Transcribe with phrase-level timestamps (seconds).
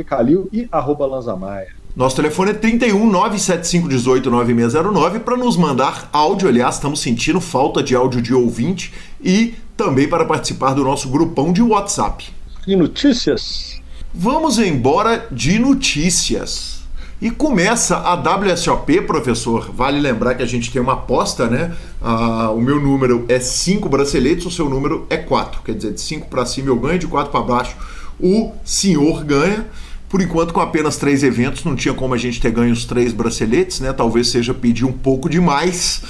[0.52, 1.87] e arroba Lanzamaia.
[1.98, 6.48] Nosso telefone é 31 975 18 9609 para nos mandar áudio.
[6.48, 11.52] Aliás, estamos sentindo falta de áudio de ouvinte e também para participar do nosso grupão
[11.52, 12.30] de WhatsApp.
[12.68, 13.82] E notícias?
[14.14, 16.82] Vamos embora de notícias.
[17.20, 19.72] E começa a WSOP, professor.
[19.74, 21.76] Vale lembrar que a gente tem uma aposta, né?
[22.00, 25.64] Ah, o meu número é 5 braceletes, o seu número é 4.
[25.64, 27.76] Quer dizer, de 5 para cima eu ganho, de 4 para baixo
[28.20, 29.66] o senhor ganha.
[30.10, 33.12] Por enquanto, com apenas três eventos, não tinha como a gente ter ganho os três
[33.12, 33.92] braceletes, né?
[33.92, 36.02] Talvez seja pedir um pouco demais.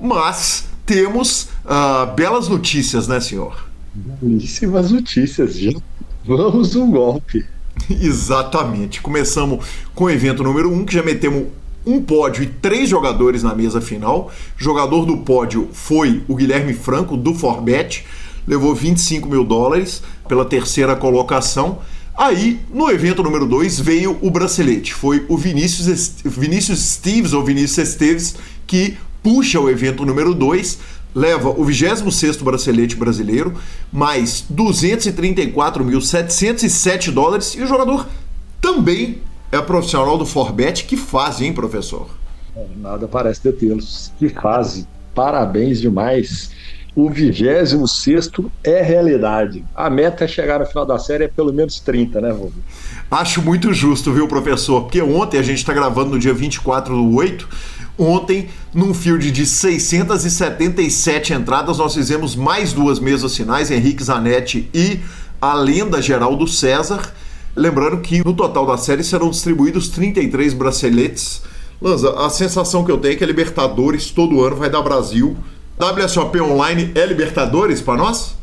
[0.00, 3.68] Mas temos uh, belas notícias, né, senhor?
[3.94, 5.82] Belíssimas notícias, gente.
[6.24, 7.44] Vamos um golpe.
[7.90, 9.00] Exatamente.
[9.00, 11.48] Começamos com o evento número 1, um, que já metemos
[11.86, 14.30] um pódio e três jogadores na mesa final.
[14.56, 18.04] Jogador do pódio foi o Guilherme Franco, do Forbet,
[18.46, 21.80] levou 25 mil dólares pela terceira colocação.
[22.16, 24.94] Aí, no evento número 2, veio o bracelete.
[24.94, 30.78] Foi o Vinícius, Vinícius Steves, ou Vinícius Esteves, que puxa o evento número 2,
[31.12, 33.54] leva o 26º bracelete brasileiro,
[33.92, 38.06] mais 234.707 dólares, e o jogador
[38.60, 39.18] também
[39.50, 40.84] é profissional do Forbet.
[40.84, 42.08] Que fase, hein, professor?
[42.76, 44.12] Nada parece detê-los.
[44.18, 44.86] Que fase.
[45.14, 46.50] Parabéns demais
[46.94, 47.74] o 26
[48.62, 49.64] é realidade.
[49.74, 52.50] A meta é chegar no final da série é pelo menos 30, né, Vô?
[53.10, 54.82] Acho muito justo, viu, professor?
[54.82, 57.48] Porque ontem a gente está gravando no dia 24 do 8.
[57.98, 64.98] Ontem, num field de 677 entradas, nós fizemos mais duas mesas finais, Henrique Zanetti e
[65.40, 67.12] a lenda Geraldo César.
[67.54, 71.42] Lembrando que no total da série serão distribuídos 33 braceletes.
[71.80, 75.36] Lanza, a sensação que eu tenho é que a Libertadores todo ano vai dar Brasil
[75.78, 78.36] WSOP Online é Libertadores para nós?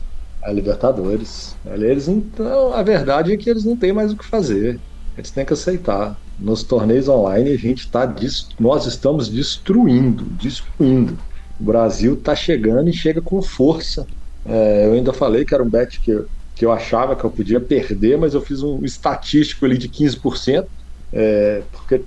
[0.43, 1.55] É Libertadores.
[1.65, 4.79] Eles então, a verdade é que eles não têm mais o que fazer.
[5.17, 6.19] Eles têm que aceitar.
[6.37, 8.11] Nos torneios online a gente está
[8.59, 11.17] nós estamos destruindo, destruindo.
[11.59, 14.05] O Brasil está chegando e chega com força.
[14.45, 16.25] É, eu ainda falei que era um bet que,
[16.55, 20.65] que eu achava que eu podia perder, mas eu fiz um estatístico ali de 15%,
[21.13, 22.01] é, porque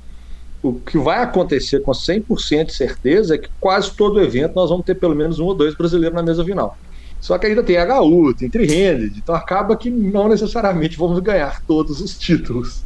[0.64, 4.86] o que vai acontecer com 100% de certeza é que quase todo evento nós vamos
[4.86, 6.78] ter pelo menos um ou dois brasileiros na mesa final.
[7.20, 12.00] Só que ainda tem HU, tem Trihanded, então acaba que não necessariamente vamos ganhar todos
[12.00, 12.82] os títulos.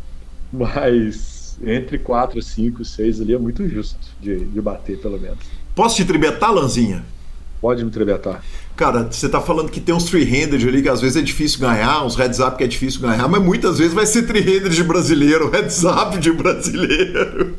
[0.52, 5.38] Mas entre 4, 5, 6 ali é muito justo de, de bater, pelo menos.
[5.72, 7.04] Posso te tribetar, Lanzinha?
[7.60, 8.42] Pode me tribetar.
[8.76, 12.04] Cara, você tá falando que tem uns three-handed ali que às vezes é difícil ganhar,
[12.04, 15.50] uns heads up que é difícil ganhar, mas muitas vezes vai ser three-handed de brasileiro,
[15.52, 17.54] heads up de brasileiro.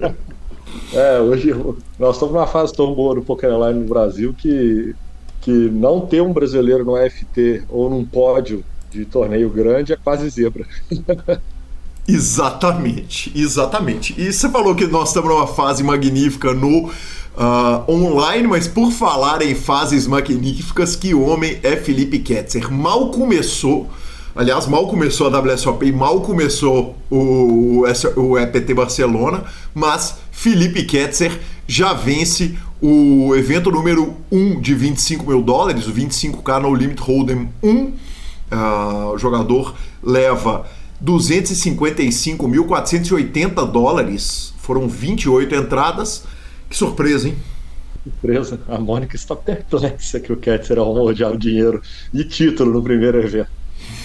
[0.94, 1.54] É, hoje
[2.00, 4.96] nós estamos numa fase tão boa do Poker Online no Brasil que,
[5.42, 10.30] que não ter um brasileiro no FT ou num pódio de torneio grande é quase
[10.30, 10.66] zebra.
[12.08, 14.16] Exatamente, exatamente.
[14.18, 16.90] E você falou que nós estamos numa fase magnífica no
[17.40, 22.72] uh, online, mas por falar em fases magníficas, que homem é Felipe Ketzer.
[22.72, 23.90] Mal começou,
[24.36, 27.86] aliás, mal começou a WSOP mal começou o,
[28.18, 35.42] o EPT Barcelona, mas Felipe Ketzer já vence o evento número 1 de 25 mil
[35.42, 37.94] dólares, o 25K no Limit Hold'em 1.
[38.52, 40.66] Uh, o jogador leva
[41.06, 46.24] 255.480 dólares, foram 28 entradas.
[46.70, 47.36] Que surpresa, hein?
[48.04, 48.60] Surpresa.
[48.68, 51.82] A Mônica está perplexa que o Ketzer o dinheiro
[52.14, 53.50] e título no primeiro evento.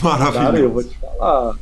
[0.02, 0.44] Maravilha.
[0.44, 1.56] Cara, eu vou te falar.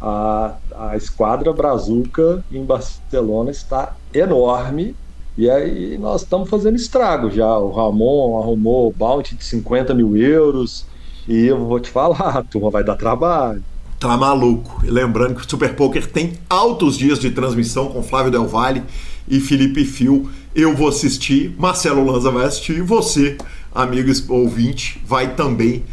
[0.00, 4.94] A, a esquadra Brazuca em Barcelona está enorme
[5.38, 7.58] e aí nós estamos fazendo estrago já.
[7.58, 10.86] O Ramon arrumou o bounty de 50 mil euros.
[11.28, 13.62] E eu vou te falar, a turma vai dar trabalho.
[13.98, 14.84] Tá maluco.
[14.84, 18.82] E lembrando que o Super Poker tem altos dias de transmissão com Flávio Del Valle
[19.28, 20.30] e Felipe Fio.
[20.54, 23.36] Eu vou assistir, Marcelo Lanza vai assistir, e você,
[23.74, 25.84] amigo ouvinte, vai também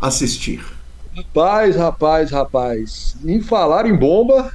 [0.00, 0.60] assistir?
[1.16, 3.16] Rapaz, rapaz, rapaz.
[3.24, 4.52] Em falar em bomba,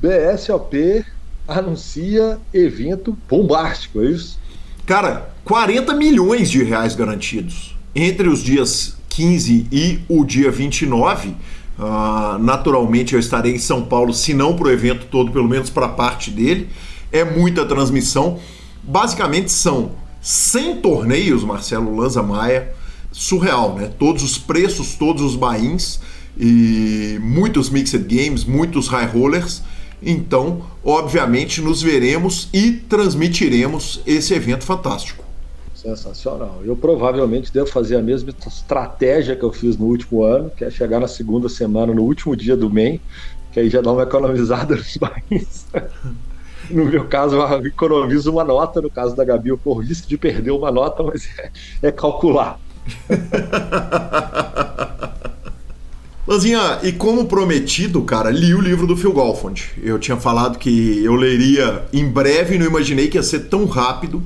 [0.00, 1.04] BSOP
[1.46, 4.38] anuncia evento bombástico, é isso?
[4.86, 7.76] Cara, 40 milhões de reais garantidos.
[7.94, 11.28] Entre os dias 15 e o dia 29,
[11.78, 15.70] uh, naturalmente eu estarei em São Paulo, se não para o evento todo, pelo menos
[15.70, 16.68] para parte dele.
[17.12, 18.38] É muita transmissão.
[18.82, 22.72] Basicamente são 100 torneios, Marcelo Lanza Maia.
[23.10, 23.90] Surreal, né?
[23.98, 26.00] Todos os preços, todos os bains
[26.38, 29.62] e muitos mixed games, muitos high rollers.
[30.00, 35.24] Então, obviamente, nos veremos e transmitiremos esse evento fantástico.
[35.74, 36.60] Sensacional.
[36.64, 40.70] Eu provavelmente devo fazer a mesma estratégia que eu fiz no último ano, que é
[40.70, 43.00] chegar na segunda semana, no último dia do MEI,
[43.52, 45.66] que aí já dá uma economizada nos bains.
[46.70, 48.80] No meu caso, eu economizo uma nota.
[48.80, 51.50] No caso da Gabi, eu corro risco de perder uma nota, mas é,
[51.82, 52.58] é calcular.
[56.28, 59.70] Lanzinha, e como prometido, cara, li o livro do Phil Golfond.
[59.82, 64.22] Eu tinha falado que eu leria em breve, não imaginei que ia ser tão rápido.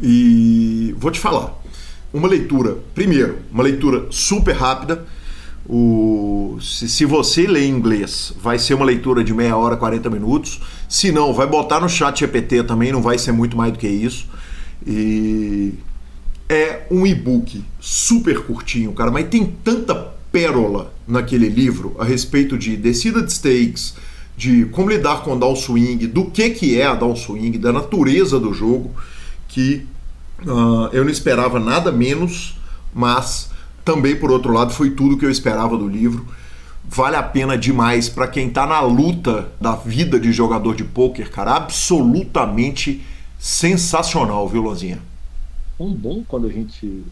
[0.00, 1.52] E vou te falar.
[2.14, 5.04] Uma leitura, primeiro, uma leitura super rápida.
[5.68, 10.60] O, se, se você lê inglês, vai ser uma leitura de meia hora, 40 minutos.
[10.88, 13.88] Se não, vai botar no chat GPT também, não vai ser muito mais do que
[13.88, 14.28] isso.
[14.86, 15.74] E
[16.48, 19.94] é um e-book super curtinho, cara, mas tem tanta
[20.32, 23.94] pérola naquele livro a respeito de descida de stakes,
[24.36, 28.40] de como lidar com down swing, do que, que é a down swing, da natureza
[28.40, 28.90] do jogo,
[29.46, 29.86] que
[30.44, 32.58] uh, eu não esperava nada menos,
[32.94, 33.50] mas
[33.84, 36.26] também, por outro lado, foi tudo que eu esperava do livro.
[36.84, 41.30] Vale a pena demais para quem está na luta da vida de jogador de pôquer,
[41.30, 41.56] cara.
[41.56, 43.02] Absolutamente
[43.38, 45.00] sensacional, viu, Lozinha?
[45.78, 47.02] Um bom quando a gente.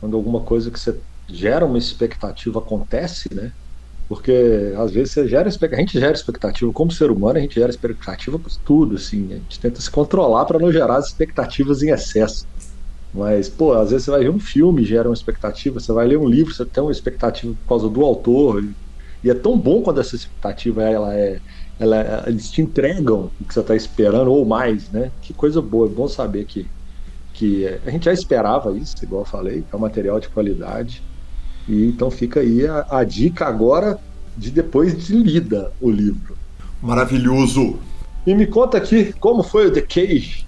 [0.00, 0.96] Quando alguma coisa que você
[1.28, 3.52] gera uma expectativa acontece, né?
[4.08, 7.70] Porque às vezes você gera a gente gera expectativa como ser humano, a gente gera
[7.70, 11.88] expectativa por tudo, assim, a gente tenta se controlar para não gerar as expectativas em
[11.90, 12.46] excesso.
[13.14, 16.18] Mas, pô, às vezes você vai ver um filme, gera uma expectativa, você vai ler
[16.18, 18.64] um livro, você tem uma expectativa por causa do autor,
[19.22, 21.40] e é tão bom quando essa expectativa ela é,
[21.78, 25.12] ela, é, eles te entregam o que você está esperando ou mais, né?
[25.22, 26.66] Que coisa boa, é bom saber que
[27.34, 31.02] que a gente já esperava isso, igual eu falei, é um material de qualidade
[31.68, 33.98] e então fica aí a, a dica agora
[34.36, 36.36] de depois de lida o livro.
[36.80, 37.78] Maravilhoso!
[38.26, 40.43] E me conta aqui como foi o The Cage.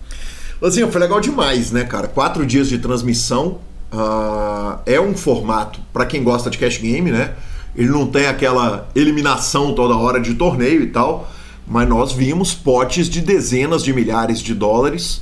[0.63, 2.09] Assim, foi legal demais, né, cara?
[2.09, 3.59] Quatro dias de transmissão.
[3.93, 7.35] Uh, é um formato para quem gosta de cash game, né?
[7.75, 11.31] Ele não tem aquela eliminação toda hora de torneio e tal,
[11.67, 15.21] mas nós vimos potes de dezenas de milhares de dólares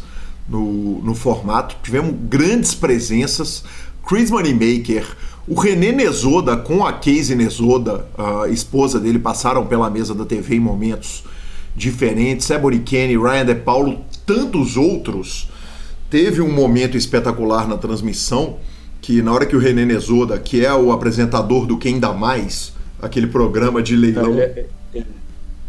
[0.49, 1.77] no, no formato.
[1.83, 3.65] Tivemos grandes presenças.
[4.07, 5.05] Chris Moneymaker,
[5.49, 10.57] o René Nesoda com a Casey Nesoda, a esposa dele, passaram pela mesa da TV
[10.57, 11.25] em momentos
[11.75, 12.49] diferentes.
[12.51, 15.49] Ebony Kenny, Ryan De Paulo, tantos outros.
[16.11, 18.59] Teve um momento espetacular na transmissão
[19.01, 22.73] que na hora que o René Nesoda, que é o apresentador do Quem Dá Mais,
[23.01, 24.33] aquele programa de leilão...
[24.33, 24.67] Ele é,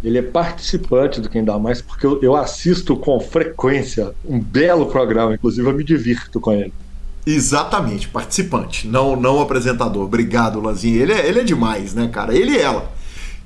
[0.04, 4.86] ele é participante do Quem Dá Mais, porque eu, eu assisto com frequência um belo
[4.86, 6.72] programa, inclusive eu me divirto com ele.
[7.26, 10.04] Exatamente, participante, não não apresentador.
[10.04, 11.02] Obrigado, Lanzinho.
[11.02, 12.36] Ele é, ele é demais, né, cara?
[12.38, 12.92] Ele e ela.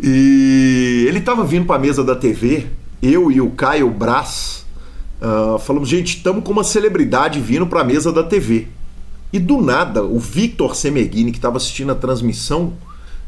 [0.02, 2.68] E ele tava vindo para a mesa da TV,
[3.02, 4.66] eu e o Caio Brás,
[5.22, 8.68] uh, falamos, gente, estamos com uma celebridade vindo para a mesa da TV.
[9.32, 12.74] E do nada, o Victor Semeghini, que estava assistindo a transmissão,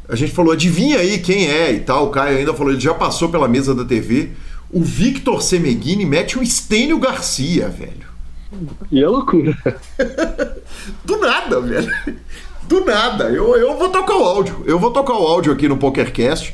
[0.10, 2.08] a gente falou, adivinha aí quem é e tal.
[2.08, 4.32] O Caio ainda falou, ele já passou pela mesa da TV.
[4.70, 8.12] O Victor Semeghini mete o Estênio Garcia, velho.
[8.92, 9.58] E é loucura.
[11.06, 11.94] Do nada, velho.
[12.64, 13.26] Do nada.
[13.26, 14.64] Eu, eu vou tocar o áudio.
[14.66, 16.54] Eu vou tocar o áudio aqui no PokerCast.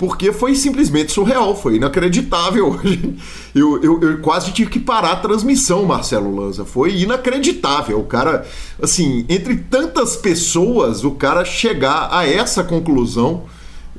[0.00, 2.80] Porque foi simplesmente surreal, foi inacreditável.
[3.52, 6.64] Eu, eu, eu, quase tive que parar a transmissão, Marcelo Lanza.
[6.64, 7.98] Foi inacreditável.
[7.98, 8.46] O cara,
[8.80, 13.42] assim, entre tantas pessoas, o cara chegar a essa conclusão.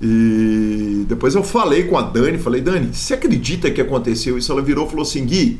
[0.01, 4.53] E depois eu falei com a Dani, falei, Dani, você acredita que aconteceu isso?
[4.53, 5.59] Ela virou e falou assim, Gui,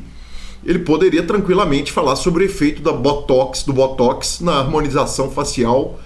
[0.64, 6.00] ele poderia tranquilamente falar sobre o efeito da Botox, do Botox na harmonização facial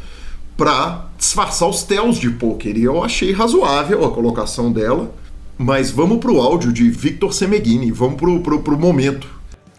[0.57, 2.77] para disfarçar os telos de poker.
[2.77, 5.13] E eu achei razoável a colocação dela.
[5.59, 9.27] Mas vamos pro áudio de Victor Semeghini, vamos pro, pro, pro momento.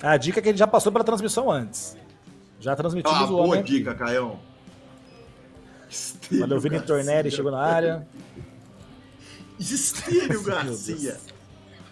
[0.01, 1.95] A dica é que ele já passou pela transmissão antes.
[2.59, 3.49] Já transmitimos ah, o homem.
[3.49, 4.39] Boa dica, Caião.
[6.31, 8.07] Valeu, Vini Tornelli chegou na área.
[9.59, 11.17] Estênio Garcia.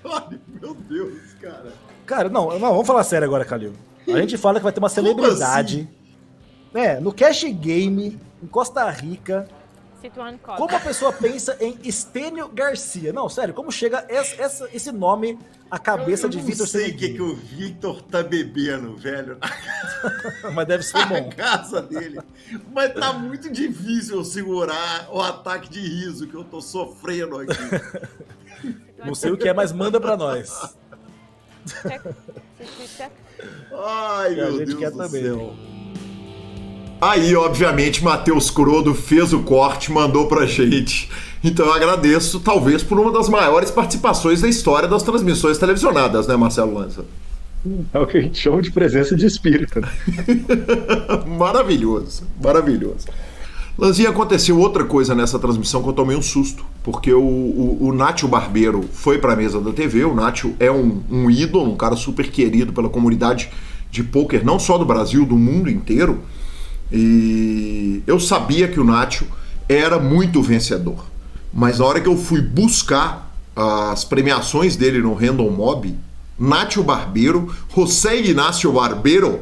[0.04, 1.74] Olha, meu Deus, cara.
[2.06, 3.74] Cara, não, não, vamos falar sério agora, Calil.
[4.08, 5.82] A gente fala que vai ter uma celebridade.
[5.82, 6.05] Assim?
[6.76, 9.48] É, no Cash Game, em Costa Rica,
[10.02, 10.62] Situando Costa.
[10.62, 13.12] como a pessoa pensa em Estênio Garcia?
[13.14, 15.40] Não, sério, como chega esse, essa- esse nome
[15.72, 17.32] à cabeça de Vitor Seneguinho?
[17.32, 19.38] o Victor tá bebendo, velho,
[20.54, 21.30] Mas deve ser bom.
[21.30, 22.20] casa dele.
[22.74, 28.76] Mas tá muito difícil eu segurar o ataque de riso que eu tô sofrendo aqui.
[29.04, 30.76] Não sei o que é, mas manda pra nós.
[31.66, 32.02] Check.
[32.04, 33.12] Check, check.
[33.74, 35.75] Ai, Que meu Deus do também.
[37.00, 41.10] Aí, obviamente, Matheus Crodo fez o corte, mandou pra gente.
[41.44, 46.36] Então eu agradeço, talvez, por uma das maiores participações da história das transmissões televisionadas, né,
[46.36, 47.06] Marcelo Lanza?
[47.94, 49.82] É o que a gente chama de presença de espírito.
[49.82, 49.90] né?
[51.38, 53.08] maravilhoso, maravilhoso.
[53.78, 57.94] Lanzinha, aconteceu outra coisa nessa transmissão que eu tomei um susto, porque o, o, o
[57.94, 61.98] Nátio Barbeiro foi pra mesa da TV, o Nátio é um, um ídolo, um cara
[61.98, 63.50] super querido pela comunidade
[63.92, 66.22] de pôquer, não só do Brasil, do mundo inteiro,
[66.92, 69.28] e eu sabia que o Nátio
[69.68, 71.06] era muito vencedor,
[71.54, 75.96] mas na hora que eu fui buscar as premiações dele no Random Mob,
[76.38, 79.42] Nátio Barbeiro, José Ignacio Barbeiro,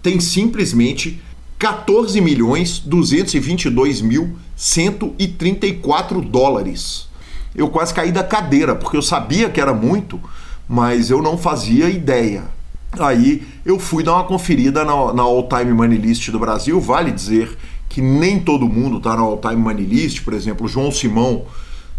[0.00, 1.20] tem simplesmente
[1.58, 7.08] 14 milhões 222 mil 134 dólares.
[7.54, 10.20] Eu quase caí da cadeira, porque eu sabia que era muito,
[10.68, 12.44] mas eu não fazia ideia.
[12.92, 16.80] Aí eu fui dar uma conferida na, na All Time Money List do Brasil.
[16.80, 17.56] Vale dizer
[17.88, 20.22] que nem todo mundo está na All Time Money List.
[20.22, 21.44] Por exemplo, o João Simão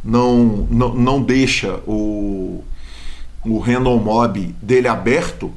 [0.03, 2.63] não, não, não deixa o,
[3.46, 5.51] o Random Mob dele aberto.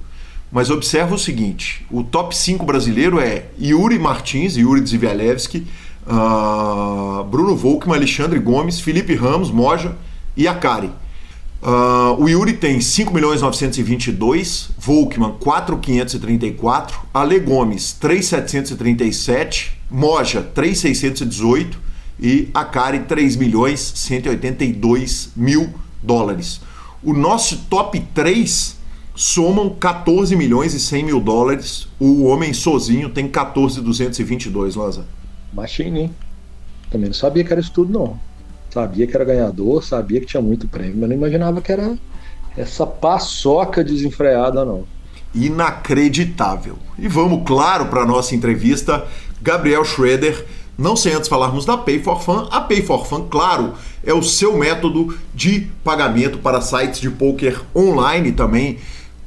[0.51, 5.67] Mas observa o seguinte: o top 5 brasileiro é Yuri Martins, Yuri Zivialewski,
[6.07, 9.97] ah, Bruno Volkmann, Alexandre Gomes, Felipe Ramos, Moja
[10.37, 10.91] e Akari.
[11.65, 21.79] Ah, o Yuri tem 5 milhões 922, Volkmann 4,534, Ale Gomes 3,737, Moja 3,618
[22.21, 26.61] e Akari 3 milhões 182 mil dólares.
[27.01, 28.77] O nosso top 3
[29.15, 31.87] somam 14 milhões e 100 mil dólares.
[32.01, 35.05] O homem sozinho tem 14,222, Lanza.
[35.53, 36.15] Machine, hein?
[36.91, 38.19] Também não sabia que era isso tudo, não.
[38.73, 41.95] Sabia que era ganhador, sabia que tinha muito prêmio, mas não imaginava que era
[42.57, 44.85] essa paçoca desenfreada, não.
[45.35, 46.79] Inacreditável.
[46.99, 49.05] E vamos, claro, para a nossa entrevista,
[49.43, 50.47] Gabriel Schroeder.
[50.79, 52.49] Não sem antes falarmos da Pay for Fun.
[52.51, 57.61] A Pay for Fun, claro, é o seu método de pagamento para sites de poker
[57.77, 58.79] online também.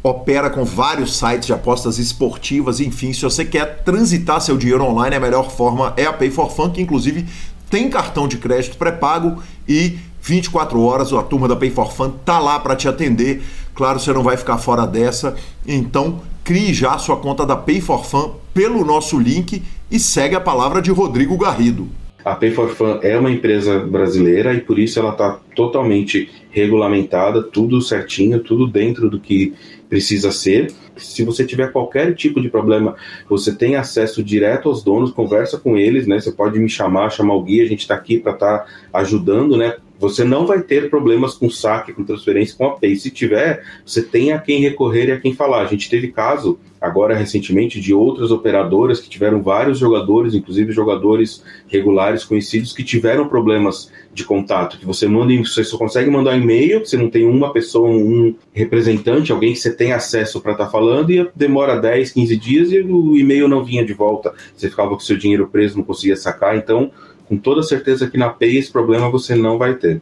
[0.02, 5.16] Opera com vários sites de apostas esportivas, enfim, se você quer transitar seu dinheiro online,
[5.16, 7.28] a melhor forma é a Pay for Fun, que inclusive
[7.70, 12.40] tem cartão de crédito pré-pago e 24 horas a turma da Pay for Fun tá
[12.40, 13.44] lá para te atender.
[13.76, 15.36] Claro, você não vai ficar fora dessa.
[15.68, 20.36] Então, crie já a sua conta da Pay for Fun pelo nosso link e segue
[20.36, 21.88] a palavra de Rodrigo Garrido.
[22.24, 27.44] A Pay for Fun é uma empresa brasileira e por isso ela está totalmente regulamentada,
[27.44, 29.54] tudo certinho, tudo dentro do que
[29.88, 30.74] precisa ser.
[30.98, 32.96] Se você tiver qualquer tipo de problema,
[33.30, 36.20] você tem acesso direto aos donos, conversa com eles, né?
[36.20, 39.58] Você pode me chamar, chamar o guia, a gente está aqui para estar tá ajudando,
[39.58, 39.76] né?
[40.00, 42.96] Você não vai ter problemas com saque, com transferência, com a Pay.
[42.98, 45.62] Se tiver, você tem a quem recorrer e a quem falar.
[45.62, 51.44] A gente teve caso agora recentemente de outras operadoras que tiveram vários jogadores, inclusive jogadores
[51.68, 56.42] regulares conhecidos que tiveram problemas de contato, que você manda, você só consegue mandar um
[56.42, 60.66] e-mail, você não tem uma pessoa, um representante, alguém que você tem acesso para estar
[60.66, 64.34] tá falando e demora 10, 15 dias e o e-mail não vinha de volta.
[64.56, 66.92] Você ficava com seu dinheiro preso, não conseguia sacar, então
[67.28, 70.02] com toda certeza que na Pay esse problema você não vai ter.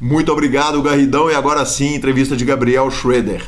[0.00, 1.30] Muito obrigado, Garridão.
[1.30, 3.42] E agora sim, entrevista de Gabriel Schroeder.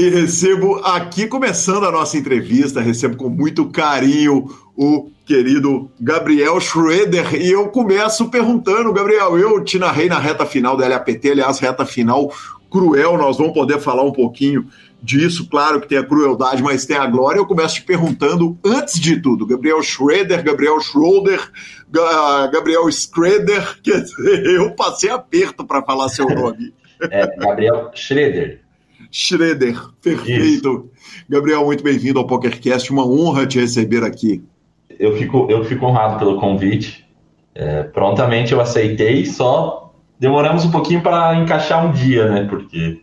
[0.00, 7.34] E recebo aqui, começando a nossa entrevista, recebo com muito carinho o querido Gabriel Schroeder.
[7.34, 11.84] E eu começo perguntando, Gabriel, eu te narrei na reta final da LAPT, aliás, reta
[11.84, 12.32] final
[12.70, 14.68] cruel, nós vamos poder falar um pouquinho
[15.02, 17.38] disso, claro que tem a crueldade, mas tem a glória.
[17.38, 21.46] Eu começo te perguntando, antes de tudo, Gabriel Schroeder, Gabriel Schroeder,
[22.50, 26.72] Gabriel Schroeder, quer dizer, eu passei aperto para falar seu nome.
[27.02, 28.69] É, Gabriel Schroeder.
[29.10, 30.40] Schroeder, perfeito.
[30.40, 30.90] Isso.
[31.28, 34.42] Gabriel, muito bem-vindo ao PokerCast, uma honra te receber aqui.
[34.98, 37.06] Eu fico, eu fico honrado pelo convite.
[37.54, 42.46] É, prontamente eu aceitei, só demoramos um pouquinho para encaixar um dia, né?
[42.48, 43.00] Porque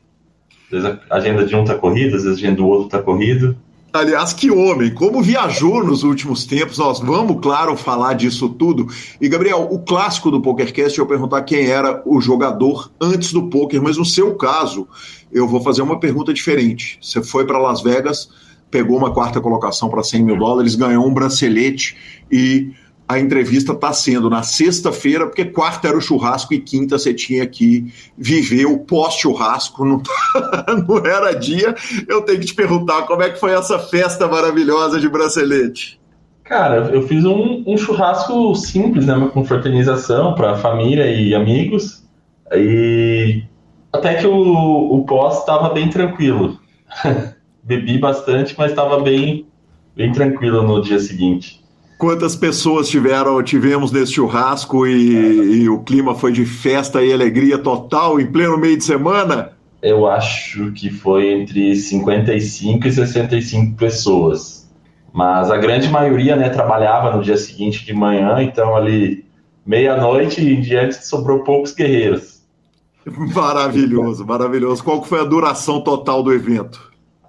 [0.72, 3.02] às vezes a agenda de um tá corrida, às vezes a agenda do outro tá
[3.02, 3.58] corrido.
[3.94, 8.88] Aliás, que homem, como viajou nos últimos tempos, nós vamos, claro, falar disso tudo.
[9.20, 13.82] E, Gabriel, o clássico do PokerCast eu perguntar quem era o jogador antes do poker,
[13.82, 14.88] mas no seu caso,
[15.32, 17.00] eu vou fazer uma pergunta diferente.
[17.02, 18.30] Você foi para Las Vegas
[18.70, 21.96] pegou uma quarta colocação para 100 mil dólares, ganhou um bracelete
[22.32, 22.72] e
[23.08, 27.48] a entrevista está sendo na sexta-feira, porque quarta era o churrasco e quinta você tinha
[27.48, 30.02] que viver o pós-churrasco, não,
[30.88, 31.74] não era dia.
[32.08, 35.98] Eu tenho que te perguntar como é que foi essa festa maravilhosa de bracelete.
[36.44, 39.14] Cara, eu fiz um, um churrasco simples, né?
[39.14, 42.06] Uma confraternização para família e amigos.
[42.54, 43.44] E
[43.92, 46.60] até que o, o pós estava bem tranquilo.
[47.64, 49.46] Bebi bastante, mas estava bem,
[49.96, 51.62] bem tranquilo no dia seguinte.
[51.98, 57.58] Quantas pessoas tiveram, tivemos nesse churrasco e, e, o clima foi de festa e alegria
[57.58, 59.54] total em pleno meio de semana?
[59.82, 64.70] Eu acho que foi entre 55 e 65 pessoas.
[65.12, 69.26] Mas a grande maioria né, trabalhava no dia seguinte de manhã, então ali
[69.66, 72.38] meia-noite em diante sobrou poucos guerreiros.
[73.34, 74.84] Maravilhoso, maravilhoso.
[74.84, 76.87] Qual foi a duração total do evento?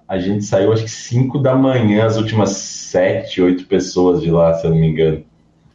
[0.09, 4.55] A gente saiu acho que 5 da manhã, as últimas sete, oito pessoas de lá,
[4.55, 5.23] se eu não me engano.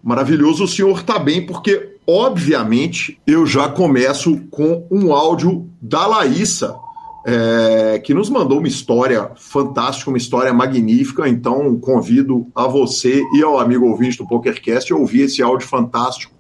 [0.04, 6.76] Maravilhoso, o senhor está bem, porque, obviamente, eu já começo com um áudio da Laísa,
[7.26, 11.30] é, que nos mandou uma história fantástica, uma história magnífica.
[11.30, 16.34] Então, convido a você e ao amigo ouvinte do PokerCast a ouvir esse áudio fantástico,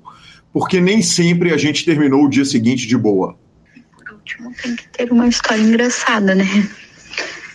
[0.51, 3.37] porque nem sempre a gente terminou o dia seguinte de boa.
[3.95, 6.45] Por último, tem que ter uma história engraçada, né?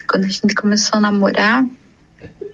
[0.09, 1.65] Quando a gente começou a namorar,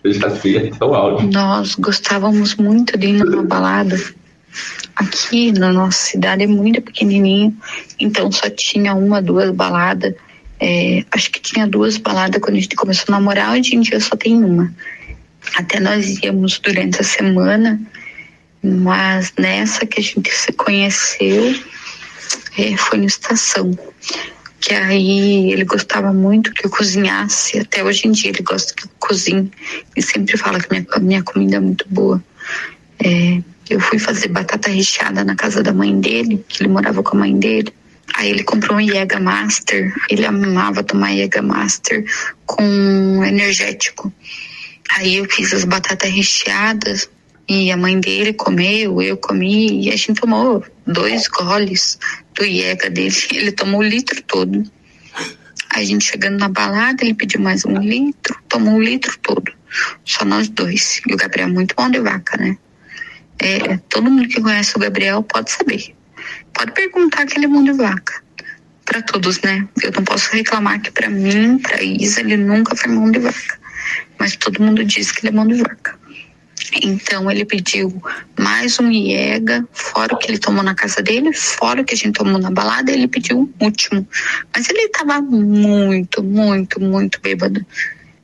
[0.02, 1.30] eu já sei até o áudio.
[1.30, 3.98] Nós gostávamos muito de ir numa balada.
[4.94, 7.56] Aqui na nossa cidade é muito pequenininho,
[7.98, 10.14] então só tinha uma, duas baladas.
[10.60, 13.98] É, acho que tinha duas baladas quando a gente começou a namorar, hoje em dia
[13.98, 14.72] só tem uma.
[15.56, 17.80] Até nós íamos durante a semana,
[18.62, 21.54] mas nessa que a gente se conheceu
[22.56, 23.76] é, foi na estação
[24.64, 27.58] que aí ele gostava muito que eu cozinhasse.
[27.58, 29.52] Até hoje em dia ele gosta que eu cozinhe
[29.94, 32.24] e sempre fala que minha, minha comida é muito boa.
[32.98, 37.14] É, eu fui fazer batata recheada na casa da mãe dele, que ele morava com
[37.14, 37.74] a mãe dele.
[38.14, 39.92] Aí ele comprou um Jäger Master.
[40.08, 42.02] Ele amava tomar Jäger Master
[42.46, 44.10] com energético.
[44.92, 47.10] Aí eu fiz as batatas recheadas
[47.48, 51.98] e a mãe dele comeu, eu comi e a gente tomou dois goles
[52.34, 53.14] do Jäger dele.
[53.32, 54.64] Ele tomou o litro todo.
[55.74, 59.52] A gente chegando na balada, ele pediu mais um litro, tomou um litro todo.
[60.04, 61.00] Só nós dois.
[61.06, 62.56] E o Gabriel é muito bom de vaca, né?
[63.40, 65.94] É, todo mundo que conhece o Gabriel pode saber.
[66.52, 68.22] Pode perguntar que ele é mão de vaca.
[68.84, 69.66] Para todos, né?
[69.82, 73.58] Eu não posso reclamar que para mim, para Isa, ele nunca foi mão de vaca.
[74.18, 75.98] Mas todo mundo diz que ele é mão de vaca.
[76.82, 78.02] Então ele pediu
[78.38, 81.96] mais um IEGA, fora o que ele tomou na casa dele, fora o que a
[81.96, 84.06] gente tomou na balada, ele pediu um último.
[84.54, 87.64] Mas ele estava muito, muito, muito bêbado.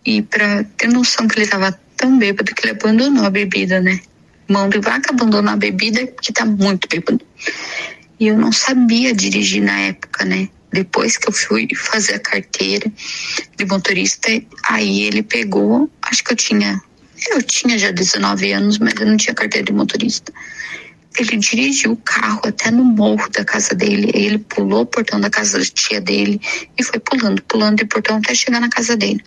[0.04, 4.00] E para ter noção que ele estava tão bêbado que ele abandonou a bebida, né?
[4.48, 7.20] Mão de vaca abandonou a bebida que tá muito bêbado.
[8.18, 10.48] E eu não sabia dirigir na época, né?
[10.72, 12.90] Depois que eu fui fazer a carteira
[13.56, 14.28] de motorista,
[14.64, 16.80] aí ele pegou, acho que eu tinha
[17.30, 20.32] eu tinha já 19 anos, mas eu não tinha carteira de motorista.
[21.18, 24.10] Ele dirigiu o carro até no morro da casa dele.
[24.14, 26.40] Ele pulou o portão da casa da tia dele
[26.78, 29.22] e foi pulando, pulando de portão até chegar na casa dele.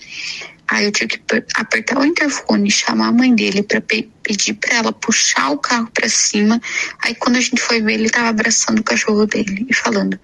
[0.67, 4.77] Aí eu tive que apertar o interfone, chamar a mãe dele para pe pedir para
[4.77, 6.59] ela puxar o carro para cima.
[7.03, 10.17] Aí quando a gente foi ver, ele tava abraçando o cachorro dele e falando: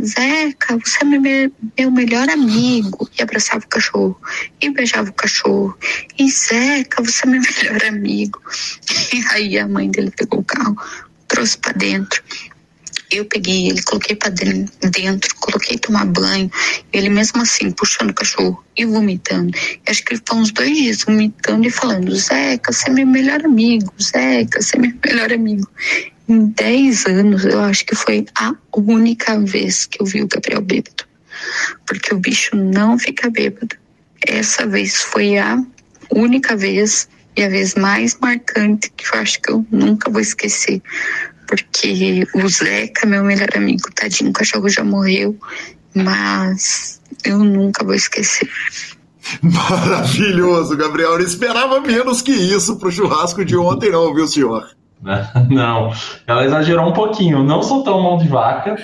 [0.00, 3.08] Zeca, você é meu melhor amigo.
[3.18, 4.20] E abraçava o cachorro.
[4.60, 5.76] E beijava o cachorro.
[6.18, 8.40] E Zeca, você é meu melhor amigo.
[9.12, 10.76] E aí a mãe dele pegou o carro,
[11.26, 12.22] trouxe para dentro.
[13.10, 16.50] Eu peguei ele, coloquei para dentro, coloquei tomar banho.
[16.92, 19.56] Ele mesmo assim, puxando o cachorro e vomitando.
[19.56, 23.06] Eu acho que ele ficou uns dois dias vomitando e falando: Zeca, você é meu
[23.06, 23.92] melhor amigo.
[24.02, 25.68] Zeca, você é meu melhor amigo
[26.28, 30.60] em 10 anos, eu acho que foi a única vez que eu vi o Gabriel
[30.60, 31.04] bêbado.
[31.86, 33.74] Porque o bicho não fica bêbado.
[34.26, 35.58] Essa vez foi a
[36.14, 40.82] única vez e a vez mais marcante que eu acho que eu nunca vou esquecer.
[41.48, 45.36] Porque o Zeca, meu melhor amigo, tadinho, o cachorro já morreu,
[45.94, 48.48] mas eu nunca vou esquecer.
[49.42, 51.12] Maravilhoso, Gabriel.
[51.12, 54.68] Eu não esperava menos que isso pro churrasco de ontem, não, viu, senhor?
[55.48, 55.92] Não,
[56.26, 57.44] ela exagerou um pouquinho.
[57.44, 58.76] Não sou tão mão de vaca.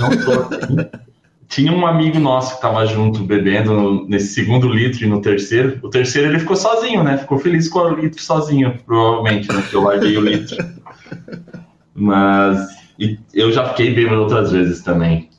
[0.00, 0.76] Não sou assim.
[1.48, 5.78] Tinha um amigo nosso que estava junto bebendo no, nesse segundo litro e no terceiro.
[5.82, 7.16] O terceiro ele ficou sozinho, né?
[7.18, 9.60] Ficou feliz com o litro sozinho, provavelmente, né?
[9.60, 10.56] Porque eu larguei o litro.
[11.96, 12.68] Mas
[13.32, 15.30] eu já fiquei bêbado outras vezes também.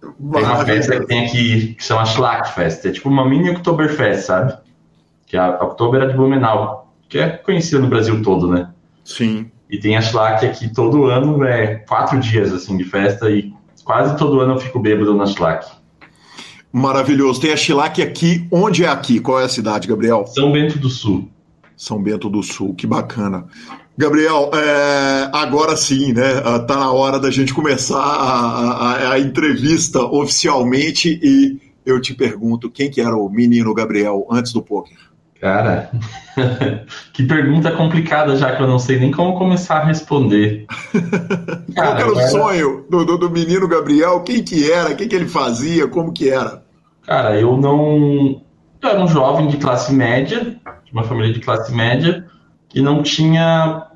[0.00, 2.84] Tem uma festa que tem aqui que chama Schlackfest.
[2.86, 4.54] É tipo uma mini Oktoberfest, sabe?
[5.32, 8.68] que a Oktober é de Blumenau, que é conhecida no Brasil todo, né?
[9.02, 9.50] Sim.
[9.70, 13.50] E tem a Schlack aqui todo ano, é quatro dias assim de festa e
[13.82, 15.66] quase todo ano eu fico bêbado na Schlack.
[16.70, 17.40] Maravilhoso.
[17.40, 18.46] Tem a Chilac aqui.
[18.50, 19.20] Onde é aqui?
[19.20, 20.26] Qual é a cidade, Gabriel?
[20.26, 21.30] São Bento do Sul.
[21.78, 23.46] São Bento do Sul, que bacana.
[23.96, 26.40] Gabriel, é, agora sim, né?
[26.44, 32.14] ah, Tá na hora da gente começar a, a- a entrevista oficialmente e eu te
[32.14, 34.96] pergunto quem que era o menino Gabriel antes do poker?
[35.40, 35.90] Cara,
[37.12, 40.64] que pergunta complicada já que eu não sei nem como começar a responder.
[41.74, 44.20] Qual que era o era- sonho do, do, do menino Gabriel?
[44.20, 44.90] Quem que era?
[44.90, 45.88] O que que ele fazia?
[45.88, 46.62] Como que era?
[47.04, 48.40] Cara, eu não.
[48.80, 50.44] Eu era um jovem de classe média,
[50.84, 52.21] de uma família de classe média,
[52.72, 53.86] que não tinha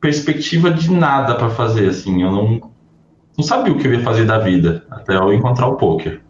[0.00, 2.20] perspectiva de nada para fazer, assim.
[2.22, 2.70] Eu não,
[3.38, 6.20] não sabia o que eu ia fazer da vida, até eu encontrar o poker.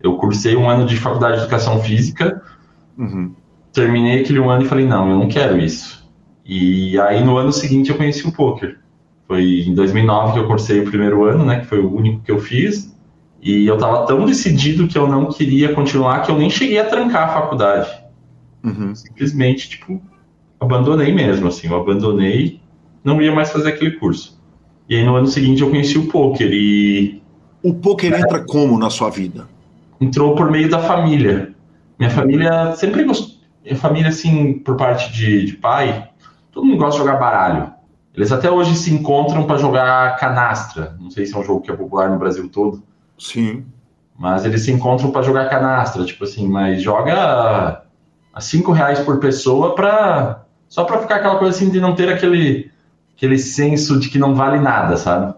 [0.00, 2.40] Eu cursei um ano de faculdade de educação física,
[2.96, 3.32] Uhum.
[3.72, 6.08] terminei aquele um ano e falei, não, eu não quero isso.
[6.44, 8.78] E aí no ano seguinte eu conheci o poker.
[9.26, 12.30] Foi em 2009 que eu cursei o primeiro ano, né, que foi o único que
[12.30, 12.94] eu fiz.
[13.42, 16.84] E eu tava tão decidido que eu não queria continuar que eu nem cheguei a
[16.84, 17.90] trancar a faculdade.
[18.62, 18.94] Uhum.
[18.94, 20.00] Simplesmente, tipo,
[20.60, 22.60] abandonei mesmo, assim, eu abandonei,
[23.02, 24.38] não ia mais fazer aquele curso.
[24.88, 27.22] E aí no ano seguinte eu conheci o poker e
[27.62, 29.48] O poker entra como na sua vida?
[30.00, 31.54] entrou por meio da família.
[31.98, 33.36] Minha família sempre gostou.
[33.62, 36.08] Minha família, assim, por parte de, de pai,
[36.50, 37.70] todo mundo gosta de jogar baralho.
[38.16, 40.96] Eles até hoje se encontram para jogar canastra.
[40.98, 42.82] Não sei se é um jogo que é popular no Brasil todo,
[43.18, 43.64] Sim.
[44.18, 47.82] mas eles se encontram para jogar canastra, tipo assim, mas joga
[48.32, 52.08] a cinco reais por pessoa para só para ficar aquela coisa assim de não ter
[52.08, 52.70] aquele
[53.14, 55.34] aquele senso de que não vale nada, sabe?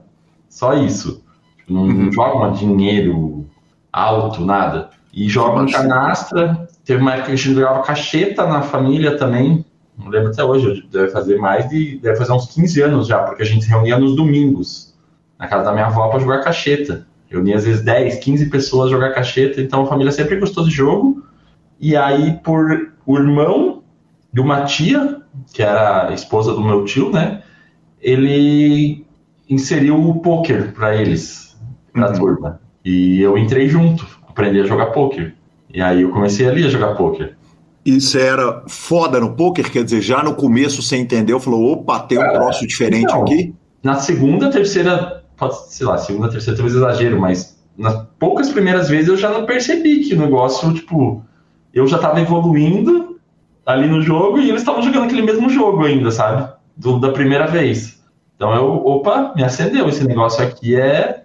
[0.49, 1.25] Só isso.
[1.69, 2.13] Não, não Uhum.
[2.13, 3.45] jogam dinheiro
[3.93, 4.91] alto, nada.
[5.13, 5.73] E Nossa.
[5.79, 6.69] canastra.
[6.85, 9.65] Teve uma época que a gente jogava cacheta na família também.
[9.99, 11.99] Não lembro até hoje, deve fazer mais de.
[11.99, 14.95] Deve fazer uns 15 anos já, porque a gente se reunia nos domingos
[15.39, 17.07] na casa da minha avó para jogar cacheta.
[17.29, 21.25] Reunia às vezes 10, 15 pessoas jogar cacheta, então a família sempre gostou de jogo.
[21.81, 23.83] E aí, por o irmão
[24.33, 25.22] de uma tia,
[25.53, 27.43] que era a esposa do meu tio, né?
[28.01, 29.05] Ele
[29.49, 31.57] inseriu o poker para eles,
[31.93, 32.19] para a Uhum.
[32.19, 32.61] turma.
[32.85, 35.35] E eu entrei junto, aprendi a jogar poker.
[35.73, 37.37] E aí eu comecei ali a jogar poker.
[37.85, 42.19] Isso era foda no poker, quer dizer, já no começo você entendeu, falou, opa, tem
[42.19, 43.55] um troço diferente então, aqui.
[43.83, 49.09] Na segunda, terceira, pode, sei lá, segunda, terceira, talvez exagero, mas nas poucas primeiras vezes
[49.09, 51.25] eu já não percebi que o negócio, tipo,
[51.75, 53.02] eu já tava evoluindo
[53.65, 56.53] ali no jogo e eles estavam jogando aquele mesmo jogo ainda, sabe?
[56.77, 58.03] Do, da primeira vez.
[58.37, 61.25] Então eu, opa, me acendeu, esse negócio aqui é.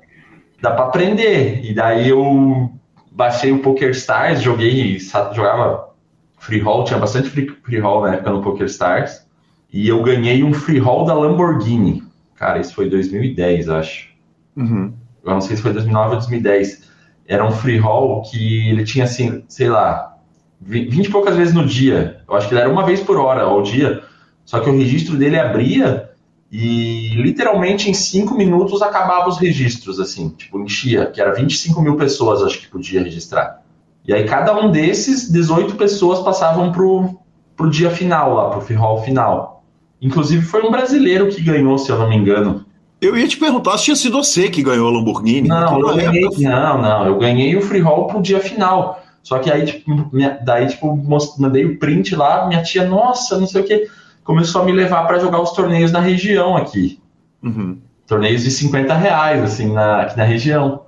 [0.61, 1.61] dá pra aprender.
[1.63, 2.71] E daí eu
[3.11, 4.99] baixei o Poker Stars, joguei,
[5.33, 5.89] jogava
[6.37, 9.25] free roll, tinha bastante free, free roll na época no Poker Stars.
[9.73, 12.03] E eu ganhei um free roll da Lamborghini.
[12.35, 14.09] Cara, isso foi 2010, acho.
[14.55, 14.93] Uhum.
[15.25, 16.87] Eu não sei se foi 2009 ou 2010.
[17.27, 20.15] Era um free roll que ele tinha, assim, sei lá,
[20.61, 22.16] vi- 20 e poucas vezes no dia.
[22.27, 24.03] Eu acho que ele era uma vez por hora ao dia.
[24.45, 26.09] Só que o registro dele abria
[26.51, 31.95] e literalmente em 5 minutos acabava os registros, assim, tipo, enchia, que era 25 mil
[31.97, 33.61] pessoas, acho que podia registrar.
[34.05, 37.19] E aí cada um desses, 18 pessoas passavam pro,
[37.55, 39.63] pro dia final lá, pro free roll final.
[40.01, 42.65] Inclusive foi um brasileiro que ganhou, se eu não me engano.
[43.01, 45.47] Eu ia te perguntar se tinha sido você que ganhou a Lamborghini.
[45.47, 49.03] Não, ganhei, não, não, eu ganhei o free roll pro dia final.
[49.27, 50.97] Só que aí, tipo, minha- daí, tipo,
[51.37, 53.89] mandei o print lá, minha tia, nossa, não sei o que,
[54.23, 57.01] começou a me levar para jogar os torneios na região aqui.
[57.43, 57.77] Uhum.
[58.07, 60.83] Torneios de 50 reais, assim, na, aqui na região.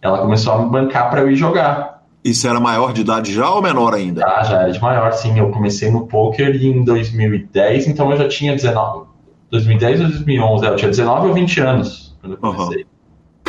[0.00, 2.04] Ela começou a me bancar para eu ir jogar.
[2.24, 4.24] Isso era maior de idade já ou menor ainda?
[4.24, 5.36] Ah, já era de maior, sim.
[5.36, 9.06] Eu comecei no poker em 2010, então eu já tinha 19.
[9.50, 10.64] 2010 ou 2011?
[10.64, 12.86] É, eu tinha 19 ou 20 anos quando eu comecei.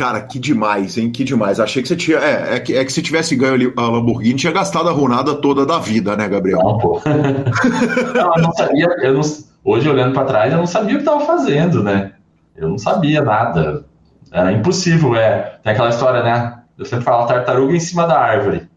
[0.02, 1.12] Cara, que demais, hein?
[1.12, 1.60] Que demais.
[1.60, 2.18] Achei que você tinha.
[2.18, 5.36] É, é que, é que se tivesse ganho ali a Lamborghini, tinha gastado a runada
[5.36, 6.58] toda da vida, né, Gabriel?
[6.58, 7.00] Não, pô.
[7.06, 8.88] não, eu não sabia.
[9.04, 9.22] Eu não,
[9.64, 12.14] hoje, olhando para trás, eu não sabia o que estava fazendo, né?
[12.56, 13.86] Eu não sabia nada.
[14.32, 15.60] Era impossível, é.
[15.64, 16.62] Tem aquela história, né?
[16.80, 18.68] Eu sempre falo tartaruga em cima da árvore.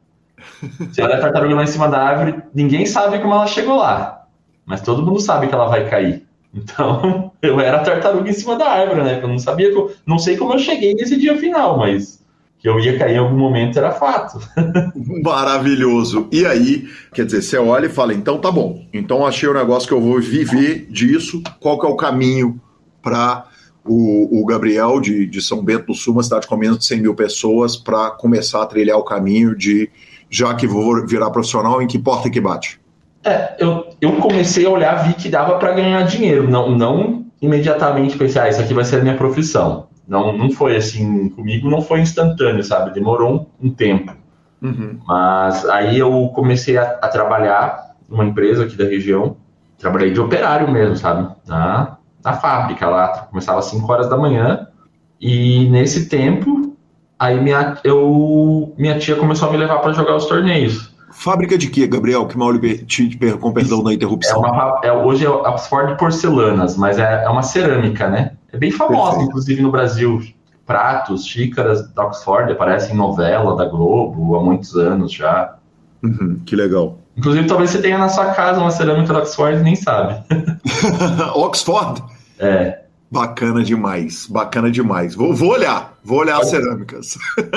[0.92, 4.26] Se olha a tartaruga lá em cima da árvore, ninguém sabe como ela chegou lá.
[4.66, 6.23] Mas todo mundo sabe que ela vai cair.
[6.54, 9.20] Então, eu era tartaruga em cima da árvore, né?
[9.22, 12.22] Eu não sabia, que eu- não sei como eu cheguei nesse dia final, mas
[12.58, 14.38] que eu ia cair em algum momento era fato.
[15.22, 16.28] Maravilhoso.
[16.32, 18.86] E aí, quer dizer, você olha e fala, então tá bom.
[18.92, 21.42] Então achei o negócio que eu vou viver disso.
[21.60, 22.60] Qual que é o caminho
[23.02, 23.46] para
[23.84, 27.00] o, o Gabriel de, de São Bento do Sul, uma cidade com menos de 100
[27.02, 29.90] mil pessoas, para começar a trilhar o caminho de,
[30.30, 32.80] já que vou virar profissional, em que porta que bate?
[33.24, 36.48] É, eu, eu comecei a olhar, vi que dava para ganhar dinheiro.
[36.48, 39.88] Não, não imediatamente pensei, ah, isso aqui vai ser a minha profissão.
[40.06, 42.92] Não, não foi assim, comigo não foi instantâneo, sabe?
[42.92, 44.14] Demorou um, um tempo.
[44.60, 44.98] Uhum.
[45.06, 49.36] Mas aí eu comecei a, a trabalhar numa empresa aqui da região.
[49.78, 51.34] Trabalhei de operário mesmo, sabe?
[51.46, 53.08] Na, na fábrica lá.
[53.30, 54.68] Começava às 5 horas da manhã.
[55.20, 56.76] E nesse tempo,
[57.18, 60.93] aí minha, eu, minha tia começou a me levar para jogar os torneios.
[61.14, 62.26] Fábrica de quê, Gabriel?
[62.26, 64.40] Que mal te per- com perdão da É interrupção.
[64.40, 68.32] uma, é, hoje é Oxford Porcelanas, mas é, é uma cerâmica, né?
[68.52, 69.28] É bem famosa, Perfeito.
[69.28, 70.20] inclusive no Brasil.
[70.66, 75.56] Pratos, xícaras da Oxford aparecem em novela da Globo há muitos anos já.
[76.02, 76.98] Uhum, que legal.
[77.16, 80.22] Inclusive, talvez você tenha na sua casa uma cerâmica da Oxford e nem sabe.
[81.34, 82.02] Oxford?
[82.38, 85.14] É, Bacana demais, bacana demais.
[85.14, 87.16] Vou, vou olhar, vou olhar as cerâmicas.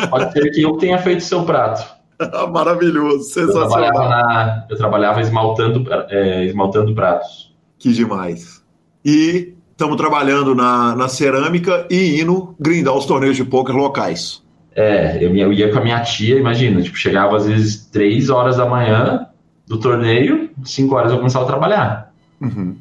[0.10, 1.97] pode ser que eu tenha feito seu prato.
[2.52, 4.10] Maravilhoso, Eu trabalhava, sensacional.
[4.10, 7.54] na, eu trabalhava esmaltando, é, esmaltando pratos.
[7.78, 8.64] Que demais.
[9.06, 14.42] E estamos trabalhando na, na cerâmica e indo grindar os torneios de pôquer locais.
[14.76, 18.30] É, eu, ia- eu ia com a minha tia, imagina, tipo, chegava às vezes 3
[18.30, 19.28] horas da manhã
[19.68, 22.14] do torneio, 5 horas eu começava a trabalhar.
[22.42, 22.76] Uhum.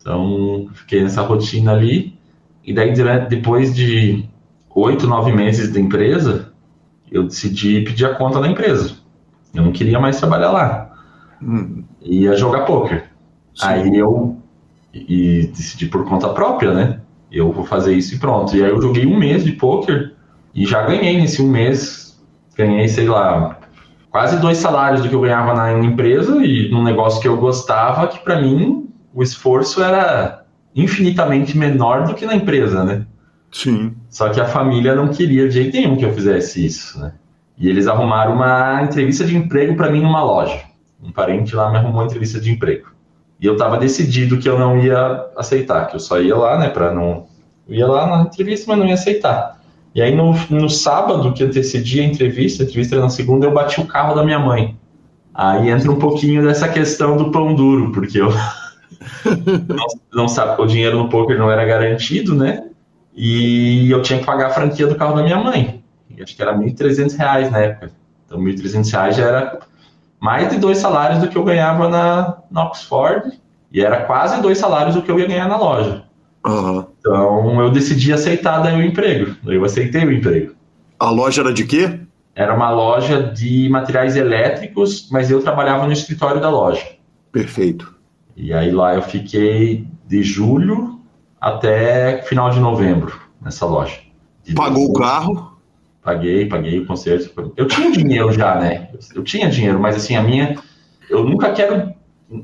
[0.00, 2.18] Então, fiquei nessa rotina ali.
[2.64, 2.92] E daí,
[3.28, 4.24] depois de
[4.74, 6.51] oito, nove meses da empresa,
[7.12, 8.96] eu decidi pedir a conta da empresa.
[9.54, 10.90] Eu não queria mais trabalhar lá.
[11.40, 11.84] Uhum.
[12.00, 13.04] Ia jogar poker.
[13.54, 13.66] Sim.
[13.66, 14.36] Aí eu
[14.94, 17.00] e decidi por conta própria, né?
[17.30, 18.56] Eu vou fazer isso e pronto.
[18.56, 20.14] E aí eu joguei um mês de poker
[20.54, 22.20] e já ganhei nesse um mês.
[22.56, 23.58] Ganhei, sei lá,
[24.10, 28.06] quase dois salários do que eu ganhava na empresa e num negócio que eu gostava,
[28.08, 30.44] que pra mim o esforço era
[30.74, 33.06] infinitamente menor do que na empresa, né?
[33.52, 33.94] Sim.
[34.08, 37.12] Só que a família não queria de jeito nenhum que eu fizesse isso, né?
[37.58, 40.62] E eles arrumaram uma entrevista de emprego para mim numa loja.
[41.02, 42.88] Um parente lá me arrumou uma entrevista de emprego.
[43.38, 46.68] E eu tava decidido que eu não ia aceitar, que eu só ia lá, né,
[46.70, 47.26] para não
[47.68, 49.60] eu ia lá na entrevista, mas não ia aceitar.
[49.94, 53.52] E aí no, no sábado que antecedia a entrevista, a entrevista era na segunda, eu
[53.52, 54.76] bati o carro da minha mãe.
[55.34, 58.30] Aí entra um pouquinho dessa questão do pão duro, porque eu
[59.68, 62.64] não, não sabe, o dinheiro no poker não era garantido, né?
[63.14, 65.82] E eu tinha que pagar a franquia do carro da minha mãe.
[66.20, 67.90] Acho que era 1.300 reais na época.
[68.26, 69.60] Então, 1.300 reais já era
[70.20, 73.38] mais de dois salários do que eu ganhava na, na Oxford.
[73.72, 76.04] E era quase dois salários do que eu ia ganhar na loja.
[76.44, 76.86] Aham.
[76.98, 79.34] Então, eu decidi aceitar daí o emprego.
[79.46, 80.54] Eu aceitei o emprego.
[80.98, 82.00] A loja era de quê?
[82.34, 86.86] Era uma loja de materiais elétricos, mas eu trabalhava no escritório da loja.
[87.30, 87.94] Perfeito.
[88.36, 90.91] E aí lá eu fiquei de julho
[91.42, 93.98] até final de novembro nessa loja.
[94.44, 95.58] De Pagou o carro?
[96.00, 97.52] Paguei, paguei o concerto.
[97.56, 98.88] Eu tinha dinheiro já, né?
[99.12, 100.56] Eu tinha dinheiro, mas assim, a minha.
[101.10, 101.92] Eu nunca quero.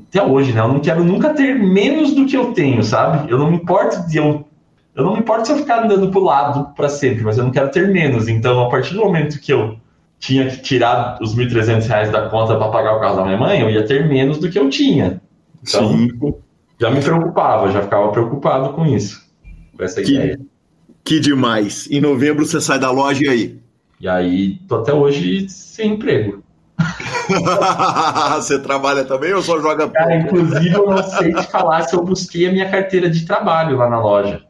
[0.09, 0.59] Até hoje, né?
[0.59, 3.31] Eu não quero nunca ter menos do que eu tenho, sabe?
[3.31, 4.45] Eu não me importo de eu.
[4.93, 7.51] Eu não me importo se eu ficar andando pro lado para sempre, mas eu não
[7.51, 8.27] quero ter menos.
[8.27, 9.77] Então, a partir do momento que eu
[10.19, 13.61] tinha que tirar os 1.300 reais da conta para pagar o carro da minha mãe,
[13.61, 15.21] eu ia ter menos do que eu tinha.
[15.61, 16.33] Então, Sim.
[16.79, 19.21] Já me preocupava, já ficava preocupado com isso.
[19.77, 20.39] Com essa Que- ideia.
[21.03, 21.87] Que demais.
[21.89, 23.59] Em novembro você sai da loja e aí?
[23.99, 26.43] E aí, tô até hoje sem emprego.
[28.35, 32.03] você trabalha também ou só joga Cara, inclusive eu não sei te falar se eu
[32.03, 34.45] busquei a minha carteira de trabalho lá na loja.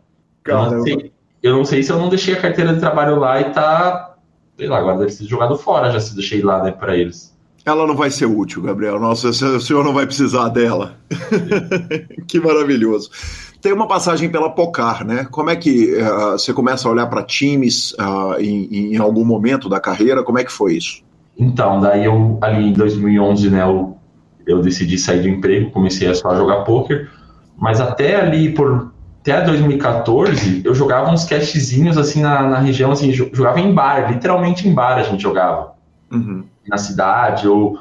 [0.46, 0.84] Eu não, Caramba.
[0.84, 1.12] sei,
[1.42, 4.16] eu não sei se eu não deixei a carteira de trabalho lá e tá.
[4.58, 7.36] Sei lá, agora deve ser jogado fora já se deixei lá, né, pra eles.
[7.66, 9.00] Ela não vai ser útil, Gabriel.
[9.00, 10.96] Nossa, o senhor não vai precisar dela.
[12.28, 13.10] que maravilhoso.
[13.62, 15.28] Tem uma passagem pela Pocar, né?
[15.30, 19.68] Como é que eh, você começa a olhar para times ah, em, em algum momento
[19.68, 20.24] da carreira?
[20.24, 21.04] Como é que foi isso?
[21.38, 23.98] Então, daí eu, ali em 2011, né, eu,
[24.48, 27.10] eu decidi sair do emprego, comecei a só jogar poker,
[27.58, 28.92] mas até ali por
[29.22, 34.12] até 2014 eu jogava uns cashzinhos assim na, na região, assim, jo- jogava em bar,
[34.12, 35.74] literalmente em bar a gente jogava.
[36.12, 36.44] Uhum.
[36.70, 37.78] Na cidade ou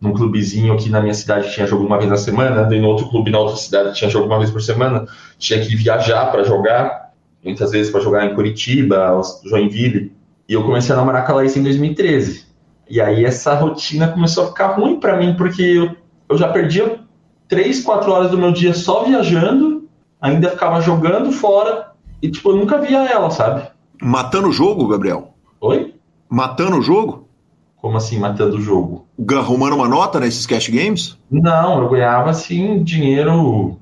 [0.00, 3.08] num clubezinho aqui na minha cidade tinha jogo uma vez na semana, daí no outro
[3.08, 5.06] clube na outra cidade tinha jogo uma vez por semana,
[5.38, 10.12] tinha que viajar para jogar, muitas vezes para jogar em Curitiba, Joinville,
[10.48, 12.44] e eu comecei a namorar com a Laís em 2013.
[12.88, 15.96] E aí essa rotina começou a ficar ruim para mim, porque eu,
[16.28, 17.00] eu já perdia
[17.48, 19.88] três, quatro horas do meu dia só viajando,
[20.20, 23.68] ainda ficava jogando fora, e tipo, eu nunca via ela, sabe?
[24.02, 25.34] Matando o jogo, Gabriel?
[25.60, 25.94] Oi?
[26.28, 27.23] Matando o jogo?
[27.84, 29.06] Como assim, matando o jogo?
[29.36, 31.18] Arrumando uma nota nesses cash games?
[31.30, 33.78] Não, eu ganhava assim dinheiro,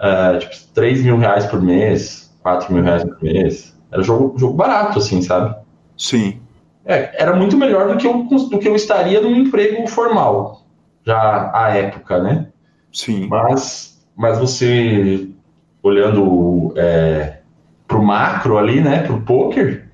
[0.00, 3.76] é, tipo, 3 mil reais por mês, 4 mil reais por mês.
[3.90, 5.52] Era jogo, jogo barato, assim, sabe?
[5.98, 6.38] Sim.
[6.84, 10.62] É, era muito melhor do que, eu, do que eu estaria num emprego formal,
[11.04, 12.46] já à época, né?
[12.92, 13.26] Sim.
[13.26, 15.28] Mas, mas você,
[15.82, 17.40] olhando é,
[17.88, 19.89] para o macro ali, né, para o poker,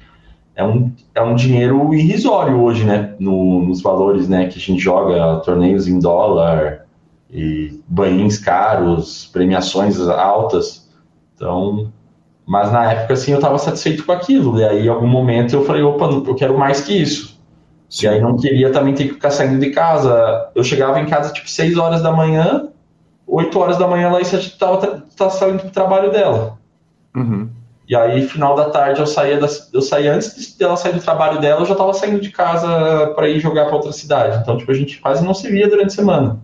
[0.57, 4.81] é um, é um dinheiro irrisório hoje, né, no, nos valores, né, que a gente
[4.81, 6.87] joga torneios em dólar
[7.31, 10.89] e banhins caros, premiações altas.
[11.35, 11.93] Então,
[12.47, 14.59] mas na época, assim, eu estava satisfeito com aquilo.
[14.59, 17.39] E aí, em algum momento, eu falei, opa, eu quero mais que isso.
[18.01, 20.49] E aí, não queria também ter que ficar saindo de casa.
[20.55, 22.69] Eu chegava em casa, tipo, 6 horas da manhã,
[23.27, 26.57] 8 horas da manhã, lá, e você estava tá saindo do trabalho dela.
[27.15, 27.49] Uhum.
[27.89, 31.41] E aí, final da tarde, eu saía, da, eu saía antes dela sair do trabalho
[31.41, 34.39] dela, eu já estava saindo de casa para ir jogar para outra cidade.
[34.43, 36.41] Então, tipo, a gente quase não se via durante a semana,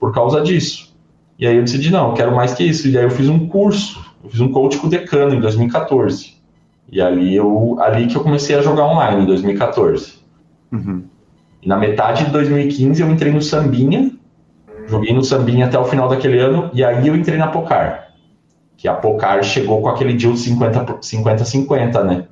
[0.00, 0.92] por causa disso.
[1.38, 2.88] E aí eu decidi, não, eu quero mais que isso.
[2.88, 6.34] E aí eu fiz um curso, eu fiz um coach com o decano em 2014.
[6.90, 10.14] E ali, eu, ali que eu comecei a jogar online, em 2014.
[10.72, 11.04] Uhum.
[11.62, 14.10] E na metade de 2015 eu entrei no Sambinha,
[14.88, 18.09] joguei no Sambinha até o final daquele ano, e aí eu entrei na Pocar
[18.80, 22.24] que a Pocar chegou com aquele deal 50-50, né?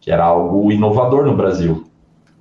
[0.00, 1.84] Que era algo inovador no Brasil.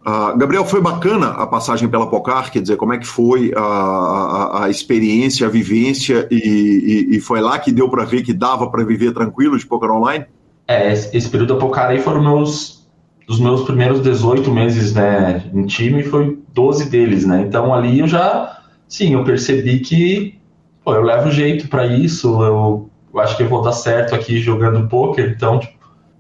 [0.06, 2.51] Uh, Gabriel, foi bacana a passagem pela Pocar?
[2.51, 7.19] Quer dizer, como é que foi a, a, a experiência, a vivência, e, e, e,
[7.19, 10.25] foi lá que deu para ver que dava para viver tranquilo de poker online?
[10.67, 12.88] É, esse período da Pocar aí foram meus,
[13.28, 17.43] os meus primeiros 18 meses né, em time, foi 12 deles, né?
[17.47, 20.36] Então ali eu já, sim, eu percebi que
[20.84, 22.85] pô, eu levo jeito para isso, eu
[23.15, 25.34] eu acho que eu vou dar certo aqui jogando poker.
[25.34, 25.73] Então, tipo,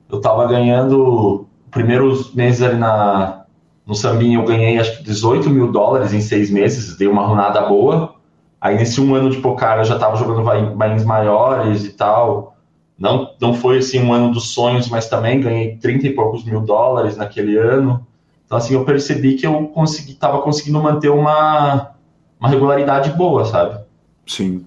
[0.09, 3.43] eu tava ganhando, primeiros meses ali na,
[3.85, 7.61] no Sambinho, eu ganhei acho que 18 mil dólares em seis meses, dei uma runada
[7.61, 8.15] boa.
[8.61, 10.41] Aí nesse um ano de poker eu já tava jogando
[10.75, 12.55] bains maiores e tal.
[12.97, 16.61] Não, não foi assim um ano dos sonhos, mas também ganhei 30 e poucos mil
[16.61, 18.07] dólares naquele ano.
[18.45, 21.91] Então assim, eu percebi que eu consegui, tava conseguindo manter uma,
[22.39, 23.83] uma regularidade boa, sabe?
[24.25, 24.65] Sim.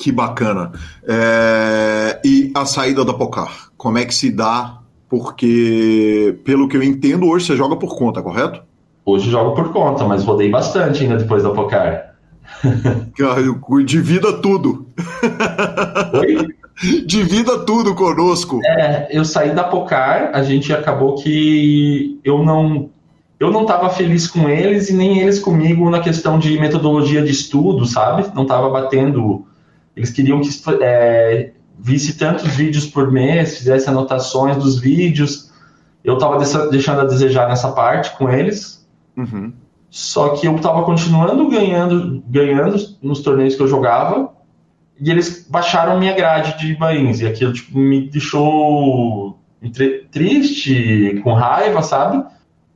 [0.00, 0.72] Que bacana.
[1.06, 2.18] É...
[2.24, 4.78] E a saída da Pocar, como é que se dá?
[5.10, 8.62] Porque, pelo que eu entendo, hoje você joga por conta, correto?
[9.04, 12.14] Hoje jogo por conta, mas rodei bastante ainda depois da Pocar.
[13.84, 14.86] Divida tudo.
[16.14, 16.48] Oi?
[17.04, 18.58] Divida tudo conosco.
[18.64, 22.88] É, eu saí da Pocar, a gente acabou que eu não
[23.38, 27.30] eu não estava feliz com eles e nem eles comigo na questão de metodologia de
[27.30, 28.30] estudo, sabe?
[28.34, 29.46] Não estava batendo
[30.00, 30.48] eles queriam que
[30.82, 35.50] é, visse tantos vídeos por mês, fizesse anotações dos vídeos.
[36.02, 36.38] Eu estava
[36.70, 38.88] deixando a desejar nessa parte com eles.
[39.14, 39.52] Uhum.
[39.90, 44.32] Só que eu estava continuando ganhando, ganhando nos torneios que eu jogava.
[44.98, 47.20] E eles baixaram minha grade de bains.
[47.20, 49.38] E aquilo tipo, me deixou
[50.10, 52.24] triste, com raiva, sabe?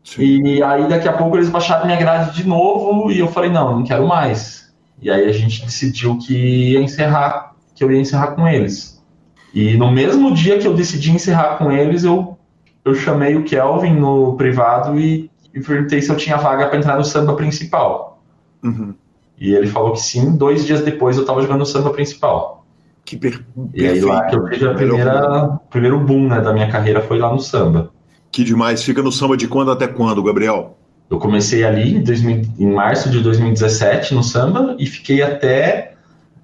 [0.03, 0.45] Sim.
[0.45, 3.11] E aí daqui a pouco eles baixaram minha grade de novo.
[3.11, 4.64] E eu falei, não, não quero mais.
[5.05, 6.33] E aí a gente decidiu que
[6.73, 9.05] ia encerrar, que eu ia encerrar com eles.
[9.53, 12.39] E no mesmo dia que eu decidi encerrar com eles, eu,
[12.83, 16.97] eu chamei o Kelvin no privado e, e perguntei se eu tinha vaga para entrar
[16.97, 18.23] no samba principal.
[18.63, 18.95] Uhum.
[19.39, 20.39] E ele falou que sim.
[20.39, 22.65] Dois dias depois eu estava jogando no samba principal.
[23.05, 23.45] Que per...
[23.75, 27.19] E aí lá que eu fiz a primeira, primeiro boom né, da minha carreira foi
[27.19, 27.91] lá no samba.
[28.33, 28.83] Que demais.
[28.83, 30.79] Fica no samba de quando até quando, Gabriel?
[31.11, 35.95] Eu comecei ali em, 2000, em março de 2017 no samba e fiquei até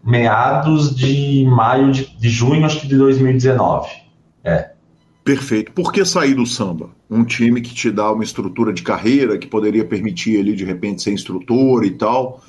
[0.05, 3.89] meados de maio de, de junho, acho que de 2019.
[4.45, 4.71] É.
[5.25, 5.73] Perfeito.
[5.73, 6.91] Por que sair do samba?
[7.11, 11.03] Um time que te dá uma estrutura de carreira, que poderia permitir ele de repente
[11.03, 12.41] ser instrutor e tal.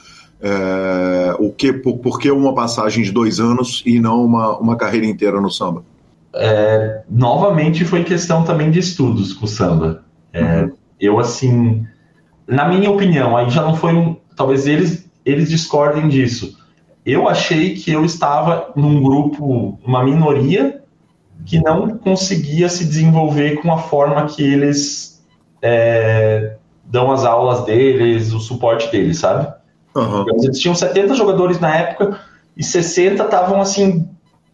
[0.42, 4.76] É, o que, por, por, que uma passagem de dois anos e não uma, uma
[4.76, 5.84] carreira inteira no samba?
[6.34, 10.04] É, novamente foi questão também de estudos com o samba.
[10.34, 10.72] É, uhum.
[11.00, 11.86] Eu, assim,
[12.48, 14.16] na minha opinião, aí já não foi um.
[14.36, 16.58] Talvez eles, eles discordem disso.
[17.06, 20.82] Eu achei que eu estava num grupo, uma minoria,
[21.46, 25.24] que não conseguia se desenvolver com a forma que eles
[25.62, 29.52] é, dão as aulas deles, o suporte deles, sabe?
[29.96, 30.26] Uhum.
[30.44, 32.20] Eles tinham 70 jogadores na época
[32.56, 34.08] e 60 estavam assim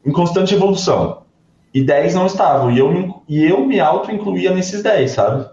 [0.05, 1.23] em constante evolução.
[1.73, 2.71] E 10 não estavam.
[2.71, 5.45] E eu, e eu me auto-incluía nesses 10, sabe?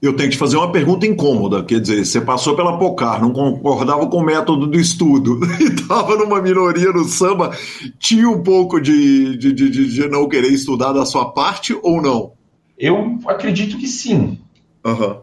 [0.00, 3.32] Eu tenho que te fazer uma pergunta incômoda, quer dizer, você passou pela Pocar, não
[3.32, 7.50] concordava com o método do estudo e estava numa minoria no samba,
[7.98, 12.32] tinha um pouco de, de, de, de, não querer estudar da sua parte ou não?
[12.78, 14.38] Eu acredito que sim.
[14.84, 15.16] Uhum.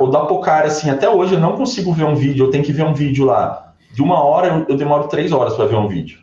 [0.00, 2.72] O da Pocar, assim, até hoje eu não consigo ver um vídeo, eu tenho que
[2.72, 3.74] ver um vídeo lá.
[3.92, 6.18] De uma hora, eu, eu demoro três horas para ver um vídeo.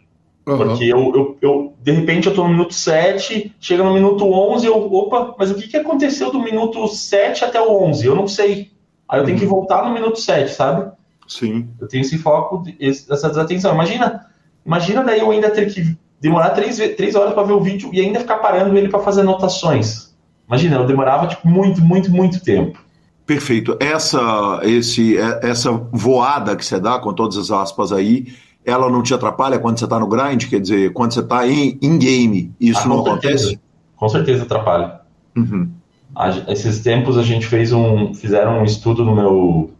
[0.47, 0.57] Uhum.
[0.57, 4.65] Porque eu, eu, eu, de repente, eu tô no minuto 7, chega no minuto 11,
[4.65, 8.05] eu, opa, mas o que, que aconteceu do minuto 7 até o 11?
[8.05, 8.71] Eu não sei.
[9.09, 9.51] Aí eu tenho que uhum.
[9.51, 10.91] voltar no minuto 7, sabe?
[11.27, 11.67] Sim.
[11.79, 13.73] Eu tenho esse foco, essa desatenção.
[13.73, 14.27] Imagina,
[14.67, 17.89] Imagina daí eu ainda ter que demorar três, ve- três horas para ver o vídeo
[17.93, 20.13] e ainda ficar parando ele para fazer anotações.
[20.45, 22.77] Imagina, eu demorava tipo, muito, muito, muito tempo.
[23.25, 23.77] Perfeito.
[23.79, 28.27] Essa, esse, é- essa voada que você dá, com todas as aspas aí,
[28.67, 30.45] ela não te atrapalha quando você está no grind?
[30.49, 33.37] Quer dizer, quando você está em, em game, isso Ah, não acontece?
[33.45, 33.61] certeza.
[33.95, 34.99] Com certeza atrapalha.
[35.35, 35.71] Uhum.
[36.13, 39.71] A esses tempos a gente fez um, fizeram um estudo no meu,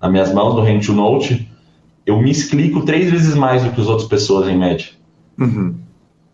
[0.00, 1.48] nas minhas mãos do Hand to Note.
[2.04, 4.88] Eu me explico três vezes mais do que as outras pessoas em média.
[5.38, 5.76] Uhum.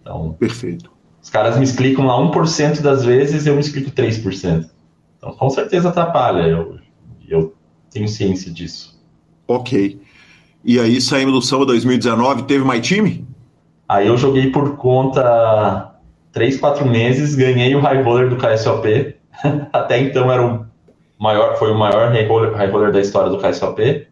[0.00, 0.90] Então, Perfeito.
[1.22, 4.66] os caras me explicam lá 1% das vezes, eu me explico 3%.
[5.18, 6.42] Então, com certeza atrapalha.
[6.48, 6.78] Eu,
[7.28, 7.54] eu
[7.90, 8.98] tenho ciência disso.
[9.46, 10.00] Ok.
[10.64, 13.26] E aí, saímos do samba 2019, teve mais time?
[13.88, 15.94] Aí eu joguei por conta
[16.32, 19.14] 3, 4 meses, ganhei o high roller do KSOP.
[19.72, 20.66] Até então era o
[21.18, 24.06] maior, foi o maior high roller, high roller da história do KSOP.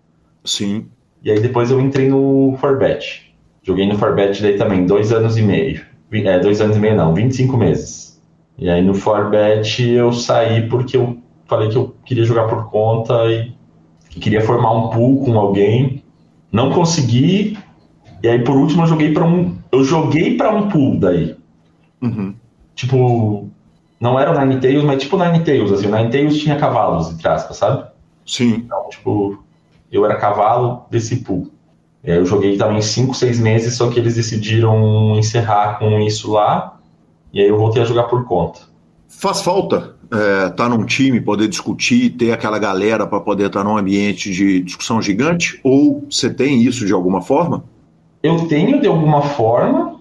[0.45, 0.87] Sim.
[1.23, 3.35] E aí depois eu entrei no Forbet.
[3.63, 5.85] Joguei no Forbet daí também, dois anos e meio.
[6.13, 8.23] É, dois anos e meio não, 25 meses.
[8.57, 13.15] E aí no Forbet eu saí porque eu falei que eu queria jogar por conta
[13.27, 13.53] e
[14.09, 16.03] que queria formar um pool com alguém.
[16.57, 17.59] Não consegui.
[18.23, 19.59] E aí por último eu joguei para um.
[19.71, 21.37] Eu joguei para um pool daí.
[22.01, 22.35] Uhum.
[22.75, 23.51] Tipo.
[24.01, 25.87] Não era o Ninetales, mas tipo Ninetales, assim.
[25.87, 27.85] O Ninetales tinha cavalos, entre aspas, sabe?
[28.25, 28.55] Sim.
[28.65, 29.43] Então, tipo,
[29.93, 31.51] eu era cavalo desse pool.
[32.03, 36.79] É, Eu joguei também 5, 6 meses, só que eles decidiram encerrar com isso lá.
[37.35, 38.61] E aí eu voltei a jogar por conta.
[39.09, 43.77] Faz falta estar tá num time, poder discutir, ter aquela galera para poder estar num
[43.77, 45.61] ambiente de discussão gigante?
[45.63, 47.65] Ou você tem isso de alguma forma?
[48.23, 50.01] Eu tenho de alguma forma,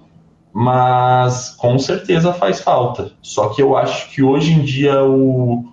[0.54, 3.12] mas com certeza faz falta.
[3.22, 5.66] Só que eu acho que hoje em dia o,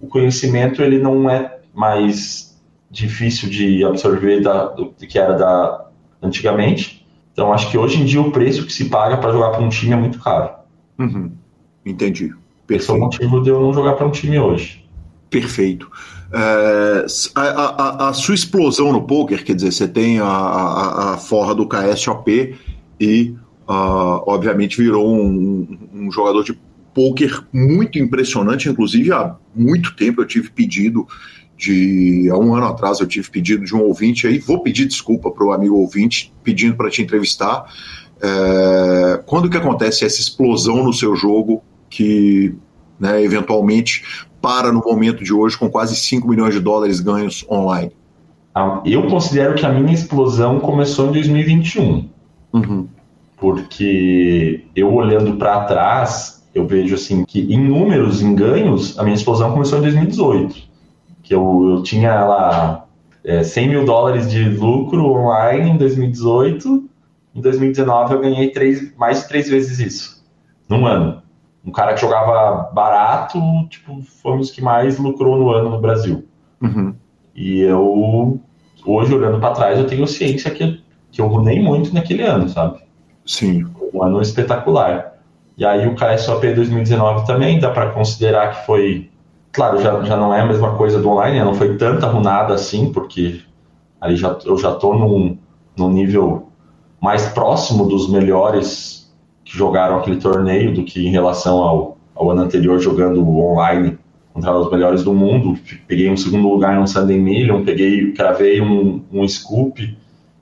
[0.00, 2.56] o conhecimento ele não é mais
[2.90, 5.86] difícil de absorver da, do que era da
[6.22, 7.06] antigamente.
[7.32, 9.68] Então acho que hoje em dia o preço que se paga para jogar para um
[9.68, 10.50] time é muito caro.
[10.98, 11.32] Uhum.
[11.84, 12.34] Entendi.
[12.68, 13.00] Esse é o Perfeito.
[13.00, 14.84] motivo de eu não jogar para um time hoje.
[15.30, 15.90] Perfeito.
[16.32, 21.16] É, a, a- a sua explosão no poker, quer dizer, você tem a, a, a
[21.16, 22.56] forra do KSOP
[23.00, 23.34] e,
[23.68, 26.58] ah, obviamente, virou um, um jogador de
[26.94, 28.68] poker muito impressionante.
[28.68, 31.06] Inclusive, há muito tempo eu tive pedido
[31.56, 32.28] de.
[32.30, 34.38] Há um ano atrás eu tive pedido de um ouvinte aí.
[34.38, 37.66] Vou pedir desculpa para o amigo ouvinte pedindo para te entrevistar.
[38.20, 41.62] É, quando que acontece essa explosão no seu jogo
[41.96, 42.54] que
[43.00, 44.02] né, eventualmente
[44.40, 47.92] para no momento de hoje com quase 5 milhões de dólares ganhos online.
[48.54, 52.08] A- Eu considero que a minha explosão começou em 2021,
[52.52, 52.86] Uhum.
[53.38, 59.14] porque eu olhando para trás, eu vejo assim que em números, em ganhos, a minha
[59.14, 60.56] explosão começou em 2018,
[61.22, 62.84] que eu, eu tinha lá
[63.24, 66.84] é, 100 mil dólares de lucro online em 2018,
[67.34, 70.24] em 2019 eu ganhei três, mais de três vezes isso,
[70.68, 71.20] num ano.
[71.66, 73.38] Um cara que jogava barato,
[73.68, 76.24] tipo, foi um dos que mais lucrou no ano no Brasil.
[76.62, 76.94] Uhum.
[77.34, 78.40] E eu,
[78.84, 82.78] hoje, olhando para trás, eu tenho ciência que, que eu runei muito naquele ano, sabe?
[83.26, 83.66] Sim.
[83.92, 85.14] Um ano espetacular.
[85.58, 89.10] E aí o KSOP 2019 também dá para considerar que foi.
[89.50, 91.44] Claro, já, já não é a mesma coisa do online, né?
[91.44, 93.40] não foi tanta runada assim, porque
[94.00, 95.38] ali já, eu já tô num,
[95.76, 96.50] num nível
[97.00, 99.05] mais próximo dos melhores
[99.46, 103.96] que jogaram aquele torneio do que em relação ao, ao ano anterior jogando online
[104.34, 105.56] contra os melhores do mundo.
[105.86, 109.96] Peguei um segundo lugar no Sunday Million, peguei, cravei um, um scoop.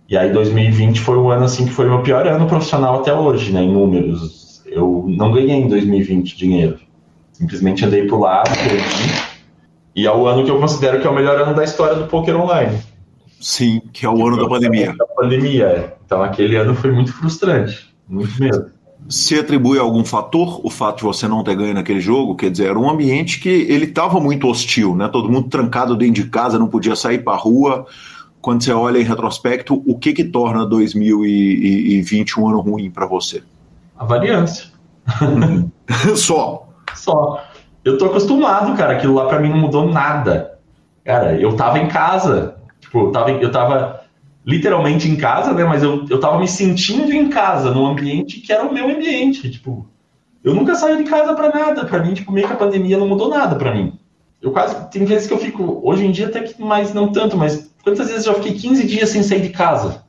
[0.08, 3.14] E aí 2020 foi o ano assim que foi o meu pior ano profissional até
[3.14, 4.62] hoje, né, em números.
[4.66, 6.78] Eu não ganhei em 2020 dinheiro.
[7.32, 9.34] Simplesmente andei pro lado, perdi.
[9.94, 12.06] E é o ano que eu considero que é o melhor ano da história do
[12.06, 12.78] poker online.
[13.38, 14.94] Sim, que é o ano da pandemia.
[14.96, 15.96] Da pandemia, é.
[16.06, 18.73] Então aquele ano foi muito frustrante, muito mesmo.
[19.08, 22.34] Se atribui a algum fator o fato de você não ter ganho naquele jogo?
[22.34, 25.08] Quer dizer, era um ambiente que ele estava muito hostil, né?
[25.08, 27.86] Todo mundo trancado dentro de casa, não podia sair para rua.
[28.40, 33.42] Quando você olha em retrospecto, o que que torna 2020 um ano ruim para você?
[33.96, 34.66] A variância.
[36.16, 36.68] Só.
[36.94, 37.42] Só.
[37.84, 38.94] Eu tô acostumado, cara.
[38.94, 40.58] Aquilo lá pra mim não mudou nada.
[41.04, 42.56] Cara, eu tava em casa.
[42.80, 44.03] Tipo, eu tava, eu tava
[44.46, 45.64] literalmente em casa, né?
[45.64, 49.50] Mas eu, eu tava me sentindo em casa, num ambiente que era o meu ambiente.
[49.50, 49.86] Tipo,
[50.42, 51.84] eu nunca saí de casa pra nada.
[51.84, 53.98] Pra mim, tipo, meio que a pandemia não mudou nada pra mim.
[54.42, 54.90] Eu quase.
[54.90, 55.80] Tem vezes que eu fico.
[55.82, 58.86] Hoje em dia até que mais não tanto, mas quantas vezes eu já fiquei 15
[58.86, 60.04] dias sem sair de casa?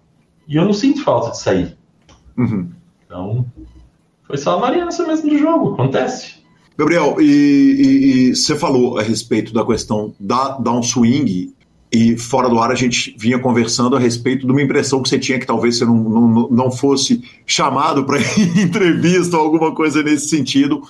[0.48, 1.78] E eu não sinto falta de sair.
[2.38, 2.70] Uhum.
[3.06, 3.46] Então,
[4.28, 6.36] foi só a variância mesmo do jogo, acontece.
[6.78, 11.54] Gabriel, e, e- e você falou a respeito da questão da downswing
[11.96, 15.18] E fora do ar a gente vinha conversando a respeito de uma impressão que você
[15.18, 18.18] tinha que talvez você não, não, não fosse chamado para
[18.62, 20.82] entrevista ou alguma coisa nesse sentido,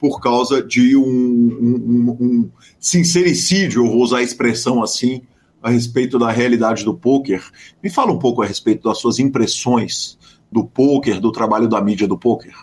[0.00, 2.50] por causa de um, um, um,
[2.80, 5.20] sincericídio, eu vou usar a expressão assim,
[5.62, 7.44] a respeito da realidade do poker.
[7.82, 10.16] Me fala um pouco a respeito das suas impressões
[10.50, 12.54] do poker, do trabalho da mídia do poker.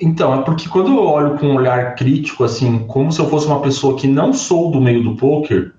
[0.00, 3.46] Então, é porque quando eu olho com um olhar crítico, assim, como se eu fosse
[3.46, 5.74] uma pessoa que não sou do meio do poker,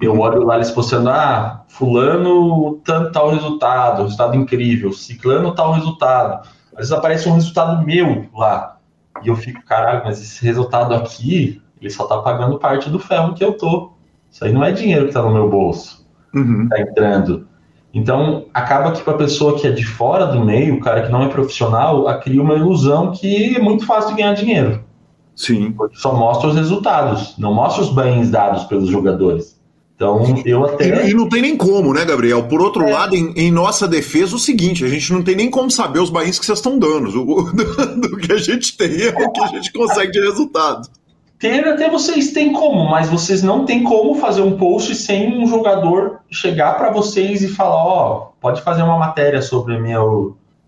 [0.00, 0.20] eu uhum.
[0.20, 6.46] olho lá eles postando, ah, fulano tal, tal resultado, resultado incrível, ciclano tal resultado.
[6.72, 8.76] Às vezes aparece um resultado meu lá.
[9.22, 13.34] E eu fico, caralho, mas esse resultado aqui, ele só tá pagando parte do ferro
[13.34, 13.92] que eu tô.
[14.30, 16.06] Isso aí não é dinheiro que tá no meu bolso.
[16.34, 16.68] Uhum.
[16.68, 17.48] Tá entrando.
[17.94, 21.10] Então, acaba que para a pessoa que é de fora do meio, o cara que
[21.10, 24.84] não é profissional, cria uma ilusão que é muito fácil de ganhar dinheiro.
[25.34, 25.72] Sim.
[25.72, 29.55] Porque só mostra os resultados, não mostra os bens dados pelos jogadores.
[29.96, 31.06] Então, eu até.
[31.06, 32.44] E, e não tem nem como, né, Gabriel?
[32.44, 32.92] Por outro é.
[32.92, 36.10] lado, em, em, nossa defesa, o seguinte: a gente não tem nem como saber os
[36.10, 37.08] bains que vocês estão dando.
[37.08, 37.64] O, do,
[38.00, 40.86] do, que a gente tem é o que a gente consegue de resultado.
[41.38, 45.46] Ter até vocês têm como, mas vocês não têm como fazer um post sem um
[45.46, 50.00] jogador chegar para vocês e falar: Ó, oh, pode fazer uma matéria sobre minha,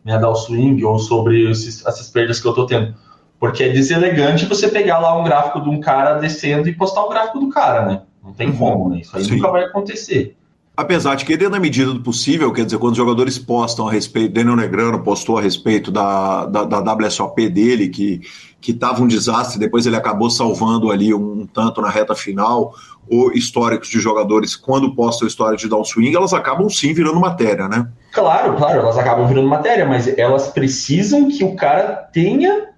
[0.03, 2.95] minha downswing ou sobre esses, essas perdas que eu tô tendo.
[3.39, 7.11] Porque é deselegante você pegar lá um gráfico de um cara descendo e postar o
[7.11, 8.03] gráfico do cara, né?
[8.23, 9.01] Não tem como, né?
[9.01, 9.37] Isso aí Sim.
[9.37, 10.37] nunca vai acontecer.
[10.77, 13.93] Apesar de que, dentro da medida do possível, quer dizer, quando os jogadores postam a
[13.93, 18.21] respeito, Daniel Negrano postou a respeito da, da, da WSOP dele, que
[18.61, 22.75] que estava um desastre, depois ele acabou salvando ali um, um, tanto na reta final,
[23.09, 27.89] ou históricos de jogadores, quando postam história de downswing, elas acabam sim virando matéria, né?
[28.13, 32.69] Claro, claro, elas acabam virando matéria, mas elas precisam que o cara tenha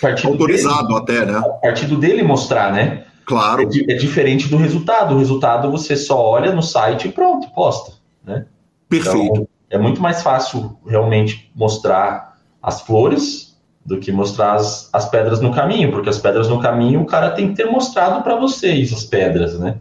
[0.00, 1.42] partido autorizado dele, até, né?
[1.62, 3.04] partido dele mostrar, né?
[3.24, 3.62] Claro.
[3.62, 5.14] É, é, diferente do resultado.
[5.14, 7.92] O resultado você só olha no site e pronto, posta.
[8.24, 8.46] Né?
[8.88, 9.32] Perfeito.
[9.32, 15.40] Então, é muito mais fácil realmente mostrar as flores do que mostrar as, as pedras
[15.40, 18.92] no caminho, porque as pedras no caminho o cara tem que ter mostrado para vocês
[18.92, 19.76] as pedras, né?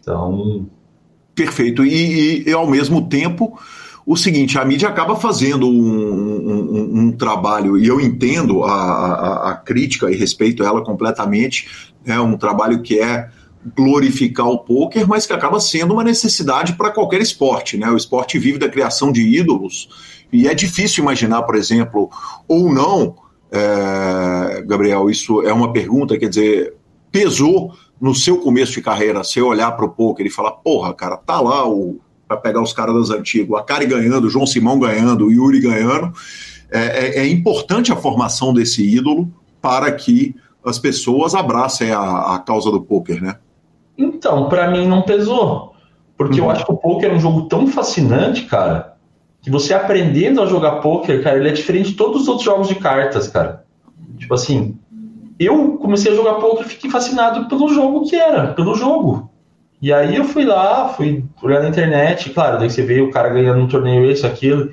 [0.00, 0.66] Então.
[1.34, 1.84] Perfeito.
[1.84, 3.58] E, e, e, ao mesmo tempo,
[4.04, 6.35] o seguinte, a mídia acaba fazendo um,
[7.16, 11.68] trabalho, e eu entendo a, a, a, crítica e respeito ela completamente,
[12.04, 13.28] é um trabalho que é
[13.76, 17.90] glorificar o poker, mas que acaba sendo uma necessidade para qualquer esporte, né?
[17.90, 19.88] O esporte vive da criação de ídolos,
[20.32, 22.10] e é difícil imaginar, por exemplo,
[22.46, 23.16] ou não,
[23.50, 26.74] é, Gabriel, isso é uma pergunta, quer dizer,
[27.10, 31.16] pesou no seu começo de carreira, você olhar para o poker e falar, porra, cara,
[31.16, 34.78] tá lá o para pegar os caras das antigas, a Kari ganhando, o João Simão
[34.78, 36.12] ganhando, o Yuri ganhando.
[36.70, 39.28] É, é, é, importante a formação desse ídolo
[39.60, 43.36] para que as pessoas abracem a, a causa do poker, né?
[43.96, 45.74] Então, para mim não pesou.
[46.16, 46.46] Porque uhum.
[46.46, 48.96] eu acho que o poker é um jogo tão fascinante, cara,
[49.42, 52.68] que você aprendendo a jogar poker, cara, ele é diferente de todos os outros jogos
[52.68, 53.64] de cartas, cara.
[54.18, 54.76] Tipo assim,
[55.38, 59.30] eu comecei a jogar poker e fiquei fascinado pelo jogo que era, pelo jogo.
[59.80, 63.28] E aí eu fui lá, fui olhar na internet, claro, daí você vê o cara
[63.28, 64.72] ganhando um torneio esse, aquilo,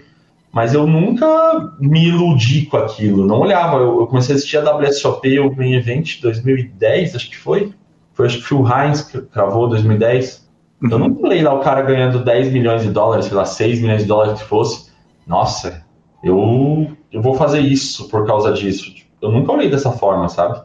[0.53, 3.77] mas eu nunca me iludi com aquilo, não olhava.
[3.77, 7.73] Eu, eu comecei a assistir a WSOP, o Green Event 2010, acho que foi.
[8.13, 10.47] Foi acho que Phil Hines que gravou 2010.
[10.79, 10.89] Uhum.
[10.91, 14.03] Eu não falei lá o cara ganhando 10 milhões de dólares, sei lá, 6 milhões
[14.03, 14.91] de dólares que fosse.
[15.25, 15.83] Nossa,
[16.23, 18.93] eu, eu vou fazer isso por causa disso.
[19.19, 20.61] Eu nunca olhei dessa forma, sabe?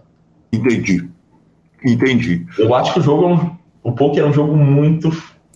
[0.52, 1.08] Entendi.
[1.82, 2.46] Entendi.
[2.58, 5.10] Eu acho que o jogo é o poker é um jogo muito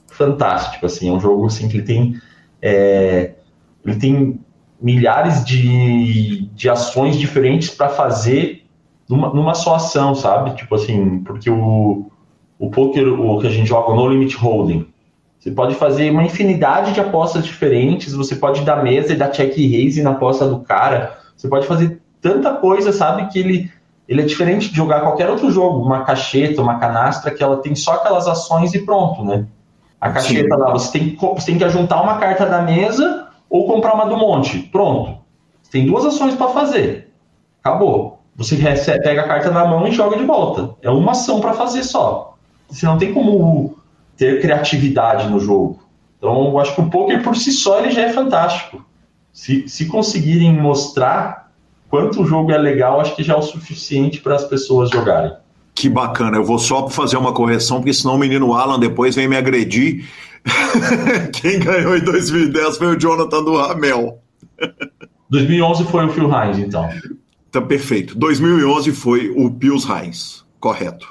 [0.06, 2.20] fantástico, assim, é um jogo assim que ele tem
[2.62, 3.32] é,
[3.84, 4.40] ele tem
[4.80, 8.64] milhares de, de ações diferentes para fazer
[9.08, 10.54] numa, numa só ação, sabe?
[10.56, 12.06] Tipo assim, porque o,
[12.58, 14.86] o poker, o que a gente joga no limit holding,
[15.38, 19.56] você pode fazer uma infinidade de apostas diferentes, você pode dar mesa e dar check
[19.56, 23.70] raise na aposta do cara, você pode fazer tanta coisa, sabe, que ele
[24.08, 27.74] ele é diferente de jogar qualquer outro jogo, uma cacheta, uma canastra, que ela tem
[27.74, 29.46] só aquelas ações e pronto, né?
[30.00, 30.60] A cacheta Sim.
[30.60, 33.21] lá, você tem, você tem que juntar uma carta da mesa
[33.52, 34.58] ou comprar uma do monte.
[34.58, 35.18] Pronto.
[35.70, 37.12] Tem duas ações para fazer.
[37.62, 38.18] Acabou.
[38.34, 40.74] Você recebe, pega a carta na mão e joga de volta.
[40.80, 42.34] É uma ação para fazer só.
[42.70, 43.76] Você não tem como
[44.16, 45.82] ter criatividade no jogo.
[46.16, 48.82] Então, eu acho que o poker por si só ele já é fantástico.
[49.34, 51.52] Se, se conseguirem mostrar
[51.90, 55.32] quanto o jogo é legal, acho que já é o suficiente para as pessoas jogarem.
[55.74, 59.28] Que bacana, eu vou só fazer uma correção, porque senão o menino Alan depois vem
[59.28, 60.06] me agredir.
[61.32, 64.18] Quem ganhou em 2010 foi o Jonathan do Ramel.
[65.30, 66.88] 2011 foi o Phil Hines, então.
[67.50, 68.16] Tá perfeito.
[68.16, 71.06] 2011 foi o Pius Hines, correto.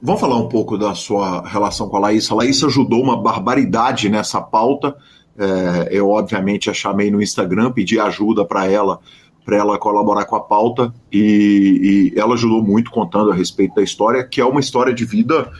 [0.00, 2.32] Vamos falar um pouco da sua relação com a Laísa.
[2.32, 4.94] A Laísa ajudou uma barbaridade nessa pauta.
[5.36, 9.00] É, eu, obviamente, a chamei no Instagram, pedi ajuda para ela,
[9.44, 13.82] para ela colaborar com a pauta, e, e, ela ajudou muito contando a respeito da
[13.82, 15.50] história, que é uma história de vida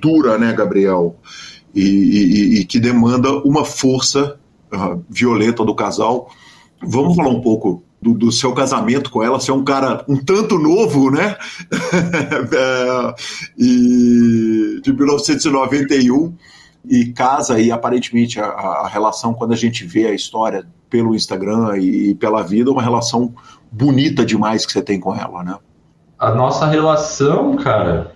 [0.00, 1.16] dura, né, Gabriel?
[1.74, 4.38] E, e, e que demanda uma força
[4.72, 6.30] uh, violenta do casal.
[6.82, 10.16] Vamos falar um pouco do, do, seu casamento com ela, você é um cara um
[10.16, 11.36] tanto novo, né?
[12.52, 13.14] é,
[13.58, 16.34] e de 1991
[16.88, 21.76] e casa e aparentemente a, a, relação quando a gente vê a história pelo Instagram
[21.78, 23.34] e, e pela vida, uma relação
[23.70, 25.56] bonita demais que você tem com ela, né?
[26.18, 28.12] A nossa relação, cara,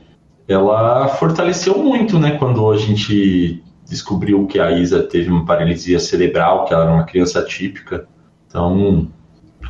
[0.53, 2.33] ela fortaleceu muito, né?
[2.39, 7.05] Quando a gente descobriu que a Isa teve uma paralisia cerebral, que ela era uma
[7.05, 8.07] criança atípica.
[8.47, 9.09] Então,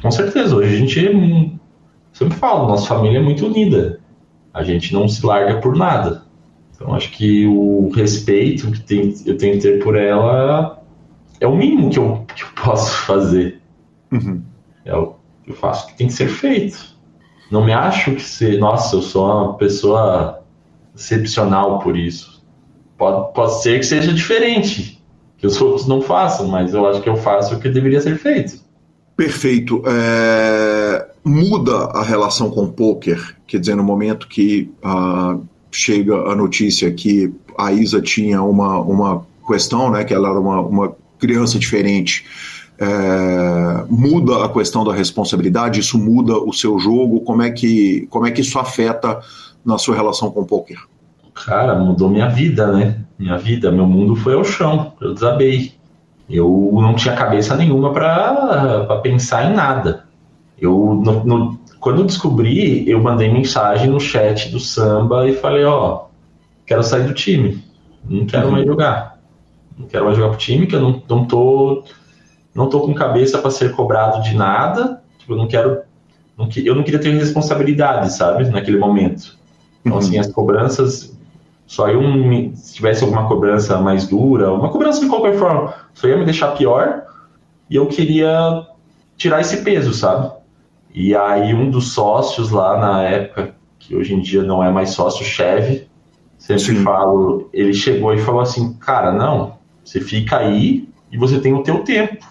[0.01, 1.13] com certeza, hoje a gente é,
[2.13, 4.01] sempre falo, nossa família é muito unida.
[4.53, 6.23] A gente não se larga por nada.
[6.75, 10.83] Então acho que o respeito que tem, eu tenho que ter por ela
[11.41, 13.61] é o mínimo que eu, que eu posso fazer.
[14.11, 14.43] Uhum.
[14.85, 15.15] É o
[15.45, 16.97] que eu faço que tem que ser feito.
[17.51, 20.42] Não me acho que ser, nossa, eu sou uma pessoa
[20.95, 22.43] excepcional por isso.
[22.97, 25.03] Pode, pode ser que seja diferente,
[25.39, 28.17] que os outros não façam, mas eu acho que eu faço o que deveria ser
[28.17, 28.61] feito.
[29.17, 29.83] Perfeito.
[29.87, 36.37] É, muda a relação com o poker, quer dizer, no momento que uh, chega a
[36.37, 41.59] notícia que a Isa tinha uma, uma questão, né, que ela era uma, uma criança
[41.59, 42.25] diferente,
[42.79, 48.27] é, muda a questão da responsabilidade, isso muda o seu jogo, como é que, como
[48.27, 49.21] é que isso afeta
[49.65, 50.79] na sua relação com o poker?
[51.35, 53.01] Cara, mudou minha vida, né?
[53.19, 55.75] Minha vida, meu mundo foi ao chão, eu desabei.
[56.29, 60.05] Eu não tinha cabeça nenhuma para pensar em nada.
[60.59, 65.65] Eu, no, no, quando eu descobri, eu mandei mensagem no chat do samba e falei:
[65.65, 66.07] Ó,
[66.65, 67.63] quero sair do time,
[68.09, 69.19] não quero mais jogar.
[69.77, 71.85] Não quero mais jogar pro time, que eu não, não, tô,
[72.55, 75.03] não tô com cabeça para ser cobrado de nada.
[75.19, 75.83] Tipo, eu não quero.
[76.57, 79.39] Eu não queria ter responsabilidade, sabe, naquele momento.
[79.85, 81.17] Então, assim, as cobranças
[81.67, 82.03] só eu,
[82.55, 86.49] se tivesse alguma cobrança mais dura, uma cobrança de qualquer forma, só ia me deixar
[86.49, 87.05] pior
[87.71, 88.67] e eu queria
[89.17, 90.31] tirar esse peso, sabe?
[90.95, 94.91] E aí um dos sócios lá na época, que hoje em dia não é mais
[94.91, 95.89] sócio, chefe,
[96.37, 96.83] sempre Sim.
[96.83, 101.63] falo, ele chegou e falou assim, cara, não, você fica aí e você tem o
[101.63, 102.27] teu tempo.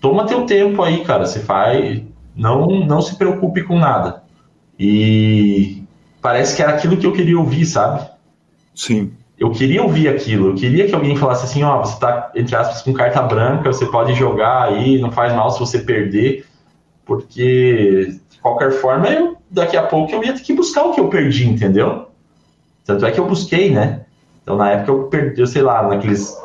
[0.00, 2.02] Toma teu tempo aí, cara, você faz,
[2.34, 4.24] não, não se preocupe com nada.
[4.76, 5.81] E
[6.22, 8.08] parece que era aquilo que eu queria ouvir, sabe?
[8.74, 9.12] Sim.
[9.36, 12.54] Eu queria ouvir aquilo, eu queria que alguém falasse assim, ó, oh, você tá, entre
[12.54, 16.46] aspas, com carta branca, você pode jogar aí, não faz mal se você perder,
[17.04, 21.00] porque, de qualquer forma, eu, daqui a pouco eu ia ter que buscar o que
[21.00, 22.06] eu perdi, entendeu?
[22.84, 24.02] Tanto é que eu busquei, né?
[24.42, 26.36] Então, na época, eu perdi, eu sei lá, naqueles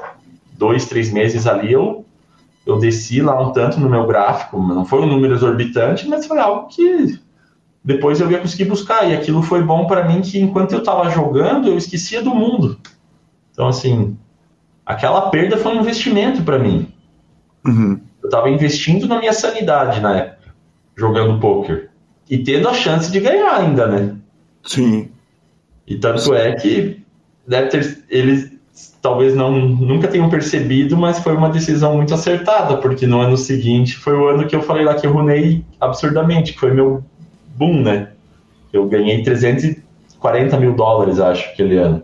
[0.54, 2.04] dois, três meses ali, eu,
[2.66, 6.40] eu desci lá um tanto no meu gráfico, não foi um número exorbitante, mas foi
[6.40, 7.20] algo que
[7.84, 9.10] depois eu ia conseguir buscar.
[9.10, 12.78] E aquilo foi bom para mim que enquanto eu estava jogando, eu esquecia do mundo.
[13.52, 14.18] Então, assim,
[14.86, 16.92] aquela perda foi um investimento para mim.
[17.66, 18.00] Uhum.
[18.22, 20.54] Eu estava investindo na minha sanidade na época,
[20.96, 21.90] jogando poker.
[22.30, 24.16] E tendo a chance de ganhar ainda, né?
[24.64, 25.10] Sim.
[25.88, 27.02] E tanto é que
[27.48, 28.52] deve ter, eles
[29.02, 33.96] talvez não nunca tenham percebido, mas foi uma decisão muito acertada, porque no ano seguinte
[33.96, 37.04] foi o ano que eu falei lá que eu runei absurdamente, que foi meu
[37.58, 38.10] boom, né?
[38.72, 42.04] Eu ganhei 340 mil dólares, acho, aquele ano.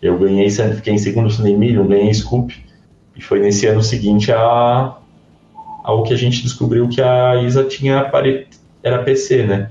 [0.00, 2.54] Eu ganhei, fiquei em segundo Sunday Million, ganhei Scoop.
[3.16, 4.96] E foi nesse ano seguinte a,
[5.82, 8.10] ao que a gente descobriu que a Isa tinha
[8.82, 9.70] era PC, né?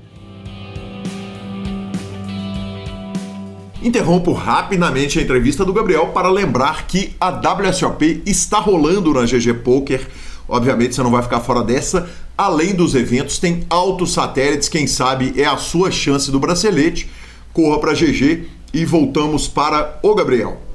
[3.82, 9.62] Interrompo rapidamente a entrevista do Gabriel para lembrar que a WSOP está rolando na GG
[9.62, 10.08] Poker.
[10.48, 12.08] Obviamente você não vai ficar fora dessa.
[12.36, 17.10] Além dos eventos, tem altos satélites, quem sabe é a sua chance do bracelete.
[17.52, 20.66] Corra para GG e voltamos para o Gabriel.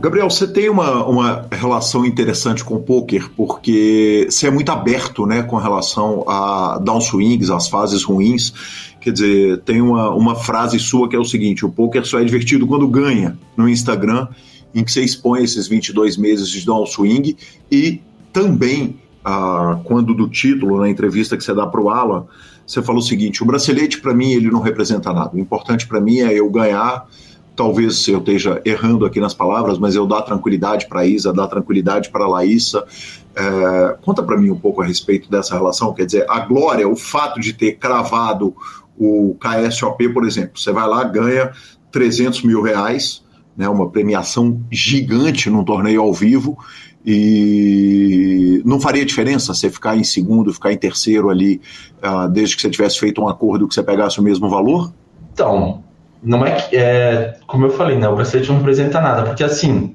[0.00, 5.26] Gabriel, você tem uma, uma relação interessante com o poker, porque você é muito aberto
[5.26, 8.54] né, com relação a downswings, as fases ruins.
[8.98, 12.24] Quer dizer, tem uma, uma frase sua que é o seguinte: o poker só é
[12.24, 14.26] divertido quando ganha no Instagram
[14.74, 17.36] em que você expõe esses 22 meses de downswing
[17.70, 18.00] e
[18.32, 22.26] também, ah, quando do título, na entrevista que você dá para o Alan,
[22.66, 25.34] você falou o seguinte: o bracelete para mim ele não representa nada.
[25.34, 27.08] O importante para mim é eu ganhar.
[27.56, 31.48] Talvez eu esteja errando aqui nas palavras, mas eu dar tranquilidade para a Isa, dar
[31.48, 32.86] tranquilidade para a Laísa.
[33.34, 35.92] É, conta para mim um pouco a respeito dessa relação.
[35.92, 38.54] Quer dizer, a glória, o fato de ter cravado
[38.96, 40.58] o KSOP, por exemplo.
[40.58, 41.52] Você vai lá, ganha
[41.90, 43.22] 300 mil reais,
[43.60, 46.56] né, uma premiação gigante num torneio ao vivo,
[47.04, 51.60] e não faria diferença você ficar em segundo, ficar em terceiro ali,
[52.02, 54.90] uh, desde que você tivesse feito um acordo que você pegasse o mesmo valor?
[55.34, 55.82] Então,
[56.22, 56.74] não é que.
[56.74, 58.08] É, como eu falei, né?
[58.08, 59.94] O bracelete não representa nada, porque assim,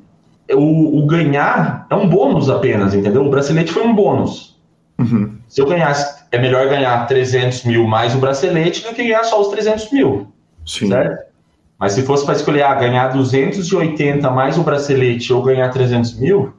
[0.52, 3.26] o, o ganhar é um bônus apenas, entendeu?
[3.26, 4.60] O bracelete foi um bônus.
[5.00, 5.38] Uhum.
[5.48, 9.42] Se eu ganhasse, é melhor ganhar 300 mil mais o bracelete do que ganhar só
[9.42, 10.28] os 300 mil.
[10.64, 10.88] Sim.
[10.88, 11.35] Certo?
[11.78, 16.54] Mas se fosse para escolher, ah, ganhar 280 mais o bracelete ou ganhar 300 mil,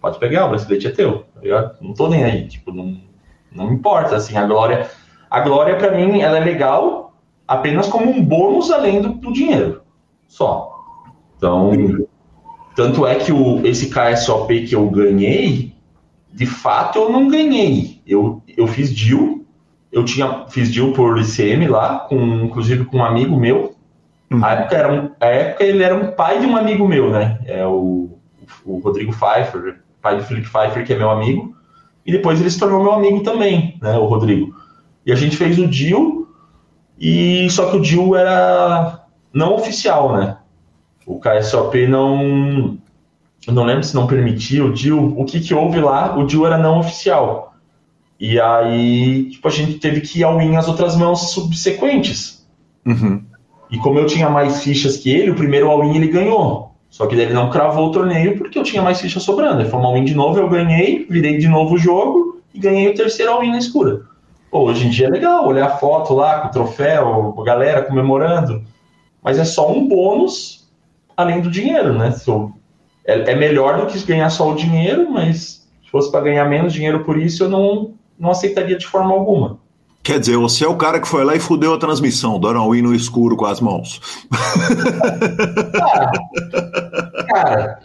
[0.00, 1.26] pode pegar, o bracelete é teu.
[1.34, 2.98] Tá não tô nem aí, tipo, não,
[3.52, 4.88] não importa, assim, a glória,
[5.30, 7.14] a glória para mim, ela é legal
[7.46, 9.82] apenas como um bônus além do, do dinheiro,
[10.26, 10.72] só.
[11.36, 12.06] Então,
[12.74, 15.74] tanto é que o, esse KSOP que eu ganhei,
[16.32, 19.40] de fato eu não ganhei, eu, eu fiz deal,
[19.92, 23.73] eu tinha, fiz deal por ICM lá, com, inclusive com um amigo meu,
[24.34, 24.44] Uhum.
[24.44, 27.38] a época, era um, a época ele era um pai de um amigo meu, né?
[27.46, 28.18] É o,
[28.64, 31.54] o Rodrigo Pfeiffer, pai do Felipe Pfeiffer, que é meu amigo.
[32.06, 33.96] E depois ele se tornou meu amigo também, né?
[33.98, 34.54] O Rodrigo.
[35.06, 36.26] E a gente fez o deal,
[36.98, 40.38] e só que o deal era não oficial, né?
[41.06, 42.78] O KSOP não.
[43.46, 44.98] Eu não lembro se não permitia o deal.
[45.18, 46.16] O que, que houve lá?
[46.16, 47.54] O deal era não oficial.
[48.18, 52.46] E aí, tipo, a gente teve que ir ao in as outras mãos subsequentes.
[52.86, 53.22] Uhum.
[53.74, 56.70] E como eu tinha mais fichas que ele, o primeiro all-in ele ganhou.
[56.88, 59.62] Só que ele não cravou o torneio porque eu tinha mais fichas sobrando.
[59.62, 62.88] Ele foi um all-in de novo, eu ganhei, virei de novo o jogo e ganhei
[62.88, 64.02] o terceiro all-in na escura.
[64.48, 67.82] Pô, hoje em dia é legal olhar a foto lá com o troféu, a galera
[67.82, 68.62] comemorando.
[69.20, 70.70] Mas é só um bônus
[71.16, 72.14] além do dinheiro, né?
[73.04, 76.72] É, é melhor do que ganhar só o dinheiro, mas se fosse para ganhar menos
[76.72, 79.58] dinheiro por isso, eu não, não aceitaria de forma alguma.
[80.04, 82.74] Quer dizer, você é o cara que foi lá e fudeu a transmissão, dando all
[82.74, 84.00] no escuro com as mãos.
[85.72, 86.12] Cara,
[87.26, 87.80] cara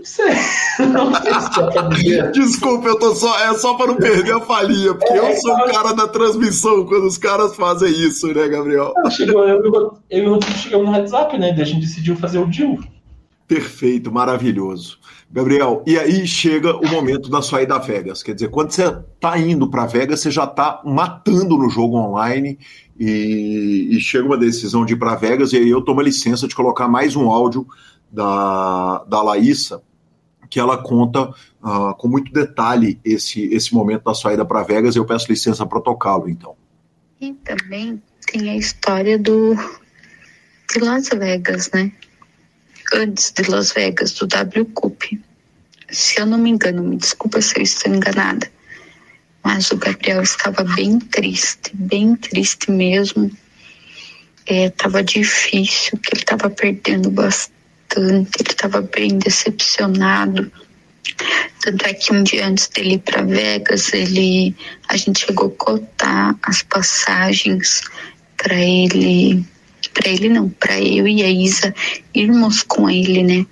[0.00, 0.32] não sei.
[0.86, 2.30] Não sei se é pra.
[2.30, 3.38] Desculpa, eu tô só.
[3.38, 7.06] É só para não perder a falinha, porque eu sou o cara da transmissão quando
[7.06, 8.94] os caras fazem isso, né, Gabriel?
[9.10, 11.52] Chegou, eu, eu, eu chegamos no WhatsApp, né?
[11.52, 12.78] Daí a gente decidiu fazer o deal.
[13.46, 14.98] Perfeito, maravilhoso.
[15.32, 18.20] Gabriel, e aí chega o momento da sua ida a Vegas.
[18.20, 22.58] Quer dizer, quando você está indo para Vegas, você já está matando no jogo online
[22.98, 26.48] e, e, chega uma decisão de ir para Vegas, e aí eu tomo a licença
[26.48, 27.64] de colocar mais um áudio
[28.10, 29.80] da, da Laísa,
[30.50, 34.96] que ela conta uh, com muito detalhe esse, esse momento da sua ida para Vegas,
[34.96, 36.56] eu peço licença para tocá-lo, então.
[37.20, 39.54] E também tem a história do
[40.72, 41.92] de Las Vegas, né?
[42.92, 45.02] Antes de Las Vegas, do W Cup.
[45.90, 48.50] Se eu não me engano, me desculpa se eu estou enganada,
[49.42, 53.30] mas o Gabriel estava bem triste, bem triste mesmo.
[54.46, 60.50] Estava é, difícil, que ele estava perdendo bastante, ele estava bem decepcionado.
[61.62, 64.54] Tanto é que um dia antes dele ir para Vegas, ele,
[64.88, 67.82] a gente chegou a cotar as passagens
[68.36, 69.44] para ele
[69.92, 71.74] para ele não, para eu e a Isa
[72.14, 73.46] irmos com ele, né?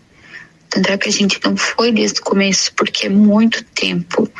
[0.71, 4.31] Tanto é que a gente não foi desde o começo, porque é muito tempo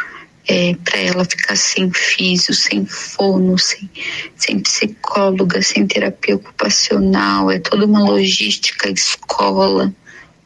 [0.47, 3.89] é, para ela ficar sem físio, sem fono, sem,
[4.35, 9.93] sem psicóloga, sem terapia ocupacional, é toda uma logística, escola,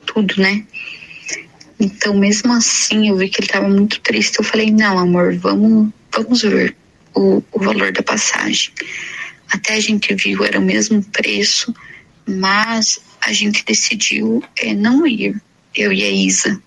[0.05, 0.65] tudo, né?
[1.79, 4.39] Então, mesmo assim, eu vi que ele estava muito triste.
[4.39, 6.77] Eu falei: não, amor, vamos, vamos ver
[7.15, 8.73] o, o valor da passagem.
[9.53, 11.75] Até a gente viu, era o mesmo preço,
[12.27, 15.41] mas a gente decidiu é, não ir,
[15.75, 16.61] eu e a Isa.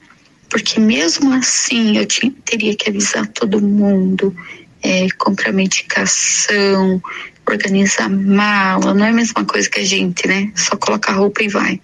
[0.49, 4.35] Porque mesmo assim eu tinha, teria que avisar todo mundo,
[4.83, 7.01] é, comprar medicação,
[7.47, 10.51] organizar mala, não é a mesma coisa que a gente, né?
[10.55, 11.81] Só colocar roupa e vai.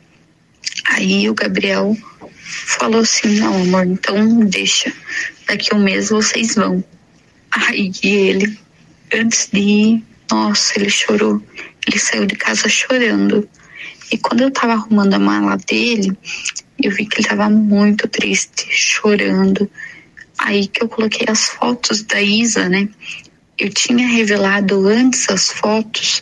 [0.87, 1.97] Aí o Gabriel
[2.43, 4.93] falou assim, não amor, então deixa,
[5.47, 6.83] daqui um mês vocês vão.
[7.51, 8.57] Aí ele,
[9.13, 11.43] antes de ir, nossa, ele chorou.
[11.85, 13.47] Ele saiu de casa chorando.
[14.11, 16.17] E quando eu tava arrumando a mala dele,
[16.81, 19.69] eu vi que ele tava muito triste, chorando.
[20.39, 22.87] Aí que eu coloquei as fotos da Isa, né?
[23.59, 26.21] Eu tinha revelado antes as fotos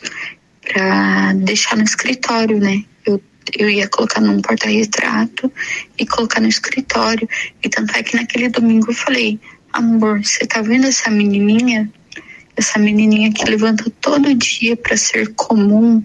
[0.60, 2.84] para deixar no escritório, né?
[3.06, 3.22] Eu,
[3.56, 5.50] eu ia colocar num porta-retrato
[5.98, 7.28] e colocar no escritório.
[7.62, 9.40] E tanto é que naquele domingo eu falei:
[9.72, 11.90] amor, você tá vendo essa menininha?
[12.60, 16.02] Essa menininha que levanta todo dia para ser comum,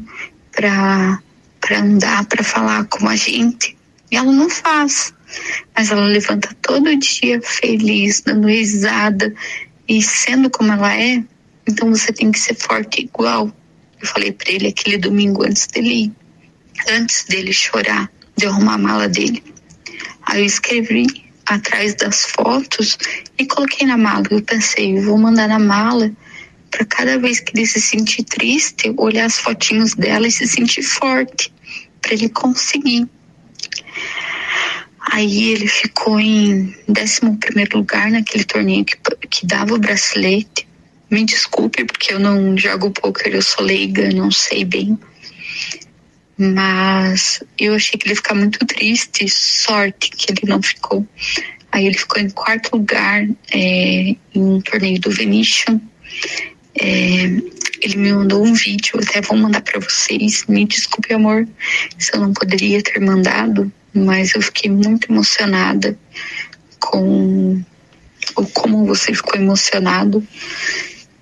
[0.51, 1.19] para
[1.59, 3.75] para andar, para falar com a gente.
[4.11, 5.11] E ela não faz,
[5.75, 9.33] mas ela levanta todo dia feliz, dando risada
[9.87, 11.23] e sendo como ela é.
[11.67, 13.47] Então você tem que ser forte igual.
[13.47, 13.53] Eu
[14.05, 16.11] Eu falei para ele aquele domingo antes dele ir,
[16.91, 19.43] antes dele chorar, de eu arrumar a mala dele.
[20.21, 21.07] Aí eu escrevi
[21.47, 22.95] atrás das fotos
[23.39, 24.25] e coloquei na mala.
[24.29, 26.11] Eu pensei, vou mandar na mala
[26.75, 30.83] para cada vez que ele se sentir triste, olhar as fotinhos dela e se sentir
[30.83, 31.51] forte,
[32.01, 33.07] para ele conseguir.
[34.99, 37.21] Aí ele ficou em 11
[37.73, 38.97] lugar naquele torneio que,
[39.29, 40.67] que dava o bracelete.
[41.09, 44.99] Me desculpe, porque eu não jogo poker, eu sou leiga, não sei bem.
[46.37, 51.07] Mas eu achei que ele ia ficar muito triste, sorte que ele não ficou.
[51.71, 55.79] Aí ele ficou em quarto lugar é, em um torneio do Venetian.
[56.79, 57.23] É,
[57.81, 60.45] ele me mandou um vídeo, até vou mandar para vocês.
[60.47, 61.47] Me desculpe, amor,
[61.97, 65.97] se eu não poderia ter mandado, mas eu fiquei muito emocionada
[66.79, 67.63] com
[68.35, 70.25] o como você ficou emocionado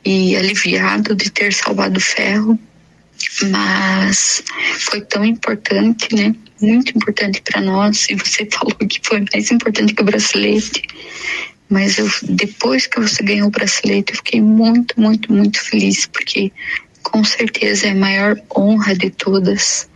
[0.06, 2.60] e aliviado de ter salvado o ferro,
[3.50, 4.44] mas
[4.80, 6.36] foi tão importante, né?
[6.62, 8.08] Muito importante para nós.
[8.10, 10.82] E você falou que foi mais importante que o bracelete.
[11.74, 16.52] Mas eu, depois que você ganhou o bracelete, eu fiquei muito, muito, muito feliz, porque
[17.02, 19.90] com certeza é a maior honra de todas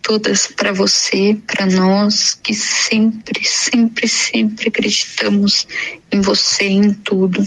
[0.00, 5.66] todas para você, para nós que sempre, sempre, sempre acreditamos
[6.10, 7.46] em você, em tudo.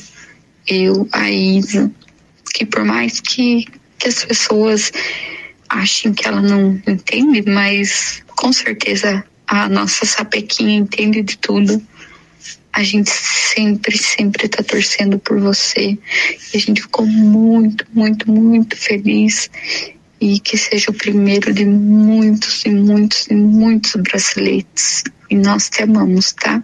[0.68, 1.92] Eu, a Isa,
[2.54, 3.66] que por mais que,
[3.98, 4.92] que as pessoas
[5.68, 11.82] achem que ela não entende, mas com certeza a nossa sapequinha entende de tudo.
[12.78, 15.98] A gente sempre, sempre tá torcendo por você.
[16.54, 19.50] E a gente ficou muito, muito, muito feliz
[20.22, 25.04] e que seja o primeiro de muitos e muitos e muitos braceletes.
[25.28, 26.64] E nós te amamos, tá?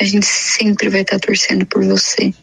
[0.00, 2.34] A gente sempre vai estar torcendo por você.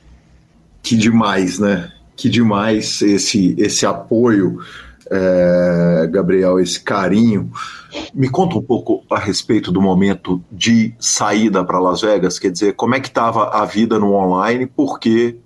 [0.81, 1.91] Que demais, né?
[2.15, 4.61] Que demais esse, esse apoio,
[5.09, 7.51] é, Gabriel, esse carinho.
[8.13, 12.73] Me conta um pouco a respeito do momento de saída para Las Vegas, quer dizer,
[12.73, 15.37] como é que estava a vida no online, porque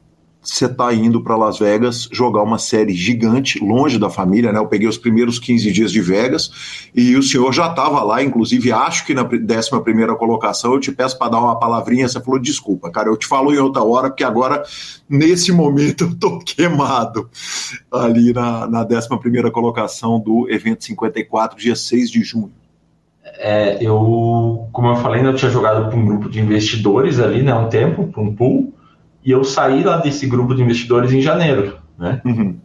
[0.47, 4.59] você está indo para Las Vegas jogar uma série gigante, longe da família, né?
[4.59, 8.71] Eu peguei os primeiros 15 dias de Vegas e o senhor já estava lá, inclusive
[8.71, 10.73] acho que na 11 primeira colocação.
[10.73, 12.07] Eu te peço para dar uma palavrinha.
[12.07, 14.63] Você falou, desculpa, cara, eu te falo em outra hora, porque agora,
[15.09, 17.29] nesse momento, eu tô queimado
[17.91, 22.51] ali na, na 11 primeira colocação do evento 54, dia 6 de junho.
[23.39, 27.53] É, eu, como eu falei, eu tinha jogado para um grupo de investidores ali, né,
[27.53, 28.73] um tempo, para um pool
[29.27, 32.21] e eu saí lá desse grupo de investidores em janeiro, né?
[32.23, 32.55] Uhum.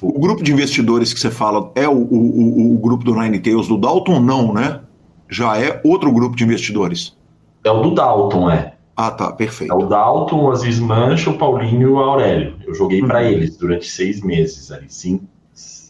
[0.00, 3.66] O grupo de investidores que você fala é o, o, o, grupo do Nine Tails
[3.66, 4.20] do Dalton?
[4.20, 4.82] Não, né?
[5.28, 7.18] Já é outro grupo de investidores.
[7.64, 8.74] É o do Dalton, é.
[8.96, 9.72] Ah, tá, perfeito.
[9.72, 12.54] É o Dalton, o Aziz Mancha, o Paulinho e o Aurélio.
[12.64, 13.08] Eu joguei uhum.
[13.08, 15.24] para eles durante seis meses, ali, cinco,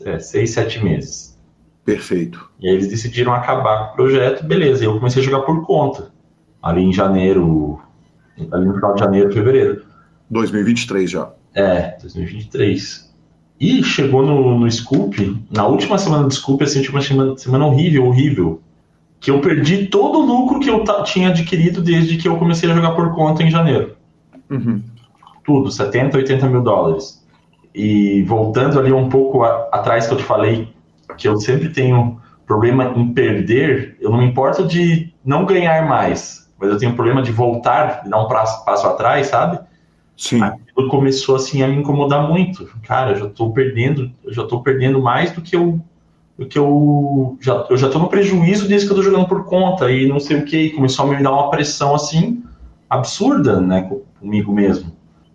[0.06, 1.38] é, seis, sete meses.
[1.84, 2.48] Perfeito.
[2.58, 4.82] E aí eles decidiram acabar com o projeto, beleza.
[4.82, 6.10] E eu comecei a jogar por conta,
[6.62, 7.78] ali em janeiro,
[8.50, 9.91] ali no final de janeiro, fevereiro.
[10.32, 11.30] 2023 já.
[11.54, 13.12] É, 2023.
[13.60, 18.06] E chegou no, no Scoop, na última semana do Scoop, assim, uma semana, semana horrível,
[18.06, 18.60] horrível.
[19.20, 22.74] Que eu perdi todo o lucro que eu tinha adquirido desde que eu comecei a
[22.74, 23.94] jogar por conta em janeiro.
[24.50, 24.82] Uhum.
[25.44, 27.24] Tudo, 70, 80 mil dólares.
[27.72, 30.68] E voltando ali um pouco a, atrás que eu te falei,
[31.16, 36.50] que eu sempre tenho problema em perder, eu não me importo de não ganhar mais,
[36.58, 39.60] mas eu tenho problema de voltar, dar um passo, passo atrás, sabe?
[40.16, 40.42] Sim.
[40.42, 42.68] Aquilo começou assim a me incomodar muito.
[42.82, 45.80] Cara, eu já estou perdendo, já tô perdendo mais do que eu
[46.38, 49.44] do que eu já eu já tô no prejuízo desde que eu tô jogando por
[49.44, 52.42] conta e não sei o que, começou a me dar uma pressão assim
[52.88, 53.90] absurda, né,
[54.20, 54.92] comigo mesmo.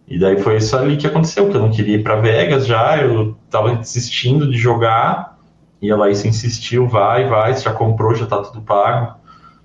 [0.07, 2.97] E daí foi isso ali que aconteceu, que eu não queria ir para Vegas já,
[2.97, 5.37] eu tava desistindo de jogar,
[5.81, 9.16] e ela se insistiu, vai, vai, já comprou, já tá tudo pago.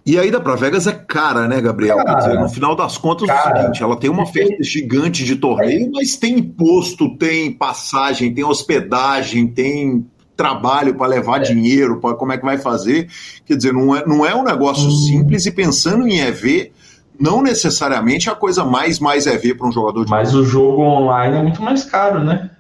[0.04, 1.96] E a ida para Vegas é cara, né, Gabriel?
[1.96, 5.24] Cara, dizer, no final das contas, cara, é o seguinte: ela tem uma oferta gigante
[5.24, 10.04] de torneio, mas tem imposto, tem passagem, tem hospedagem, tem
[10.36, 11.44] trabalho para levar é.
[11.44, 13.08] dinheiro, para como é que vai fazer.
[13.46, 14.90] Quer dizer, não é, não é um negócio hum.
[14.90, 16.72] simples e pensando em EV,
[17.18, 20.82] não necessariamente é a coisa mais, mais EV para um jogador de Mas o jogo
[20.82, 22.50] online é muito mais caro, né?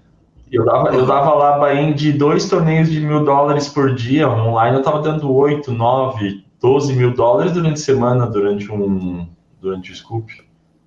[0.50, 4.76] Eu dava, eu dava lá Bahia de dois torneios de mil dólares por dia, online
[4.76, 9.28] eu tava dando oito, nove, 12 mil dólares durante a semana, durante um
[9.60, 10.32] durante o Scoop.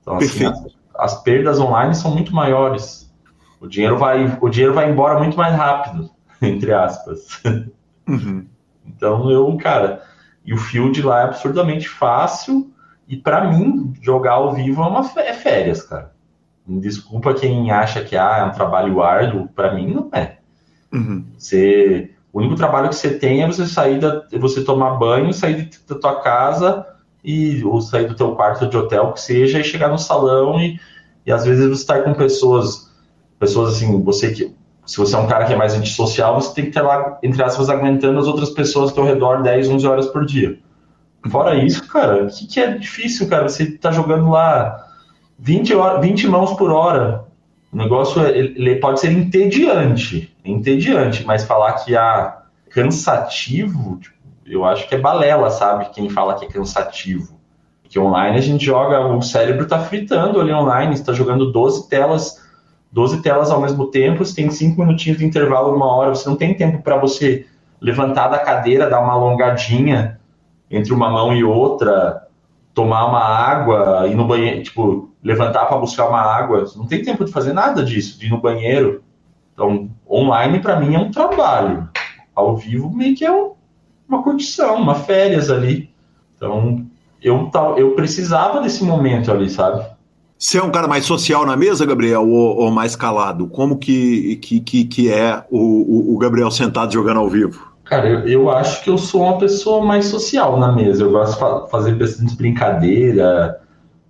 [0.01, 0.65] Então, assim, as,
[0.95, 3.13] as, perdas online são muito maiores.
[3.59, 6.09] O dinheiro vai, o dinheiro vai embora muito mais rápido,
[6.41, 7.41] entre aspas.
[8.07, 8.45] Uhum.
[8.86, 10.03] Então eu, cara,
[10.45, 12.71] e o field lá é absurdamente fácil.
[13.07, 16.13] E para mim, jogar ao vivo é uma é férias, cara.
[16.67, 20.38] Desculpa quem acha que ah, é um trabalho árduo, para mim não é.
[20.91, 21.26] Uhum.
[21.38, 25.69] Você, o único trabalho que você tem é você sair da, você tomar banho, sair
[25.88, 26.86] da tua casa
[27.23, 30.77] e ou sair do teu quarto de hotel que seja e chegar no salão e,
[31.25, 32.91] e às vezes você estar com pessoas,
[33.39, 34.53] pessoas assim, você que
[34.86, 37.41] se você é um cara que é mais antissocial, você tem que estar lá, entre
[37.41, 40.59] aspas, aguentando as outras pessoas ao teu redor 10, 11 horas por dia.
[41.31, 43.47] Fora isso, cara, o que, que é difícil, cara?
[43.47, 44.86] Você tá jogando lá
[45.39, 47.24] 20, hora, 20 mãos por hora.
[47.76, 54.15] O negócio é- ele pode ser entediante, entediante, mas falar que ah, cansativo, tipo,
[54.45, 55.89] eu acho que é balela, sabe?
[55.89, 57.38] Quem fala que é cansativo.
[57.84, 61.89] Porque online a gente joga, o cérebro tá fritando ali online, você tá jogando 12
[61.89, 62.41] telas,
[62.93, 66.38] 12 telas ao mesmo tempo, você tem 5 minutinhos de intervalo, uma hora, você não
[66.38, 67.45] tem tempo para você
[67.82, 70.17] levantar da cadeira, dar uma alongadinha
[70.71, 72.26] entre uma mão e outra,
[72.73, 76.65] tomar uma água, ir no banheiro, tipo, levantar para buscar uma água.
[76.76, 79.01] Não tem tempo de fazer nada disso, de ir no banheiro.
[79.53, 81.89] Então, online para mim é um trabalho.
[82.36, 83.53] Ao vivo meio que é um-
[84.07, 85.89] uma curtição, uma férias ali.
[86.38, 86.86] Então,
[87.21, 89.84] eu, tal- eu precisava desse momento ali, sabe?
[90.38, 93.47] Você é um cara mais social na mesa, Gabriel, ou, ou mais calado?
[93.47, 97.73] Como que, que, que, que é o, o- o Gabriel sentado jogando ao vivo?
[97.86, 101.03] Cara, eu, eu acho que eu sou uma pessoa mais social na mesa.
[101.03, 103.61] Eu gosto de fa- fazer bastante brincadeira.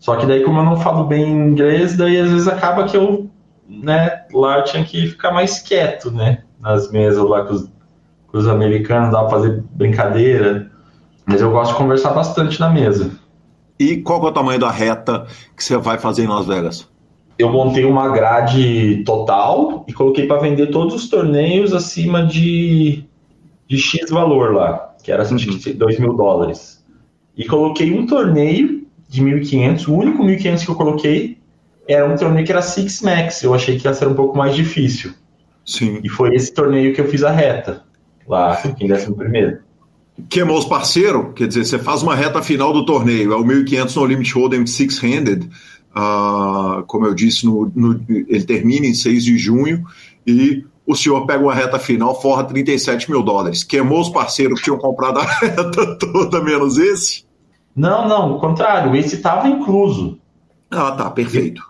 [0.05, 3.27] Só que daí, como eu não falo bem inglês, daí às vezes acaba que eu,
[3.67, 6.43] né, lá eu tinha que ficar mais quieto, né?
[6.59, 7.71] Nas mesas lá com os,
[8.27, 10.69] com os americanos, dá pra fazer brincadeira.
[11.25, 13.09] Mas eu gosto de conversar bastante na mesa.
[13.79, 15.25] E qual é o tamanho da reta
[15.57, 16.87] que você vai fazer em Las Vegas?
[17.37, 23.03] eu montei uma grade total e coloquei para vender todos os torneios acima de,
[23.67, 26.85] de X valor lá, que era acho que 2 mil dólares.
[27.35, 28.74] E coloquei um torneio
[29.15, 31.37] de 1.500, o único 1.500 que eu coloquei
[31.87, 34.55] era um torneio que era Six Max, eu achei que ia ser um pouco mais
[34.55, 35.11] difícil.
[35.65, 35.99] Sim.
[36.03, 37.83] E foi esse torneio que eu fiz a reta,
[38.27, 39.59] lá em 11 primeiro.
[40.29, 41.27] Queimou os parceiros?
[41.35, 44.65] Quer dizer, você faz uma reta final do torneio, é o 1500 no Limit Hold'em
[44.65, 45.49] Six-Handed,
[45.93, 49.83] ah, como eu disse, no, no- ele termina em 6 de junho,
[50.25, 53.63] e o senhor pega uma reta final, forra 37 mil dólares.
[53.63, 57.24] Queimou os parceiros que tinham comprado a reta toda, menos esse?
[57.75, 60.17] Não, não, o contrário, esse estava incluso.
[60.71, 61.61] Ah, tá, perfeito.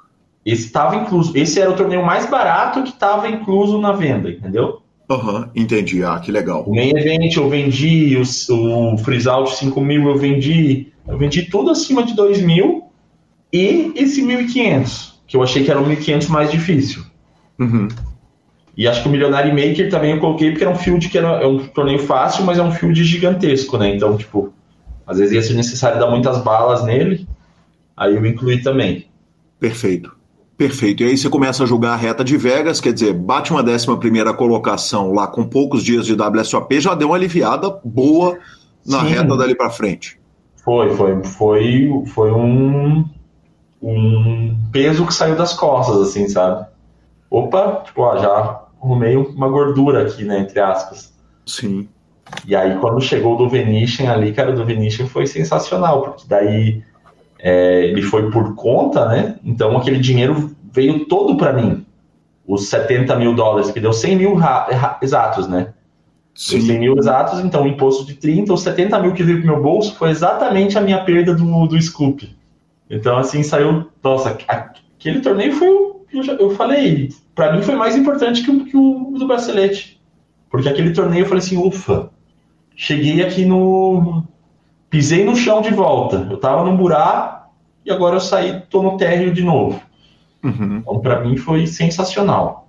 [0.46, 1.36] Esse estava incluso.
[1.36, 4.82] Esse era o torneio mais barato que estava incluso na venda, entendeu?
[5.10, 6.04] Aham, entendi.
[6.04, 6.64] Ah, que legal.
[6.68, 11.44] O main event eu vendi, o, o freeze out 5 mil eu vendi, eu vendi
[11.44, 12.86] tudo acima de 2 mil
[13.52, 17.04] e esse 1.500, que eu achei que era o 1.500 mais difícil.
[17.60, 17.88] Uhum.
[18.78, 21.42] E acho que o Millionaire Maker também eu coloquei porque era um field que era
[21.42, 23.96] é um torneio fácil, mas é um field gigantesco, né?
[23.96, 24.54] Então, tipo,
[25.06, 27.28] às vezes ia ser necessário dar muitas balas nele,
[27.96, 29.08] aí eu incluí também.
[29.60, 30.16] Perfeito.
[30.58, 31.04] Perfeito.
[31.04, 34.00] E aí você começa a jogar a reta de Vegas, quer dizer, bate uma décima
[34.00, 38.38] primeira colocação lá com poucos dias de WSOP, já deu uma aliviada boa
[38.86, 39.08] na Sim.
[39.08, 40.18] reta dali pra frente.
[40.64, 43.06] Foi, foi, foi, foi um,
[43.82, 46.66] um peso que saiu das costas, assim, sabe?
[47.30, 51.14] Opa, tipo, ó, já arrumei uma gordura aqui, né, entre aspas.
[51.46, 51.90] Sim.
[52.48, 56.84] E aí, quando chegou do Venetian ali, cara, do Venetian foi sensacional, porque daí
[57.40, 59.36] é, ele foi por conta, né?
[59.44, 61.86] Então aquele dinheiro veio todo para mim.
[62.48, 64.38] Os 70 mil dólares, que deu 100 mil
[65.02, 65.74] exatos, né?
[66.50, 66.80] Deu 100 Sim.
[66.80, 69.96] mil exatos, então o imposto de 30, os 70 mil que veio pro meu bolso
[69.96, 72.36] foi exatamente a minha perda do, do Scoop.
[72.90, 73.88] Então, assim, saiu.
[74.04, 75.70] Nossa, aquele torneio foi.
[75.70, 80.00] o- Eu, eu falei, pra mim foi mais importante que o, que o do bracelete.
[80.50, 82.10] Porque aquele torneio eu falei assim, ufa,
[82.76, 84.24] cheguei aqui no.
[84.90, 86.28] Pisei no chão de volta.
[86.30, 87.50] Eu tava num buraco
[87.86, 89.82] e agora eu saí, tô no térreo de novo.
[90.44, 90.80] Uhum.
[90.82, 92.68] Então, pra mim foi sensacional.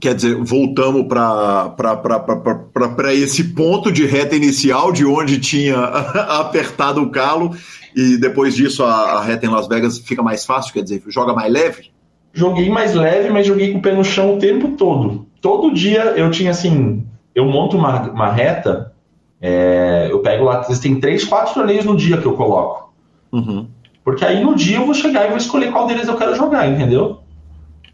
[0.00, 5.78] Quer dizer, voltamos para esse ponto de reta inicial, de onde tinha
[6.40, 7.54] apertado o calo,
[7.94, 11.34] e depois disso a, a reta em Las Vegas fica mais fácil, quer dizer, joga
[11.34, 11.90] mais leve?
[12.32, 15.26] Joguei mais leve, mas joguei com o pé no chão o tempo todo.
[15.40, 17.04] Todo dia eu tinha assim.
[17.34, 18.92] Eu monto uma, uma reta,
[19.40, 22.92] é, eu pego lá, tem três, quatro torneios no dia que eu coloco.
[23.32, 23.66] Uhum.
[24.04, 26.68] Porque aí no dia eu vou chegar e vou escolher qual deles eu quero jogar,
[26.68, 27.20] entendeu?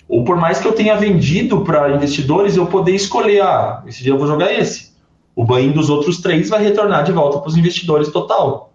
[0.09, 4.13] Ou por mais que eu tenha vendido para investidores, eu poder escolher, ah, esse dia
[4.13, 4.95] eu vou jogar esse.
[5.35, 8.73] O banho dos outros três vai retornar de volta para os investidores total.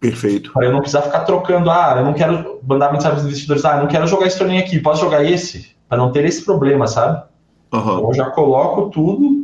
[0.00, 0.52] Perfeito.
[0.52, 3.64] Para eu não precisar ficar trocando, ah, eu não quero mandar mensagem para os investidores,
[3.64, 5.70] ah, eu não quero jogar esse torneio aqui, posso jogar esse?
[5.88, 7.22] Para não ter esse problema, sabe?
[7.72, 7.80] Uhum.
[7.80, 9.41] Então eu já coloco tudo.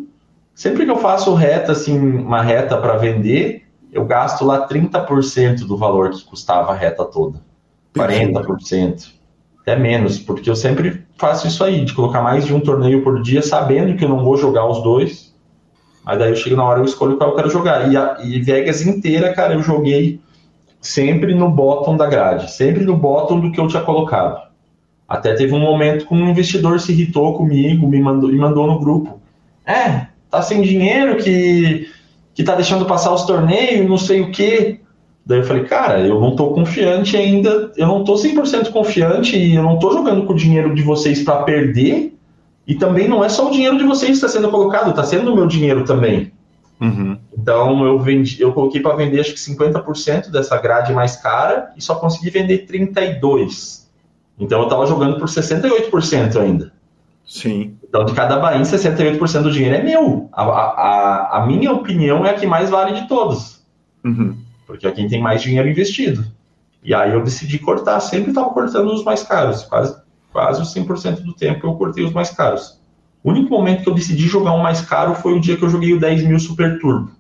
[0.59, 5.77] Sempre que eu faço reta, assim, uma reta para vender, eu gasto lá 30% do
[5.77, 7.41] valor que custava a reta toda.
[7.97, 9.13] 40%.
[9.61, 13.23] até menos, porque eu sempre faço isso aí, de colocar mais de um torneio por
[13.23, 15.33] dia, sabendo que eu não vou jogar os dois.
[16.05, 17.93] Mas daí eu chego na hora e eu escolho qual eu quero jogar.
[17.93, 20.21] E, a, e Vegas inteira, cara, eu joguei
[20.81, 24.43] sempre no bottom da grade, sempre no bottom do que eu tinha colocado.
[25.09, 28.81] Até teve um momento que um investidor se irritou comigo, me mandou, me mandou no
[28.81, 29.21] grupo.
[29.65, 31.89] É, tá sem dinheiro, que,
[32.35, 34.81] que tá deixando passar os torneios, não sei o quê.
[35.25, 39.55] Daí eu falei, cara, eu não tô confiante ainda, eu não tô 100% confiante e
[39.55, 42.15] eu não tô jogando com o dinheiro de vocês para perder.
[42.67, 45.33] E também não é só o dinheiro de vocês que está sendo colocado, está sendo
[45.33, 46.33] o meu dinheiro também.
[46.81, 47.19] Uhum.
[47.37, 51.83] Então eu vendi, eu coloquei para vender acho que 50% dessa grade mais cara e
[51.83, 53.89] só consegui vender 32.
[54.39, 56.73] Então eu estava jogando por 68% ainda.
[57.27, 57.77] Sim.
[57.89, 60.29] Então de cada Bahia, 68% do dinheiro é meu.
[60.33, 63.65] A, a, a minha opinião é a que mais vale de todos.
[64.05, 64.37] Uhum.
[64.67, 66.25] Porque é quem tem mais dinheiro investido.
[66.83, 69.97] E aí eu decidi cortar, sempre estava cortando os mais caros, quase,
[70.33, 72.81] quase os 100% do tempo eu cortei os mais caros.
[73.25, 75.69] O único momento que eu decidi jogar um mais caro foi o dia que eu
[75.71, 77.11] joguei o 10 mil Super Turbo.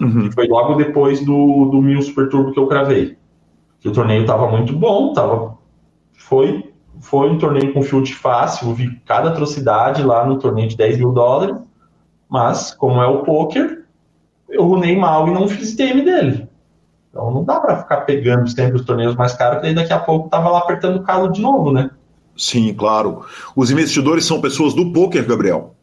[0.00, 0.30] Uhum.
[0.32, 3.16] Foi logo depois do, do mil Super Turbo que eu cravei.
[3.80, 5.58] Que o torneio estava muito bom, tava,
[6.12, 10.76] foi, foi um torneio com field fácil, eu vi cada atrocidade lá no torneio de
[10.76, 11.56] 10 mil dólares,
[12.28, 13.84] mas como é o poker,
[14.48, 16.48] eu runei mal e não fiz TM dele.
[17.10, 20.28] Então não dá para ficar pegando sempre os torneios mais caros, porque daqui a pouco
[20.28, 21.90] tava lá apertando o calo de novo, né?
[22.36, 23.24] Sim, claro.
[23.54, 25.74] Os investidores são pessoas do poker, Gabriel?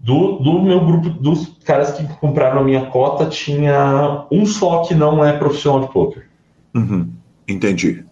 [0.00, 4.94] Do, do meu grupo, dos caras que compraram a minha cota, tinha um só que
[4.94, 6.28] não é profissional de poker.
[6.74, 7.08] Uhum.
[7.46, 8.04] Entendi.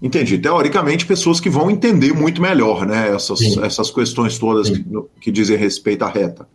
[0.00, 0.38] Entendi.
[0.38, 3.14] Teoricamente, pessoas que vão entender muito melhor, né?
[3.14, 3.62] Essas, Sim.
[3.64, 4.84] essas questões todas que,
[5.20, 6.48] que dizem respeito à reta.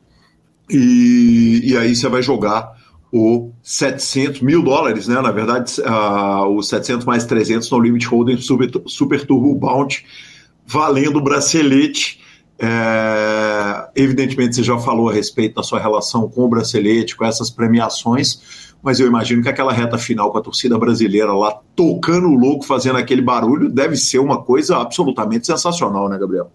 [0.70, 2.72] E, e aí você vai jogar
[3.12, 5.22] o 700 mil dólares, né?
[5.22, 10.06] Na verdade, ah, o 700 mais 300 no Limit Hold'em Super, Super Turbo Bounty,
[10.66, 12.22] valendo o bracelete.
[12.58, 17.50] É, evidentemente, você já falou a respeito da sua relação com o bracelete, com essas
[17.50, 22.36] premiações, mas eu imagino que aquela reta final com a torcida brasileira lá tocando o
[22.36, 26.52] louco, fazendo aquele barulho, deve ser uma coisa absolutamente sensacional, né, Gabriel?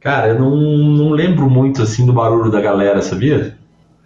[0.00, 3.58] Cara, eu não, não lembro muito assim do barulho da galera, sabia?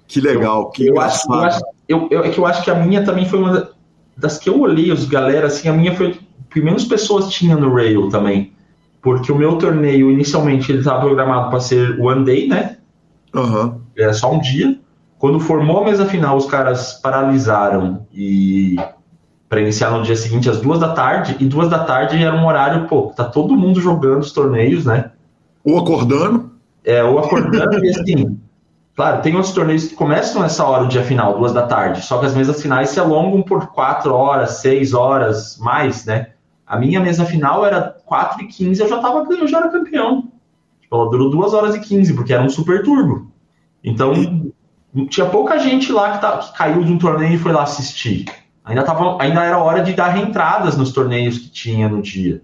[0.08, 2.74] Que legal, que eu acho, eu acho eu, eu- é que eu acho que a
[2.74, 3.68] minha também foi uma da-
[4.16, 6.18] das que eu olhei, os galera, assim, a minha foi
[6.50, 8.52] que menos pessoas tinha no Rail também.
[9.02, 12.76] Porque o meu torneio, inicialmente, ele estava programado para ser one day, né?
[13.34, 13.80] Aham.
[13.96, 14.78] Era só um dia.
[15.21, 18.77] Quando formou a mesa final, os caras paralisaram e
[19.51, 21.37] para iniciar no dia seguinte às duas da tarde.
[21.39, 25.11] E duas da tarde era um horário, pô, tá todo mundo jogando os torneios, né?
[25.62, 26.51] Ou acordando.
[26.83, 28.41] É, ou acordando e assim.
[28.97, 32.01] Claro, tem outros torneios que começam nessa hora, o dia final, duas da tarde.
[32.01, 36.29] Só que as mesas finais se alongam por quatro horas, seis horas, mais, né?
[36.66, 40.29] A minha mesa final era 4 e 15, eu já tava, eu já era campeão.
[40.81, 43.31] Tipo, ela durou 2 horas e 15, porque era um super turbo.
[43.85, 44.14] Então,
[45.09, 48.24] tinha pouca gente lá que, tá- que caiu de um torneio e foi lá assistir.
[48.64, 52.43] Ainda, tava, ainda era hora de dar reentradas nos torneios que tinha no dia.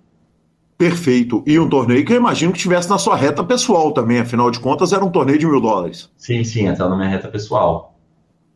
[0.78, 1.42] Perfeito.
[1.46, 4.60] E um torneio que eu imagino que tivesse na sua reta pessoal também, afinal de
[4.60, 6.10] contas, era um torneio de mil dólares.
[6.16, 7.96] Sim, sim, até na minha reta pessoal.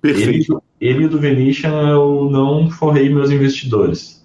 [0.03, 0.63] Perfeito.
[0.81, 4.21] Ele, e o do Venetian eu não forrei meus investidores.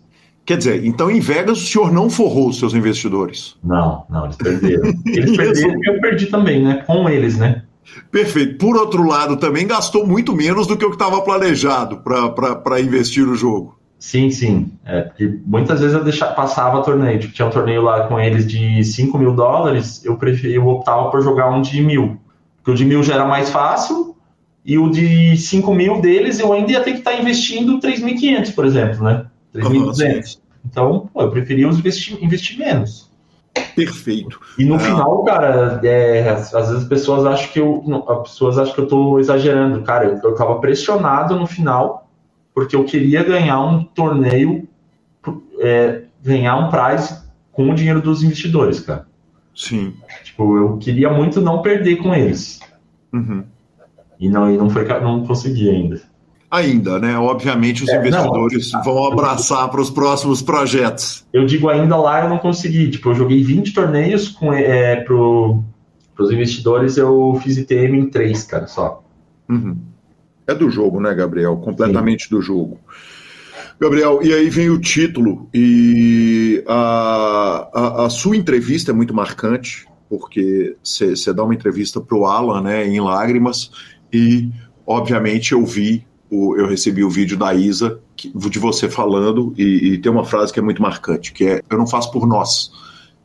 [0.46, 3.56] Quer dizer, então em Vegas o senhor não forrou os seus investidores.
[3.64, 4.84] Não, não, eles perderam.
[5.08, 6.84] Eles perderam e eu perdi também, né?
[6.86, 7.64] Com eles, né?
[8.12, 8.58] Perfeito.
[8.58, 13.26] Por outro lado, também gastou muito menos do que o que estava planejado para investir
[13.26, 13.78] no jogo.
[13.98, 14.72] Sim, sim.
[14.86, 17.20] É, porque muitas vezes eu deixava, passava torneio.
[17.20, 21.10] Tipo, tinha um torneio lá com eles de 5 mil dólares, eu, preferi, eu optava
[21.10, 22.20] por jogar um de mil.
[22.58, 24.16] Porque o de mil já era mais fácil,
[24.66, 28.66] e o de 5 mil deles eu ainda ia ter que estar investindo 3.500, por
[28.66, 29.26] exemplo, né?
[29.54, 30.40] 3.200.
[30.66, 33.10] Então, pô, eu preferia os investir, investir menos.
[33.76, 34.40] Perfeito.
[34.58, 34.80] E no Ah.
[34.80, 38.04] final, cara, é, às vezes as pessoas acham que eu.
[38.08, 39.82] As pessoas acham que eu tô exagerando.
[39.84, 42.10] Cara, eu, eu tava pressionado no final,
[42.54, 44.68] porque eu queria ganhar um torneio,
[45.60, 49.08] é, ganhar um prize com o dinheiro dos investidores, cara.
[49.56, 49.94] Sim.
[50.24, 52.60] Tipo, eu queria muito não perder com eles.
[53.14, 53.44] Uhum.
[54.20, 56.02] E não, e não, foi, não consegui ainda.
[56.56, 57.18] Ainda, né?
[57.18, 58.08] Obviamente os É, não.
[58.08, 61.26] investidores vão abraçar para os próximos projetos.
[61.34, 62.90] Eu digo ainda lá, eu não consegui.
[62.90, 65.64] Tipo, eu joguei 20 torneios com, é, pro,
[66.16, 69.04] pros investidores, eu fiz ITM em 3, cara, só.
[69.50, 69.78] Uhum.
[70.48, 71.58] É do jogo, né, Gabriel?
[71.58, 72.80] Completamente do jogo.
[73.80, 79.86] Gabriel, e aí vem o título, e a, a, a sua entrevista é muito marcante,
[80.10, 83.72] porque você dá uma entrevista para o Alan, né, em lágrimas,
[84.14, 84.50] e
[84.88, 89.94] obviamente eu vi, o, eu recebi o vídeo da Isa, que- de você falando, e,
[89.94, 92.72] e tem uma frase que é muito marcante, que é: Eu não faço por nós,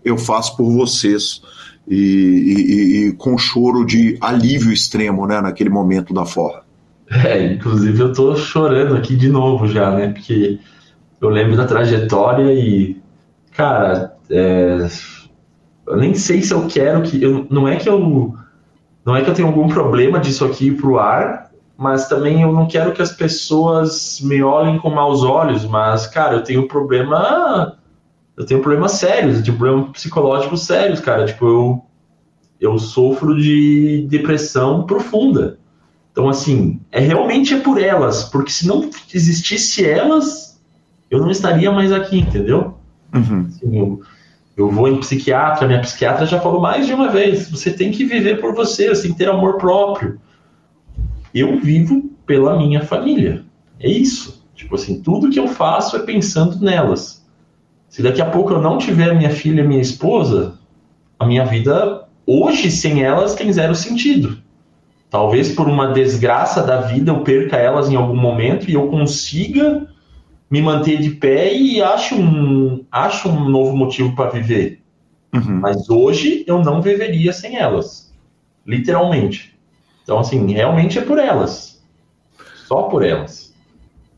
[0.05, 1.41] eu faço por vocês.
[1.89, 6.63] E, e- e com choro de alívio extremo, né, naquele momento da forra.
[7.11, 10.09] É, inclusive eu tô chorando aqui de novo já, né?
[10.13, 10.61] Porque
[11.21, 12.97] eu lembro da trajetória e,
[13.57, 14.87] cara, é,
[15.89, 17.21] eu nem sei se eu quero que.
[17.21, 18.35] Eu, não é que eu.
[19.05, 21.50] Não é que eu tenho algum problema disso aqui pro ar,
[21.81, 26.35] mas também eu não quero que as pessoas me olhem com maus olhos, mas, cara,
[26.35, 27.78] eu tenho problema.
[28.36, 31.24] Eu tenho problemas sérios, eu tenho problemas psicológicos sérios, cara.
[31.24, 31.85] Tipo, eu,
[32.61, 35.59] eu sofro de depressão profunda.
[36.12, 40.61] Então, assim, é realmente é por elas, porque se não existisse elas,
[41.11, 42.74] eu não estaria mais aqui, entendeu?
[43.47, 44.02] Assim, eu,
[44.55, 48.05] eu vou em psiquiatra, minha psiquiatra já falou mais de uma vez: você tem que
[48.05, 50.20] viver por você, você tem que ter amor próprio.
[51.35, 53.44] Eu vivo pela minha família.
[53.78, 54.47] É isso.
[54.55, 57.27] Tipo assim, tudo que eu faço é pensando nelas.
[57.89, 60.59] Se daqui a pouco eu não tiver minha filha e minha esposa,
[61.19, 64.39] a minha vida hoje sem elas tem zero sentido.
[65.09, 69.89] Talvez por uma desgraça da vida eu perca elas em algum momento e eu consiga
[70.48, 74.81] me manter de pé e acho um, acho um novo motivo para viver.
[75.61, 78.12] Mas hoje eu não viveria sem elas.
[78.66, 79.59] Literalmente.
[80.11, 81.81] Então, assim, realmente é por elas.
[82.66, 83.55] Só por elas.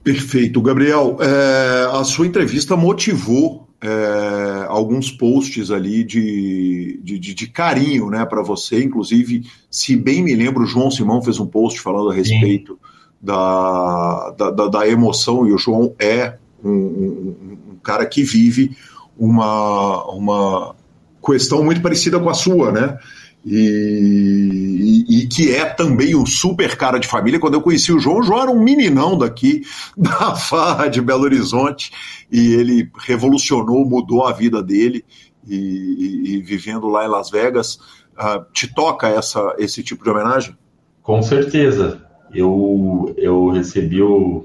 [0.03, 0.59] Perfeito.
[0.63, 8.09] Gabriel, é, a sua entrevista motivou é, alguns posts ali de, de, de- de carinho
[8.09, 8.83] né, para você.
[8.83, 12.79] Inclusive, se bem me lembro, o João Simão fez um post falando a respeito
[13.21, 18.75] da, da, da- emoção, e o João é um, um- um cara que vive
[19.19, 20.75] uma, uma
[21.23, 22.99] questão muito parecida com a sua, né?
[23.45, 27.41] E, e- e que é também um super cara de família.
[27.41, 29.63] Quando eu conheci o João, o João era um meninão daqui,
[29.97, 31.91] da Farra de Belo Horizonte,
[32.31, 35.05] e ele revolucionou, mudou a vida dele,
[35.47, 37.79] e, e- vivendo lá em Las Vegas.
[38.17, 40.57] ah, te toca essa, esse tipo de homenagem?
[41.03, 42.01] Com certeza.
[42.33, 44.45] Eu, eu recebi o.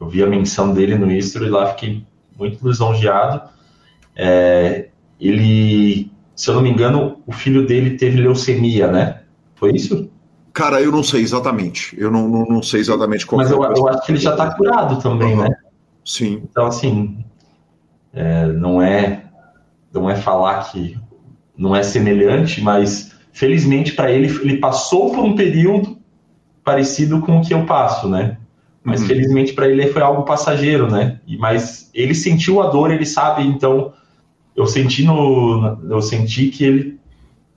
[0.00, 2.04] Eu vi a menção dele no Istro e lá fiquei
[2.38, 3.48] muito lisonjeado.
[4.14, 4.88] É,
[5.20, 9.22] ele, se eu não me engano, o filho dele teve leucemia, né?
[9.56, 10.08] Foi isso?
[10.52, 11.96] Cara, eu não sei exatamente.
[12.00, 14.54] Eu não, não, não sei exatamente qual Mas eu, eu acho que ele já está
[14.54, 15.42] curado também, Uhum.
[15.42, 15.56] né?
[16.04, 16.40] Sim.
[16.48, 17.24] Então, assim,
[18.12, 19.24] é, não é
[19.92, 20.96] não é falar que
[21.56, 25.98] não é semelhante, mas felizmente para ele, ele passou por um período
[26.62, 28.36] parecido com o que eu passo, né?
[28.84, 29.08] Mas Uhum.
[29.08, 31.18] felizmente para ele foi algo passageiro, né?
[31.26, 33.92] E, mas ele sentiu a dor, ele sabe, então
[34.58, 37.00] eu senti no eu senti que ele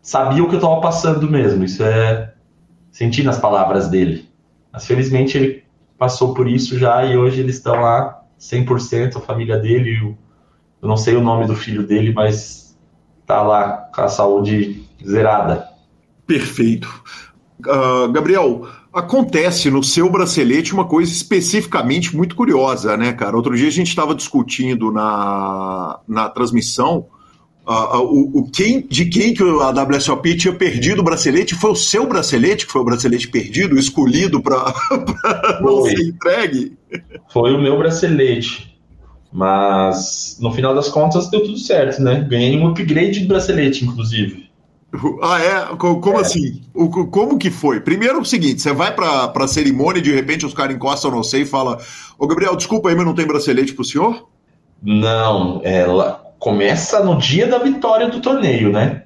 [0.01, 1.63] sabia o que eu estava passando mesmo.
[1.63, 2.33] Isso é
[2.91, 4.29] senti nas palavras dele.
[4.71, 5.63] Mas felizmente ele
[5.97, 10.17] passou por isso já e hoje eles estão lá 100%, a família dele, o-
[10.81, 12.77] eu não sei o nome do filho dele, mas
[13.25, 15.67] tá lá com a saúde zerada.
[16.25, 16.87] Perfeito.
[17.67, 23.35] Ah, Gabriel, acontece no seu bracelete uma coisa especificamente muito curiosa, né, cara?
[23.35, 27.07] Outro dia a gente estava discutindo na, na transmissão
[27.65, 31.55] ah, ah, o, o quem, de quem que a WSOP tinha perdido o bracelete.
[31.55, 34.73] Foi o seu bracelete que foi o bracelete perdido, escolhido para
[35.61, 36.77] não ser entregue?
[37.31, 38.77] Foi o meu bracelete,
[39.31, 42.26] mas no final das contas deu tudo certo, né?
[42.27, 44.50] Ganhei um upgrade de bracelete, inclusive.
[45.22, 45.76] Ah, é?
[45.77, 46.61] Co- Como assim?
[46.73, 47.80] O, co- como que foi?
[47.80, 51.11] Primeiro é o seguinte: você vai pra, pra cerimônia e de repente os caras encostam
[51.11, 51.77] no você e fala:
[52.18, 54.27] Ô Gabriel, desculpa aí, mas não tem bracelete pro senhor?
[54.81, 59.03] Não, ela começa no dia da vitória do torneio, né?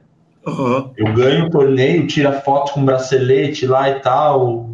[0.47, 0.91] Aham.
[0.97, 4.69] Eu ganho o torneio, tira foto com bracelete lá e tal,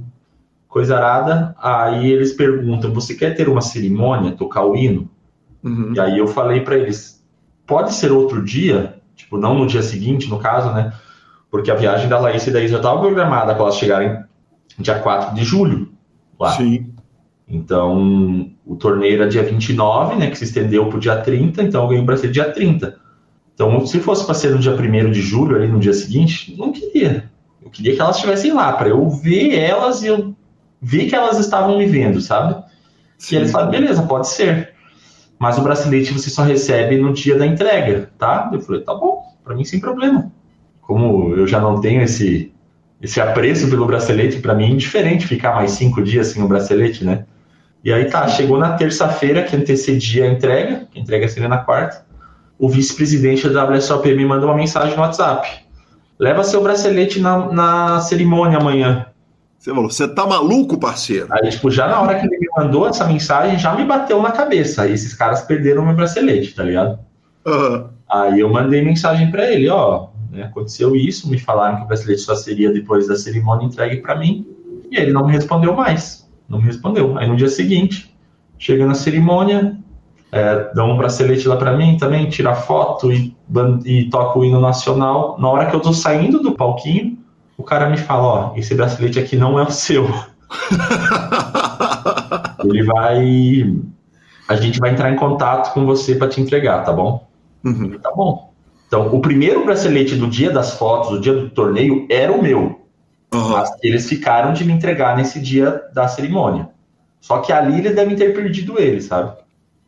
[0.68, 1.56] coisa arada.
[1.60, 5.10] Aí eles perguntam: você quer ter uma cerimônia, tocar o hino?
[5.64, 5.94] Uhum.
[5.96, 7.24] E aí eu falei pra eles:
[7.68, 10.93] pode ser outro dia, tipo, não no dia seguinte, no caso, né?
[11.49, 14.23] Porque a viagem da Laís e da Isa já estava programada para elas chegarem
[14.77, 15.91] dia 4 de julho
[16.39, 16.52] lá.
[16.52, 16.93] Sim.
[17.48, 21.84] Então, o torneio era dia 29, né, que se estendeu para o dia 30, então
[21.84, 22.98] eu ganhei o bracelete dia 30.
[23.53, 26.72] Então, se fosse para ser no dia 1 de julho, ali no dia seguinte, não
[26.72, 27.30] queria.
[27.61, 30.34] Eu queria que elas estivessem lá, para eu ver elas e eu
[30.81, 32.64] ver que elas estavam me vendo, sabe?
[33.30, 34.73] E eles falaram, beleza, pode ser.
[35.42, 38.48] Mas o bracelete você só recebe no dia da entrega, tá?
[38.54, 40.32] Eu falei, tá bom, para mim sem problema.
[40.82, 42.54] Como eu já não tenho esse,
[43.02, 47.04] esse apreço pelo bracelete, para mim é indiferente ficar mais cinco dias sem o bracelete,
[47.04, 47.26] né?
[47.84, 51.58] E aí tá, chegou na terça-feira, que antecedia a entrega, que a entrega seria na
[51.58, 52.06] quarta,
[52.60, 55.50] o vice-presidente da WSOP me mandou uma mensagem no WhatsApp.
[56.20, 59.08] Leva seu bracelete na, na cerimônia amanhã.
[59.62, 61.28] Você falou: Você tá maluco, parceiro?
[61.30, 64.32] Aí, tipo, já na hora que ele me mandou essa mensagem, já me bateu na
[64.32, 64.82] cabeça.
[64.82, 66.98] Aí esses caras perderam meu bracelete, tá ligado?
[67.46, 67.92] Aham.
[68.10, 72.22] Aí eu mandei mensagem para ele, ó, né, aconteceu isso, me falaram que o bracelete
[72.22, 74.46] só seria depois da cerimônia entregue para mim,
[74.90, 77.18] e ele não me respondeu mais, não me respondeu.
[77.18, 78.14] Aí no dia seguinte,
[78.58, 79.78] chega na cerimônia,
[80.32, 83.34] é, dá um bracelete lá para mim também, tira foto e,
[83.86, 85.38] e toca o hino nacional.
[85.40, 87.18] Na hora que eu tô saindo do palquinho,
[87.62, 90.08] o cara me fala, ó, esse bracelete aqui não é o seu.
[92.66, 93.76] Ele vai.
[94.48, 97.28] A gente vai entrar em contato com você para te entregar, tá bom?
[97.64, 97.98] Uhum.
[98.00, 98.52] Tá bom.
[98.88, 102.82] Então, o primeiro bracelete do dia das fotos, do dia do torneio, era o meu.
[103.34, 103.50] Uhum.
[103.50, 106.70] Mas eles ficaram de me entregar nesse dia da cerimônia.
[107.22, 109.38] Só que ali eles devem ter perdido ele, sabe?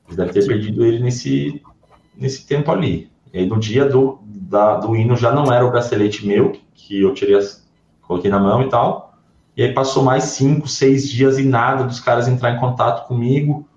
[0.05, 1.61] Eles devem ter perdido ele nesse,
[2.15, 3.09] nesse tempo ali.
[3.33, 7.01] E aí, no dia do, da, do hino já não era o bracelete meu, que
[7.01, 7.62] eu tirei, as,
[8.07, 9.13] coloquei na mão e tal.
[9.55, 13.67] E aí passou mais cinco, seis dias e nada dos caras entrar em contato comigo.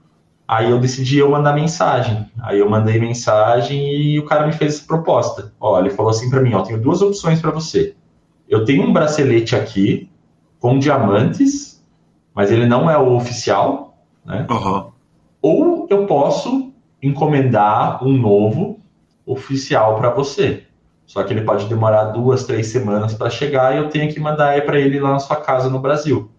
[0.48, 2.30] Aí eu decidi eu mandar mensagem.
[2.40, 5.52] Aí eu mandei mensagem e o cara me fez essa proposta.
[5.60, 7.94] Ó, ele falou assim para mim, ó, tenho duas opções para você.
[8.48, 10.08] Eu tenho um bracelete aqui
[10.60, 11.84] com diamantes,
[12.34, 14.46] mas ele não é o oficial, né?
[14.48, 14.90] Uhum.
[15.42, 16.72] Ou eu posso
[17.02, 18.80] encomendar um novo
[19.26, 20.65] oficial para você.
[21.06, 24.60] Só que ele pode demorar duas, três semanas para chegar e eu tenho que mandar
[24.64, 26.30] para ele lá na sua casa no Brasil.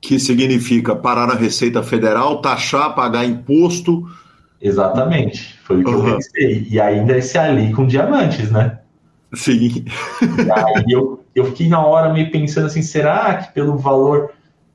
[0.00, 4.06] Que significa parar na Receita Federal, taxar, pagar imposto.
[4.60, 5.58] Exatamente.
[5.64, 6.08] Foi o que uhum.
[6.08, 6.66] eu pensei.
[6.70, 8.78] E ainda esse ali com diamantes, né?
[9.34, 9.84] Sim.
[10.22, 14.30] E aí eu, eu fiquei na hora meio pensando assim, será que pelo valor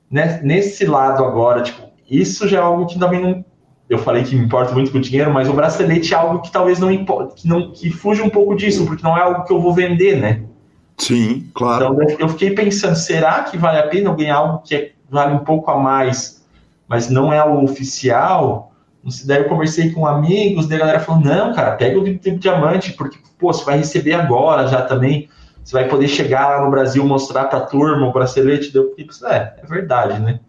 [0.09, 3.45] né, nesse lado agora, tipo, isso já é algo que também não.
[3.89, 6.51] Eu falei que me importa muito com o dinheiro, mas o bracelete é algo que
[6.51, 9.53] talvez não importa, que não que fuja um pouco disso, porque não é algo que
[9.53, 10.43] eu vou vender, né?
[10.97, 11.97] Sim, claro.
[12.01, 15.35] Então eu fiquei pensando, será que vale a pena eu ganhar algo que é, vale
[15.35, 16.45] um pouco a mais,
[16.87, 18.73] mas não é o oficial?
[19.25, 22.91] Daí eu conversei com amigos, daí a galera falou, não, cara, pega o tempo diamante,
[22.93, 25.29] porque, pô, você vai receber agora já também,
[25.63, 28.93] você vai poder chegar lá no Brasil, mostrar pra turma o bracelete, deu
[29.29, 30.39] é, é verdade, né?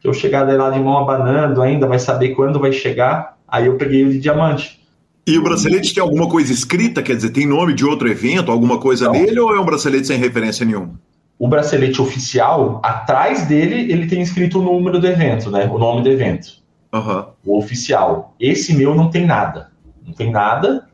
[0.00, 3.76] Se eu chegar lá de mão abanando ainda, vai saber quando vai chegar, aí eu
[3.76, 4.78] peguei o de diamante.
[5.26, 7.02] E o bracelete tem alguma coisa escrita?
[7.02, 9.12] Quer dizer, tem nome de outro evento, alguma coisa não.
[9.12, 10.98] nele, ou é um bracelete sem referência nenhuma?
[11.38, 15.68] O bracelete oficial, atrás dele, ele tem escrito o número do evento, né?
[15.70, 16.62] O nome do evento.
[16.92, 17.24] Uhum.
[17.44, 18.34] O oficial.
[18.40, 19.70] Esse meu não tem nada.
[20.04, 20.86] Não tem nada.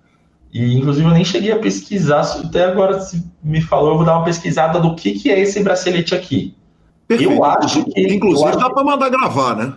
[0.52, 2.22] E, inclusive, eu nem cheguei a pesquisar.
[2.44, 5.62] Até agora, se me falou, eu vou dar uma pesquisada do que, que é esse
[5.62, 6.54] bracelete aqui.
[7.06, 7.32] Perfeito.
[7.32, 8.14] Eu acho que.
[8.14, 8.58] Inclusive, acho...
[8.58, 9.74] dá para mandar gravar, né?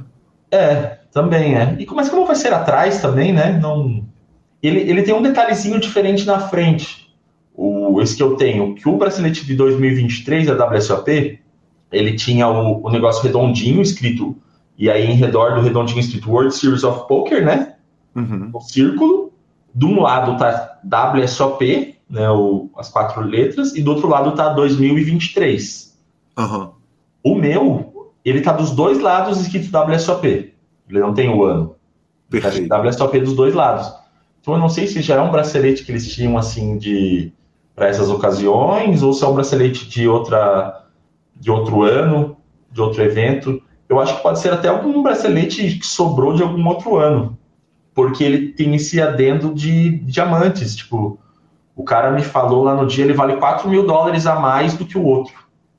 [0.52, 1.76] É, também é.
[1.80, 3.60] E mas como vai ser atrás também, né?
[3.62, 4.06] Não
[4.62, 7.08] ele, ele tem um detalhezinho diferente na frente.
[7.56, 11.40] O, esse que eu tenho, que o bracelete de 2023 da WSOP,
[11.92, 14.36] ele tinha o, o negócio redondinho escrito,
[14.78, 17.76] e aí em redor do redondinho escrito World Series of Poker, né?
[18.16, 18.50] Uhum.
[18.54, 19.28] O círculo.
[19.74, 20.80] De um lado tá
[21.14, 25.96] WSOP, né, o, as quatro letras, e do outro lado tá 2023.
[26.36, 26.72] Uhum.
[27.28, 30.54] O meu, ele tá dos dois lados escrito WSOP.
[30.90, 31.76] Ele não tem o ano.
[32.30, 32.70] Perfeito.
[32.70, 33.92] Tá WSOP dos dois lados.
[34.40, 37.34] Então eu não sei se já é um bracelete que eles tinham assim de
[37.76, 40.86] para essas ocasiões ou se é um bracelete de outra
[41.36, 42.38] de outro ano,
[42.72, 43.62] de outro evento.
[43.90, 47.38] Eu acho que pode ser até algum bracelete que sobrou de algum outro ano,
[47.94, 50.78] porque ele tem esse adendo de diamantes.
[50.78, 51.20] Tipo,
[51.76, 54.86] o cara me falou lá no dia, ele vale 4 mil dólares a mais do
[54.86, 55.36] que o outro,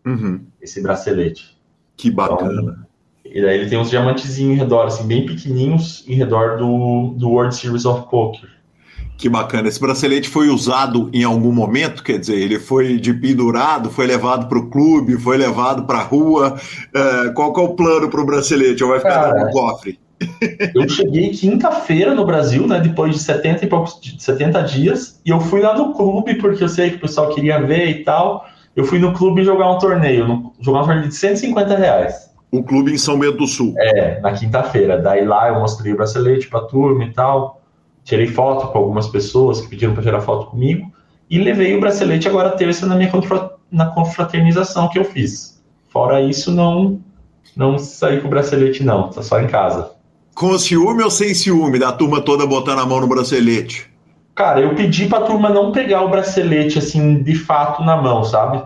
[0.06, 0.40] uhum.
[0.60, 1.56] Esse bracelete.
[1.96, 2.60] Que bacana.
[2.60, 2.88] Então,
[3.24, 7.28] e daí ele tem uns diamantezinhos em redor, assim, bem pequenininhos, em redor do, do
[7.28, 8.48] World Series of Poker.
[9.18, 9.66] Que bacana.
[9.68, 12.04] Esse bracelete foi usado em algum momento?
[12.04, 16.02] Quer dizer, ele foi de pendurado, foi levado para o clube, foi levado para a
[16.02, 16.56] rua.
[16.94, 18.82] Uh, qual, qual é o plano para o bracelete?
[18.84, 19.98] Ou vai ficar Cara, no cofre?
[20.74, 22.80] Eu cheguei quinta-feira no Brasil, né?
[22.80, 26.68] Depois de 70 e poucos 70 dias, e eu fui lá no clube, porque eu
[26.68, 28.44] sei que o pessoal queria ver e tal.
[28.78, 32.30] Eu fui no clube jogar um torneio, jogar um torneio de 150 reais.
[32.50, 33.74] O clube em São Bento do Sul.
[33.76, 34.96] É, na quinta-feira.
[34.96, 37.58] Daí lá eu mostrei o bracelete pra turma e tal
[38.08, 40.90] tirei foto com algumas pessoas que pediram para tirar foto comigo
[41.28, 43.12] e levei o bracelete agora terça na minha
[43.70, 45.62] na confraternização que eu fiz.
[45.90, 47.00] Fora isso, não
[47.54, 49.90] não saí com o bracelete não, tá só em casa.
[50.34, 53.90] Com ciúme ou sem ciúme da turma toda botando a mão no bracelete?
[54.38, 58.62] Cara, eu pedi pra turma não pegar o bracelete assim de fato na mão, sabe?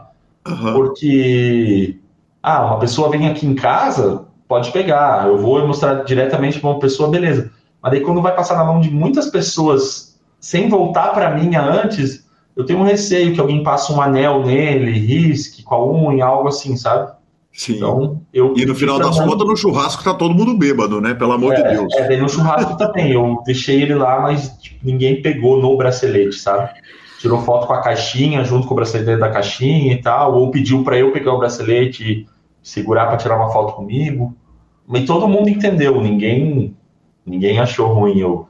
[0.46, 0.74] Uhum.
[0.74, 1.96] Porque
[2.42, 5.26] ah, uma pessoa vem aqui em casa, pode pegar.
[5.26, 7.50] Eu vou mostrar diretamente para uma pessoa, beleza.
[7.82, 12.28] Mas aí quando vai passar na mão de muitas pessoas sem voltar para mim antes,
[12.54, 16.48] eu tenho um receio que alguém passe um anel nele, risque com a unha, algo
[16.48, 17.12] assim, sabe?
[17.52, 17.76] Sim.
[17.76, 21.12] Então, eu e no final das chamando- contas, no churrasco tá todo mundo bêbado, né?
[21.12, 21.92] Pelo amor de é, Deus.
[21.94, 23.12] É, no churrasco também.
[23.12, 26.70] Eu deixei ele lá, mas tipo, ninguém pegou no bracelete, sabe?
[27.20, 30.82] Tirou foto com a caixinha, junto com o bracelete da caixinha e tal, ou pediu
[30.82, 32.26] pra eu pegar o bracelete e
[32.62, 34.34] segurar pra tirar uma foto comigo.
[34.88, 36.74] Mas todo mundo entendeu, ninguém
[37.24, 38.18] ninguém achou ruim.
[38.18, 38.48] Eu,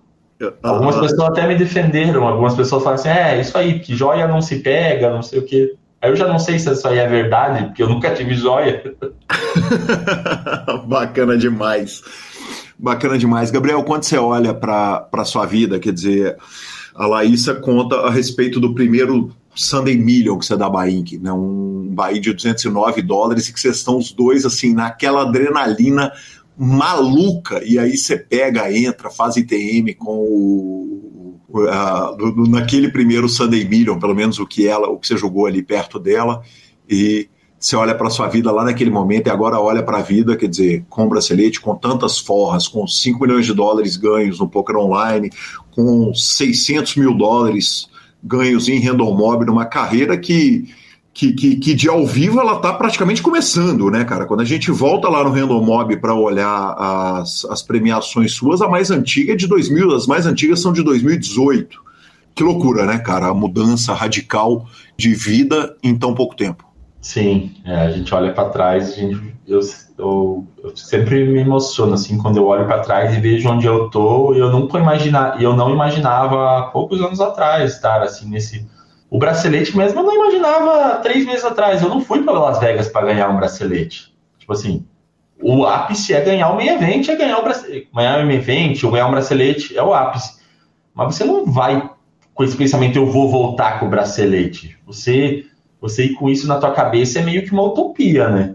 [0.62, 4.26] algumas Ah, pessoas até me defenderam, algumas pessoas falaram assim: é, isso aí, que joia
[4.28, 5.74] não se pega, não sei o quê.
[6.02, 8.82] Aí eu já não sei se isso aí é verdade, porque eu nunca tive joia.
[10.84, 12.02] Bacana demais.
[12.76, 13.52] Bacana demais.
[13.52, 16.36] Gabriel, quando você olha para a sua vida, quer dizer,
[16.92, 21.32] a Laísa conta a respeito do primeiro Sunday Million que você dá Inc., né?
[21.32, 26.10] um Bahia de 209 dólares e que vocês estão os dois assim naquela adrenalina
[26.56, 31.21] maluca e aí você pega, entra, faz ITM com o,
[31.52, 35.06] o- a- do- do- naquele primeiro Sunday Million, pelo menos o que ela, o que
[35.06, 36.42] você jogou ali perto dela
[36.88, 40.36] e você olha para sua vida lá naquele momento e agora olha para a vida,
[40.36, 44.76] quer dizer, com bracelete, com tantas forras, com 5 milhões de dólares ganhos no poker
[44.76, 45.30] online,
[45.70, 47.86] com 600 mil dólares
[48.22, 50.64] ganhos em random mob, numa carreira que,
[51.14, 54.24] que, que, que de ao vivo ela está praticamente começando, né, cara?
[54.24, 58.68] Quando a gente volta lá no random mob para olhar as, as premiações suas, a
[58.68, 61.82] mais antiga é de 2000, as mais antigas são de 2018.
[62.34, 63.26] Que loucura, né, cara?
[63.26, 64.66] A mudança radical
[64.96, 66.64] de vida em tão pouco tempo.
[67.00, 69.58] Sim, é, a gente olha para trás, gente, eu,
[69.98, 73.90] eu, eu sempre me emociono assim quando eu olho para trás e vejo onde eu
[73.90, 74.32] tô.
[74.34, 78.66] Eu nunca imagina, eu não imaginava há poucos anos atrás estar assim nesse.
[79.12, 81.82] O bracelete mesmo eu não imaginava três meses atrás.
[81.82, 84.10] Eu não fui para Las Vegas para ganhar um bracelete.
[84.38, 84.86] Tipo assim,
[85.38, 88.82] o ápice é ganhar o main event, é ganhar o bracelete, ganhar o main event
[88.82, 90.40] ou ganhar um bracelete é o ápice.
[90.94, 91.90] Mas você não vai
[92.32, 94.78] com esse pensamento eu vou voltar com o bracelete.
[94.86, 95.44] Você
[95.78, 98.54] você ir com isso na tua cabeça é meio que uma utopia, né?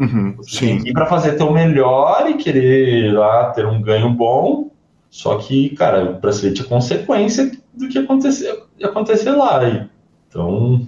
[0.00, 4.08] Uhum, Você tem que ir para fazer teu melhor e querer lá ter um ganho
[4.08, 4.70] bom.
[5.10, 9.68] Só que, cara, o bracelete é consequência do que acontecer, acontecer lá.
[9.68, 9.97] E,
[10.28, 10.86] então,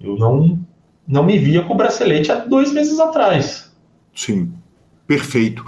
[0.00, 0.58] eu não,
[1.06, 3.72] não me via com o bracelete há dois meses atrás.
[4.14, 4.52] Sim,
[5.06, 5.64] perfeito.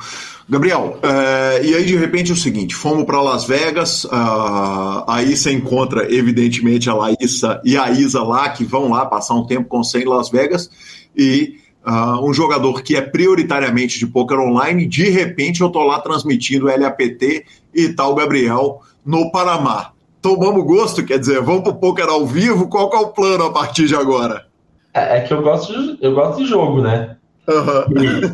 [0.47, 5.35] Gabriel, é, e aí de repente é o seguinte: fomos para Las Vegas, ah, aí
[5.35, 9.69] você encontra, evidentemente, a Laísa e a Isa lá, que vão lá passar um tempo
[9.69, 10.71] com você em Las Vegas,
[11.17, 15.99] e ah, um jogador que é prioritariamente de poker online, de repente eu tô lá
[15.99, 19.94] transmitindo LAPT e tal Gabriel no Panamá.
[20.25, 23.53] Tomamos gosto, quer dizer, vamos pro poker ao vivo, qual que é o plano a
[23.53, 24.47] partir de agora?
[24.95, 27.19] É, é que eu gosto, de, eu gosto de jogo, né?
[27.47, 27.85] Aham.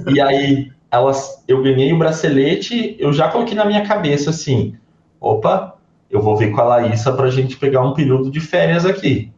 [0.09, 4.77] E, e aí, elas, eu ganhei o bracelete, eu já coloquei na minha cabeça assim:
[5.21, 5.75] opa,
[6.09, 9.29] eu vou ver com a Laísa pra gente pegar um período de férias aqui.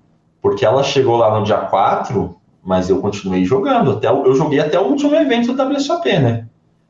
[0.43, 3.93] Porque ela chegou lá no dia 4, mas eu continuei jogando.
[3.93, 6.47] Até, eu joguei até o último evento do WSOP, né?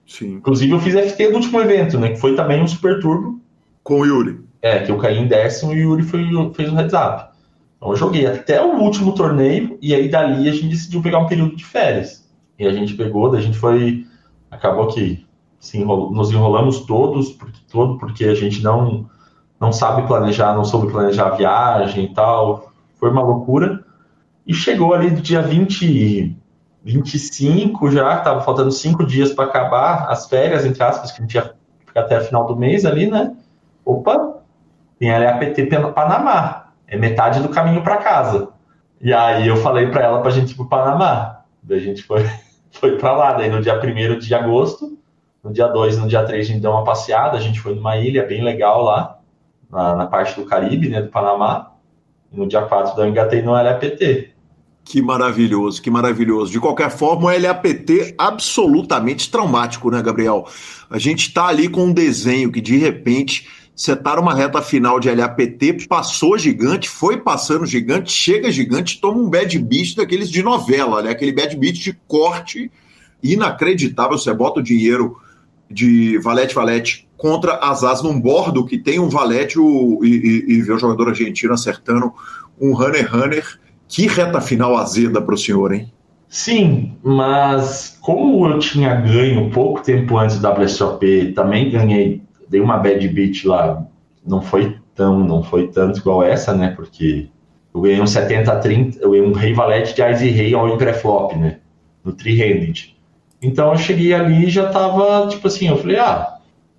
[0.09, 2.09] Sim, Inclusive, eu fiz FT do último evento, né?
[2.09, 3.41] Que foi também um Super Turbo.
[3.85, 4.51] com o Yuri.
[4.63, 6.25] É, que eu caí em décimo e o Yuri foi,
[6.55, 7.33] fez o heads up.
[7.77, 11.27] Então eu joguei até o último torneio e aí dali a gente decidiu pegar um
[11.27, 12.31] período de férias.
[12.59, 14.07] E a gente pegou, daí a gente foi.
[14.51, 15.27] Acabou que
[15.75, 19.09] enrolou- nos enrolamos todos, porque, todo porque a gente não,
[19.61, 22.73] não sabe planejar, não soube planejar a viagem e tal.
[22.95, 23.85] Foi uma loucura.
[24.47, 26.37] E chegou ali do dia 20,
[26.85, 31.35] 25 já, tava faltando cinco dias para acabar as férias, entre aspas, que a gente
[31.35, 31.55] ia
[31.87, 33.37] ficar até a final do mês ali, né?
[33.85, 34.42] Opa,
[35.03, 36.69] tem LAPT Panamá.
[36.87, 38.51] É metade do caminho para casa.
[39.01, 41.41] E aí eu falei para ela pra gente ir pro Panamá.
[41.61, 42.25] Daí a gente foi,
[42.71, 43.33] foi para lá.
[43.33, 44.97] Daí no dia 1 de agosto,
[45.43, 47.37] no dia 2 e no dia 3 a gente deu uma passeada.
[47.37, 49.19] A gente foi numa ilha bem legal lá,
[49.69, 51.73] na, na parte do Caribe, né, do Panamá.
[52.31, 54.31] E no dia 4 daí eu engatei no LAPT.
[54.85, 56.53] Que maravilhoso, que maravilhoso.
[56.53, 60.47] De qualquer forma, o LAPT absolutamente traumático, né, Gabriel?
[60.89, 65.01] A gente tá ali com um desenho que de repente você tá numa reta final
[65.01, 70.43] de LAPT, passou gigante, foi passando gigante, chega gigante, toma um bad beat daqueles de
[70.43, 71.11] novela, né?
[71.11, 72.71] Aquele bad beat de corte
[73.23, 74.19] inacreditável.
[74.19, 75.17] Você bota o dinheiro
[75.71, 80.53] de valete valete contra as as num bordo que tem um valete o, e, e,
[80.55, 82.13] e vê o jogador argentino acertando
[82.61, 83.59] um runner runner.
[83.89, 85.93] Que reta final azeda para o senhor, hein?
[86.33, 92.22] Sim, mas como eu tinha ganho pouco tempo antes do WSOP, também ganhei,
[92.53, 93.85] dei uma bad beat lá,
[94.25, 96.73] não foi tão, não foi tanto igual essa, né?
[96.77, 97.29] Porque
[97.75, 101.59] eu ganhei um 70-30, eu ganhei um rei valete de Ice Rei ao pré-flop, né?
[102.05, 102.95] No three-handed.
[103.41, 106.37] Então eu cheguei ali e já tava, tipo assim, eu falei, ah,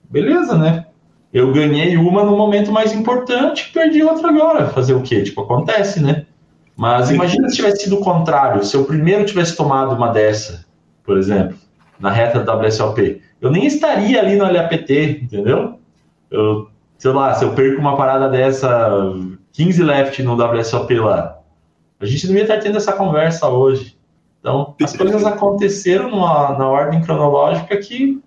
[0.10, 0.86] beleza, né?
[1.34, 4.70] Eu ganhei uma no momento mais importante, perdi outra agora.
[4.70, 5.24] Fazer o quê?
[5.24, 6.28] Tipo, acontece, né?
[6.78, 10.66] Mas imagina se tivesse sido o contrário, se eu primeiro tivesse tomado uma dessa
[11.04, 11.58] por exemplo,
[12.00, 15.78] na reta do WSOP, eu nem estaria ali no LAPT, entendeu?
[16.32, 18.90] Eu, sei lá, se eu perco uma parada dessa,
[19.52, 21.40] 15 left no WSOP lá,
[22.00, 23.98] a gente não ia estar tendo essa conversa hoje.
[24.40, 28.22] Então, as coisas aconteceram numa, na ordem cronológica que,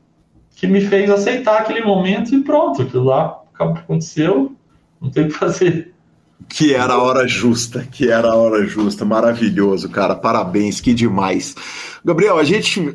[0.54, 4.52] que me fez aceitar aquele momento e pronto, aquilo lá aconteceu,
[5.00, 5.94] não tem o que fazer.
[6.46, 9.02] Que era a hora justa, que era a hora justa.
[9.06, 10.14] Maravilhoso, cara.
[10.14, 11.54] Parabéns, que demais.
[12.04, 12.92] Gabriel, a gente, uh,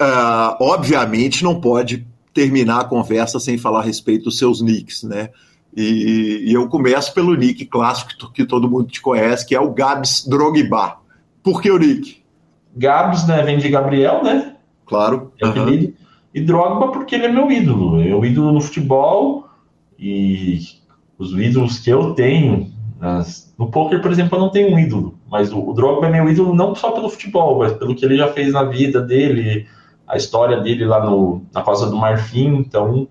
[0.60, 5.30] obviamente, não pode terminar a conversa sem falar a respeito dos seus nicks, né?
[5.76, 9.72] E, e eu começo pelo nick clássico que todo mundo te conhece, que é o
[9.72, 10.98] Gabs Drogba.
[11.41, 12.22] Por que o nick?
[12.76, 14.56] Gabs, né, vem de Gabriel, né?
[14.86, 15.32] Claro.
[15.41, 15.94] É uhum.
[16.34, 18.02] E Drogba porque ele é meu ídolo.
[18.02, 19.48] É o ídolo no futebol
[19.98, 20.60] e
[21.18, 23.53] os ídolos que eu tenho nas...
[23.58, 26.30] no poker, por exemplo, eu não tenho um ídolo, mas o, o Drogba é meu
[26.30, 29.68] ídolo não só pelo futebol, mas pelo que ele já fez na vida dele,
[30.12, 32.58] a história dele lá no, na Costa do Marfim.
[32.58, 33.08] Então,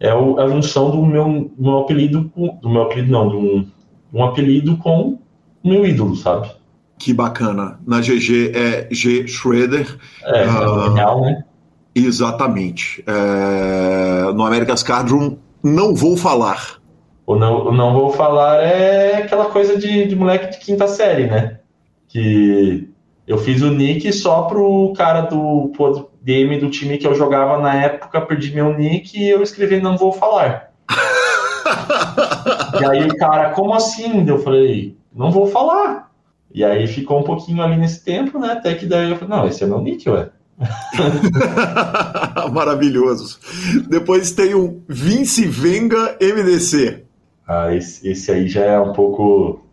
[0.00, 3.36] é, o, é a junção do meu, meu apelido, com, do meu apelido não, de
[3.36, 3.66] um,
[4.12, 5.18] um apelido com
[5.62, 6.50] o meu ídolo, sabe?
[6.98, 7.78] Que bacana.
[7.86, 9.28] Na GG é G.
[9.28, 9.96] Schroeder.
[10.24, 11.44] É, uh, é legal, né?
[11.94, 13.04] Exatamente.
[13.06, 16.80] É, no America's Cardroom, não vou falar.
[17.26, 21.26] O não, o não vou falar é aquela coisa de, de moleque de quinta série,
[21.26, 21.60] né?
[22.08, 22.88] Que
[23.26, 25.70] eu fiz o nick só pro cara do
[26.22, 29.96] DM do time que eu jogava na época, perdi meu nick e eu escrevi não
[29.96, 30.70] vou falar.
[32.80, 34.26] e aí o cara, como assim?
[34.28, 36.10] Eu falei, não vou falar.
[36.52, 38.52] E aí ficou um pouquinho ali nesse tempo, né?
[38.52, 40.30] Até que daí eu falei, não, esse é meu nick, ué.
[42.52, 43.38] Maravilhoso.
[43.88, 47.04] Depois tem o Vince Venga MDC.
[47.48, 49.64] Ah, esse, esse aí já é um pouco.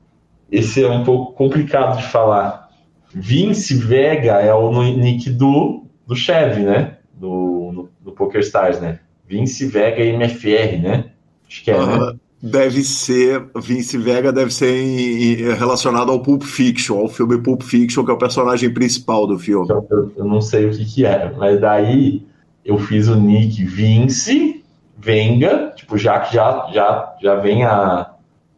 [0.52, 2.70] Esse é um pouco complicado de falar.
[3.14, 6.98] Vince Vega é o nick do, do Chevy, né?
[7.14, 9.00] Do, no, do PokerStars, né?
[9.28, 11.06] Vince Vega MFR, né?
[11.48, 12.06] Acho que é, uhum.
[12.08, 12.14] né?
[12.42, 17.64] Deve ser, Vince Vega deve ser em, em, relacionado ao Pulp Fiction, ao filme Pulp
[17.64, 19.68] Fiction, que é o personagem principal do filme.
[19.68, 22.24] Eu, eu, eu não sei o que que é, mas daí
[22.64, 24.64] eu fiz o nick Vince
[25.00, 28.10] Venga, tipo, já que já, já, já vem a,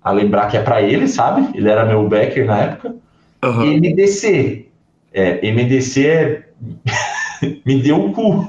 [0.01, 1.49] a lembrar que é para ele, sabe?
[1.53, 2.95] Ele era meu backer na época.
[3.43, 3.77] Uhum.
[3.77, 4.67] MDC.
[5.13, 6.49] É, MDC é
[7.65, 8.47] me deu o cu.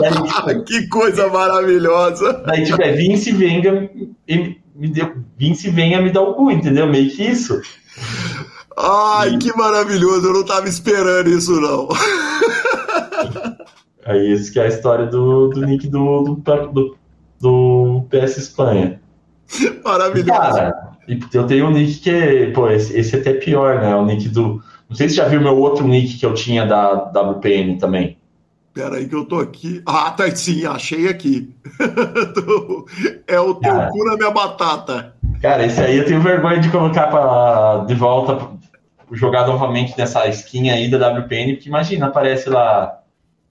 [0.00, 2.42] daí, tipo, que coisa maravilhosa.
[2.46, 3.90] Daí, tipo, é Vince venga,
[4.74, 6.86] me deu, Vince venha me dar o cu, entendeu?
[6.86, 7.60] Meio que isso.
[8.76, 9.38] Ai, e...
[9.38, 11.88] que maravilhoso, eu não tava esperando isso, não.
[14.04, 16.34] Aí, isso que é a história do, do nick do, do,
[16.72, 16.96] do,
[17.40, 19.00] do PS Espanha.
[19.82, 20.38] Maravilhoso.
[20.38, 20.74] Cara,
[21.32, 23.94] eu tenho um nick que, pô, esse, esse é até pior, né?
[23.94, 26.92] O nick do não sei se já viu meu outro nick que eu tinha da
[26.92, 28.18] WPN também.
[28.72, 29.82] Pera aí que eu tô aqui.
[29.86, 31.54] Ah, tá sim, achei aqui.
[33.26, 35.14] é o teu cara, cu na minha batata.
[35.40, 38.48] Cara, esse aí eu tenho vergonha de colocar pra, de volta,
[39.12, 43.00] jogar novamente nessa skin aí da WPN, porque imagina, aparece lá,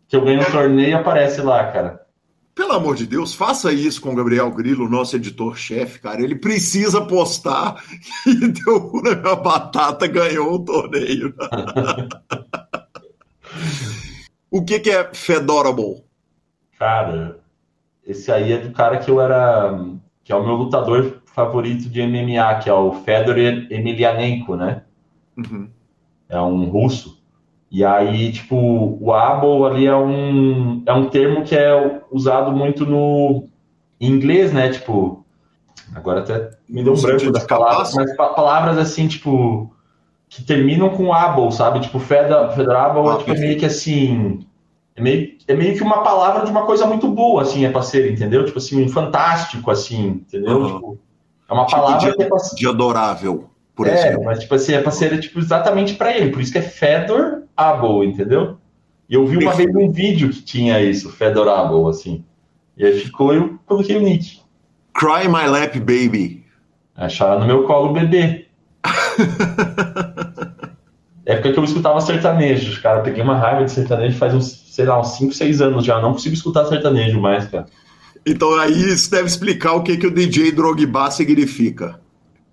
[0.10, 2.03] que eu ganho um torneio e aparece lá, cara.
[2.56, 6.22] Pelo amor de Deus, faça isso com o Gabriel Grilo, nosso editor-chefe, cara.
[6.22, 7.84] Ele precisa postar
[8.28, 11.34] e deu na minha batata, ganhou o torneio.
[14.52, 16.04] o que, que é Fedorable?
[16.78, 17.40] Cara,
[18.06, 19.74] esse aí é do cara que eu era.
[20.24, 24.84] que é o meu lutador favorito de MMA, que é o Fedor Emelianenko, né?
[25.36, 25.68] Uhum.
[26.30, 27.23] É um russo.
[27.74, 28.56] E aí, tipo,
[29.02, 33.48] o able ali é um, é um termo que é usado muito no
[34.00, 34.70] inglês, né?
[34.70, 35.26] Tipo,
[35.96, 39.74] agora até me deu um branco das palavras, mas palavras assim, tipo,
[40.30, 41.80] que terminam com able, sabe?
[41.80, 44.46] Tipo, feda, federable ah, tipo, é meio que assim.
[44.96, 47.82] É meio, é meio que uma palavra de uma coisa muito boa, assim, é pra
[47.82, 48.46] ser, entendeu?
[48.46, 50.60] Tipo assim, um fantástico, assim, entendeu?
[50.60, 50.76] Uhum.
[50.76, 51.00] Tipo,
[51.50, 52.38] é uma tipo palavra de, que é pra...
[52.38, 54.26] de adorável, por é, exemplo.
[54.26, 57.43] mas tipo assim, é pra ser tipo, exatamente para ele, por isso que é Fedor
[57.56, 58.58] Able, entendeu?
[59.10, 62.24] E eu vi uma vez um vídeo que tinha isso, Fedorable, assim.
[62.76, 64.40] E aí ficou, eu coloquei o nick.
[64.94, 66.44] Cry My Lap Baby.
[66.96, 68.48] Acharam no meu colo bebê.
[71.26, 73.02] época que eu escutava sertanejo, cara.
[73.02, 76.02] Peguei uma raiva de sertanejo faz uns, sei lá, uns 5, 6 anos já.
[76.02, 77.66] Não consigo escutar sertanejo mais, cara.
[78.26, 82.00] Então aí isso deve explicar o que, que o DJ Drogba significa.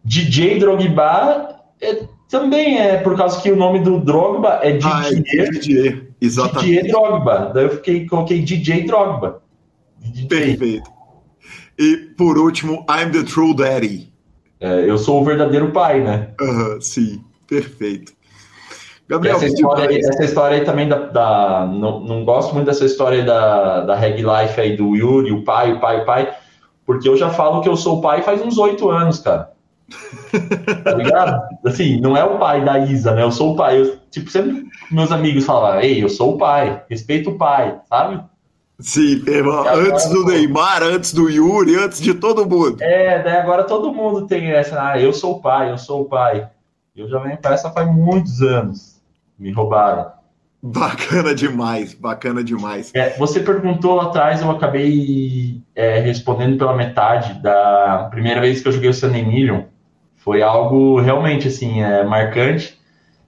[0.05, 4.93] DJ Drogba é também é por causa que o nome do Drogba é Didier.
[4.95, 6.67] Ah, é Didier, exatamente.
[6.67, 7.51] Didier Drogba.
[7.55, 9.43] Daí eu fiquei, coloquei DJ Drogba.
[9.99, 10.27] DJ.
[10.29, 10.91] Perfeito.
[11.79, 14.11] E por último, I'm the True Daddy.
[14.61, 16.29] É, eu sou o verdadeiro pai, né?
[16.41, 18.13] Uhum, sim, perfeito.
[19.09, 20.99] Gabriel, essa, história, aí- essa história aí também da.
[21.07, 25.43] da- não, não gosto muito dessa história da, da Reg Life aí do Yuri, o
[25.43, 26.33] pai, o pai, o pai.
[26.87, 29.51] Porque eu já falo que eu sou pai faz uns oito anos, cara.
[30.85, 31.43] Tá ligado?
[31.65, 33.23] Assim, não é o pai da Isa, né?
[33.23, 33.81] Eu sou o pai.
[33.81, 38.23] Eu, tipo, sempre meus amigos falavam, ei, eu sou o pai, respeita o pai, sabe?
[38.79, 40.25] Sim, irmão, Agora, antes do.
[40.25, 42.83] Neymar, antes do Yuri, antes de todo mundo.
[42.83, 46.05] É, daí agora todo mundo tem essa, ah, eu sou o pai, eu sou o
[46.07, 46.49] pai.
[46.97, 49.01] Eu já venho pra essa faz muitos anos.
[49.39, 50.13] Me roubaram.
[50.63, 52.91] Bacana demais, bacana demais.
[52.95, 58.69] É, você perguntou lá atrás, eu acabei é, respondendo pela metade da primeira vez que
[58.69, 59.63] eu joguei o Sun Emilion.
[60.21, 62.79] Foi algo realmente assim é, marcante,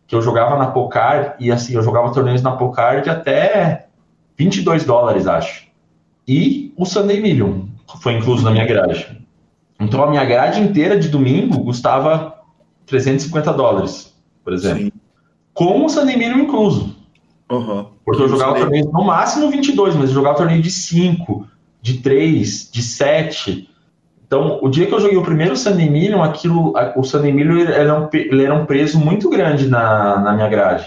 [0.07, 3.87] que eu jogava na Pocar e assim eu jogava torneios na Pocar de até
[4.37, 5.67] 22 dólares, acho.
[6.29, 7.63] E o Sun Emilion
[8.01, 9.21] foi incluso na minha grade.
[9.81, 12.35] Então a minha grade inteira de domingo custava
[12.87, 14.15] 350 dólares,
[14.45, 14.93] por exemplo, Sim.
[15.55, 16.95] com o Sun Emilion incluso.
[17.51, 17.87] Aham.
[18.05, 18.81] Porque eu jogava Isso daí.
[18.81, 21.47] torneio no máximo 22, mas eu jogava torneio de 5,
[21.81, 23.69] de 3, de 7.
[24.33, 27.71] Então, o dia que eu joguei o primeiro Sun Emilion, aquilo, o Sun Emilion ele
[27.71, 30.87] era, um, ele era um peso muito grande na, na minha grade.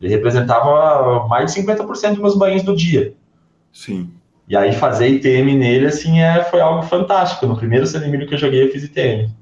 [0.00, 3.12] Ele representava mais de 50% dos meus banhos do dia.
[3.72, 4.10] Sim.
[4.46, 7.44] E aí fazer ITM nele, assim, é, foi algo fantástico.
[7.44, 9.34] No primeiro Sun Emilion que eu joguei, eu fiz ITM.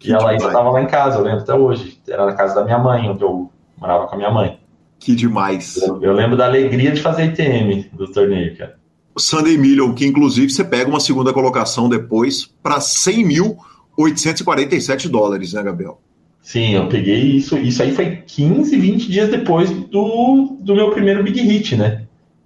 [0.00, 2.00] Que e a Laís estava lá em casa, eu lembro até hoje.
[2.08, 4.58] Era na casa da minha mãe, onde eu morava com a minha mãe.
[4.98, 5.76] Que demais.
[5.80, 8.74] Eu, eu lembro da alegria de fazer ITM do torneio, cara.
[9.16, 16.00] Sunday Million, que inclusive você pega uma segunda colocação depois para 100.847 dólares, né, Gabriel?
[16.44, 17.56] Sim, eu peguei isso.
[17.56, 22.02] Isso aí foi 15, 20 dias depois do, do meu primeiro Big Hit, né?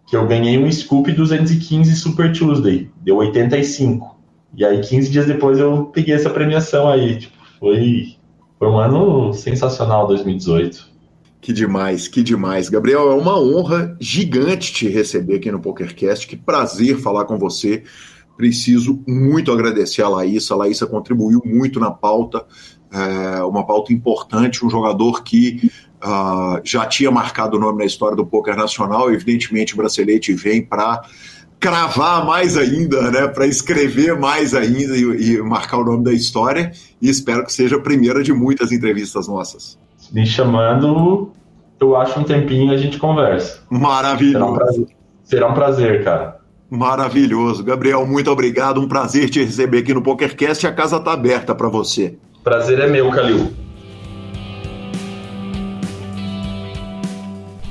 [0.06, 2.88] Que eu ganhei um Scoop 215 Super Tuesday.
[3.02, 4.16] Deu 85.
[4.54, 7.18] E aí, 15 dias depois, eu peguei essa premiação aí.
[7.18, 8.16] Tipo, foi,
[8.58, 10.88] foi um ano sensacional 2018.
[11.40, 12.69] Que demais, que demais.
[12.69, 16.27] Gabriel, é uma honra gigante te receber aqui no PokerCast.
[16.27, 17.85] Que prazer falar com você.
[18.36, 20.55] Preciso muito agradecer a Laísa.
[20.55, 22.44] A Laísa contribuiu muito na pauta,
[22.93, 25.70] é, uma pauta importante, um jogador que
[26.01, 29.12] ah, já tinha marcado o nome na história do poker nacional.
[29.12, 31.02] Evidentemente, o bracelete vem para
[31.59, 33.27] cravar mais ainda, né?
[33.28, 36.73] Para escrever mais ainda e, e marcar o nome da história.
[37.01, 39.78] E espero que seja a primeira de muitas entrevistas nossas.
[40.12, 41.30] Me chamando,
[41.80, 43.55] eu acho um tempinho e a gente conversa.
[43.55, 44.55] Será um Maravilhoso.
[44.55, 44.86] prazer,
[45.24, 46.39] será um prazer cara.
[46.70, 47.64] Maravilhoso.
[47.64, 48.80] Gabriel, muito obrigado.
[48.80, 50.66] Um prazer te receber aqui no PokerCast.
[50.66, 52.16] A casa está aberta para você.
[52.44, 53.51] Prazer é meu, Calil.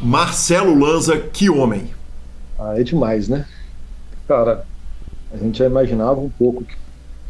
[0.01, 1.89] Marcelo Lanza, que homem.
[2.59, 3.45] Ah, é demais, né?
[4.27, 4.65] Cara,
[5.33, 6.75] a gente já imaginava um pouco que,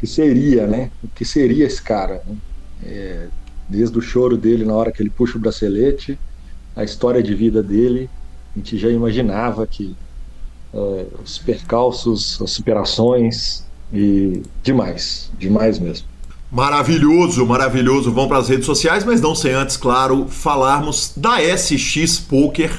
[0.00, 0.90] que seria, né?
[1.02, 2.22] O que seria esse cara.
[2.26, 2.36] né?
[2.84, 3.26] É,
[3.68, 6.18] desde o choro dele na hora que ele puxa o bracelete,
[6.74, 8.08] a história de vida dele,
[8.54, 9.96] a gente já imaginava que
[10.72, 16.06] é, os percalços, as superações e demais, demais mesmo.
[16.50, 18.10] Maravilhoso, maravilhoso.
[18.12, 22.70] Vão para as redes sociais, mas não sem antes, claro, falarmos da SX Poker.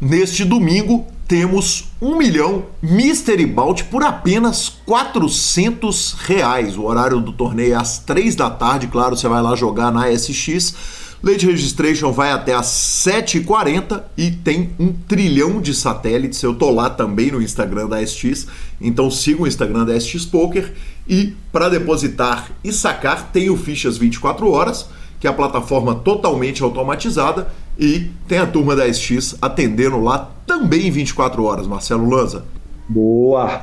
[0.00, 6.76] Neste domingo temos um milhão Mystery Bout por apenas 400 reais.
[6.76, 10.10] O horário do torneio é às 3 da tarde, claro, você vai lá jogar na
[10.10, 10.74] SX.
[11.22, 16.42] Late Registration vai até às 7h40 e tem um trilhão de satélites.
[16.42, 18.46] Eu tô lá também no Instagram da SX,
[18.80, 20.72] então siga o Instagram da SX Poker.
[21.08, 24.86] E para depositar e sacar, tem o Fichas 24 horas,
[25.26, 30.88] que é a plataforma totalmente automatizada, e tem a turma da SX atendendo lá também
[30.88, 32.44] 24 horas, Marcelo Lanza.
[32.88, 33.62] Boa!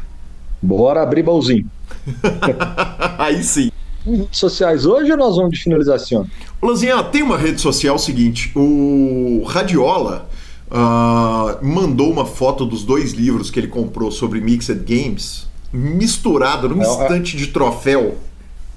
[0.62, 1.66] Bora abrir baúzinho.
[3.18, 3.72] Aí sim.
[4.06, 6.28] Redes sociais hoje ou nós vamos de finalização?
[6.62, 10.28] Lanzinha, tem uma rede social seguinte, o Radiola
[10.70, 16.82] ah, mandou uma foto dos dois livros que ele comprou sobre Mixed Games, misturado num
[16.82, 16.90] É, é.
[16.90, 18.18] instante de troféu.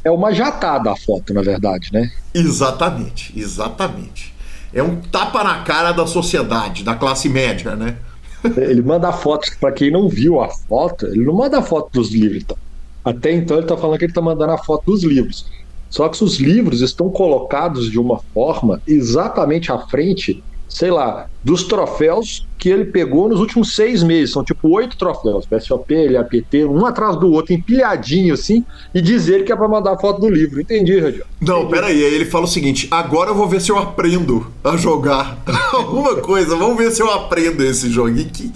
[0.06, 2.12] É uma jatada a foto, na verdade, né?
[2.32, 4.32] Exatamente, exatamente.
[4.72, 7.96] É um tapa na cara da sociedade, da classe média, né?
[8.56, 12.44] Ele manda fotos, para quem não viu a foto, ele não manda foto dos livros.
[12.44, 12.56] Então.
[13.04, 15.46] Até então ele tá falando que ele tá mandando a foto dos livros.
[15.90, 20.40] Só que os livros estão colocados de uma forma exatamente à frente,
[20.76, 24.34] sei lá, dos troféus que ele pegou nos últimos seis meses.
[24.34, 28.62] São tipo oito troféus, PSOP, LAPT, um atrás do outro, empilhadinho assim,
[28.94, 30.60] e dizer que é para mandar a foto do livro.
[30.60, 31.24] Entendi, Radiel.
[31.40, 34.76] Não, peraí, aí ele fala o seguinte: agora eu vou ver se eu aprendo a
[34.76, 35.38] jogar
[35.72, 38.28] alguma coisa, vamos ver se eu aprendo esse joguinho.
[38.28, 38.52] Que,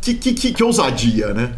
[0.00, 1.54] que, que, que, que ousadia, né?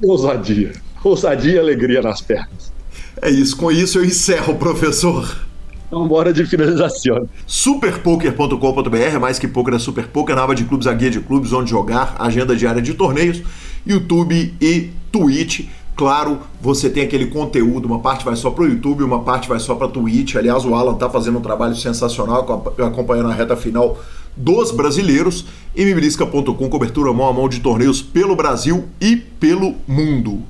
[0.00, 0.72] Ousadia.
[1.02, 2.72] Ousadia e alegria nas pernas.
[3.20, 5.46] É isso, com isso eu encerro, professor.
[5.86, 7.28] Então, bora de finalização.
[7.46, 11.52] Superpoker.com.br, mais que poker é super poker, na aba de clubes, a guia de clubes,
[11.52, 13.40] onde jogar, agenda diária de torneios,
[13.86, 15.68] YouTube e Twitch.
[15.94, 19.58] Claro, você tem aquele conteúdo, uma parte vai só para o YouTube, uma parte vai
[19.58, 20.34] só para Twitch.
[20.34, 23.98] Aliás, o Alan tá fazendo um trabalho sensacional, acompanhando a reta final
[24.36, 25.46] dos brasileiros.
[25.74, 30.42] mbrisca.com, cobertura mão a mão de torneios pelo Brasil e pelo mundo.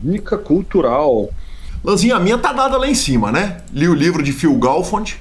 [0.00, 1.30] Dica cultural.
[1.84, 3.62] Lanzinha, a minha tá dada lá em cima, né?
[3.72, 5.18] Li o livro de Phil Galfond,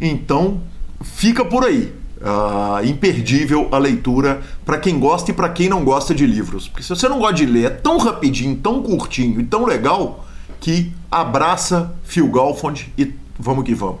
[0.00, 0.60] então
[1.02, 1.92] fica por aí.
[2.20, 6.68] Uh, imperdível a leitura para quem gosta e para quem não gosta de livros.
[6.68, 10.24] Porque se você não gosta de ler, é tão rapidinho, tão curtinho e tão legal
[10.60, 13.98] que abraça Phil Galfond e vamos que vamos.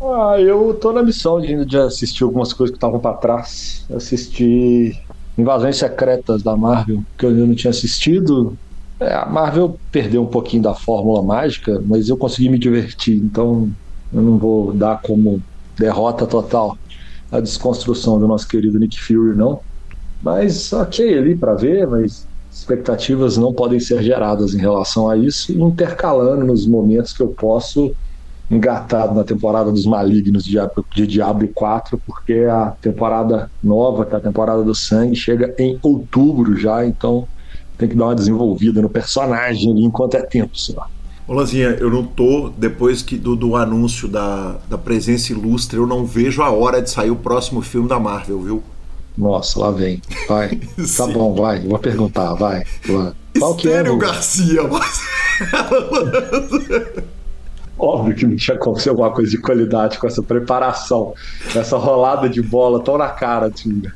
[0.00, 3.84] Ah, eu tô na missão de, de assistir algumas coisas que estavam para trás.
[3.92, 4.96] Assisti
[5.36, 8.56] Invasões Secretas da Marvel, que eu não tinha assistido.
[9.00, 13.72] É, a Marvel perdeu um pouquinho da fórmula mágica, mas eu consegui me divertir, então
[14.12, 15.42] eu não vou dar como
[15.78, 16.76] derrota total
[17.30, 19.62] a desconstrução do nosso querido Nick Fury, não.
[20.20, 25.52] Mas ok ali para ver, mas expectativas não podem ser geradas em relação a isso,
[25.52, 27.94] intercalando nos momentos que eu posso
[28.50, 34.14] engatado na temporada dos Malignos de Diablo, de Diablo 4, porque a temporada nova, que
[34.14, 37.28] é a temporada do sangue, chega em outubro já, então
[37.80, 40.86] tem que dar uma desenvolvida no personagem ali enquanto é tempo, senhor.
[41.26, 45.86] Ô Lanzinha, eu não tô, depois que do, do anúncio da, da presença ilustre, eu
[45.86, 48.62] não vejo a hora de sair o próximo filme da Marvel, viu?
[49.16, 50.02] Nossa, lá vem.
[50.28, 50.60] Vai.
[50.96, 51.60] tá bom, vai.
[51.60, 52.64] Vou perguntar, vai.
[53.38, 53.82] Qual que é?
[53.96, 55.00] Garcia, mas...
[57.78, 61.14] Óbvio que não tinha acontecido alguma coisa de qualidade com essa preparação,
[61.50, 63.94] com essa rolada de bola tão na cara, Tinga.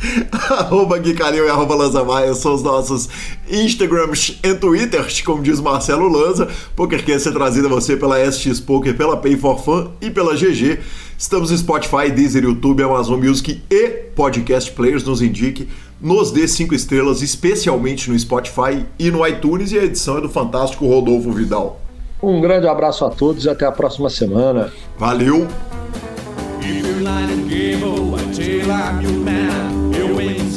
[0.50, 3.08] arroba Gui Calil e arroba Lanza Maia são os nossos
[3.50, 6.48] Instagrams e Twitters, como diz Marcelo Lanza.
[6.74, 10.78] PokerCast é trazido a você pela SX Poker, pela Pay for Fun e pela GG.
[11.18, 15.02] Estamos no Spotify, Deezer, YouTube, Amazon Music e Podcast Players.
[15.04, 15.68] Nos indique,
[16.00, 19.72] nos dê cinco estrelas, especialmente no Spotify e no iTunes.
[19.72, 21.80] E a edição é do fantástico Rodolfo Vidal.
[22.22, 24.72] Um grande abraço a todos e até a próxima semana.
[24.98, 25.46] Valeu!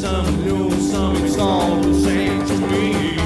[0.10, 3.20] Some new, some it's all the same to me.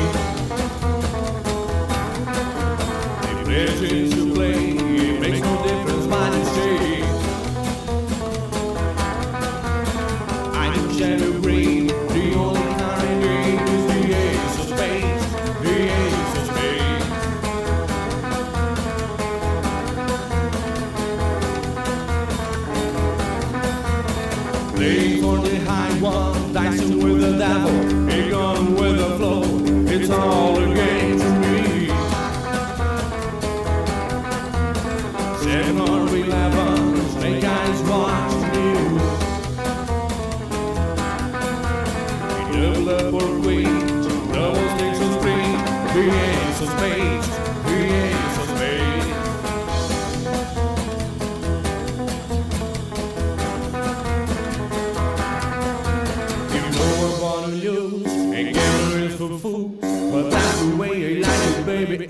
[27.44, 29.44] down, it gone with the flow.
[29.94, 30.63] It's all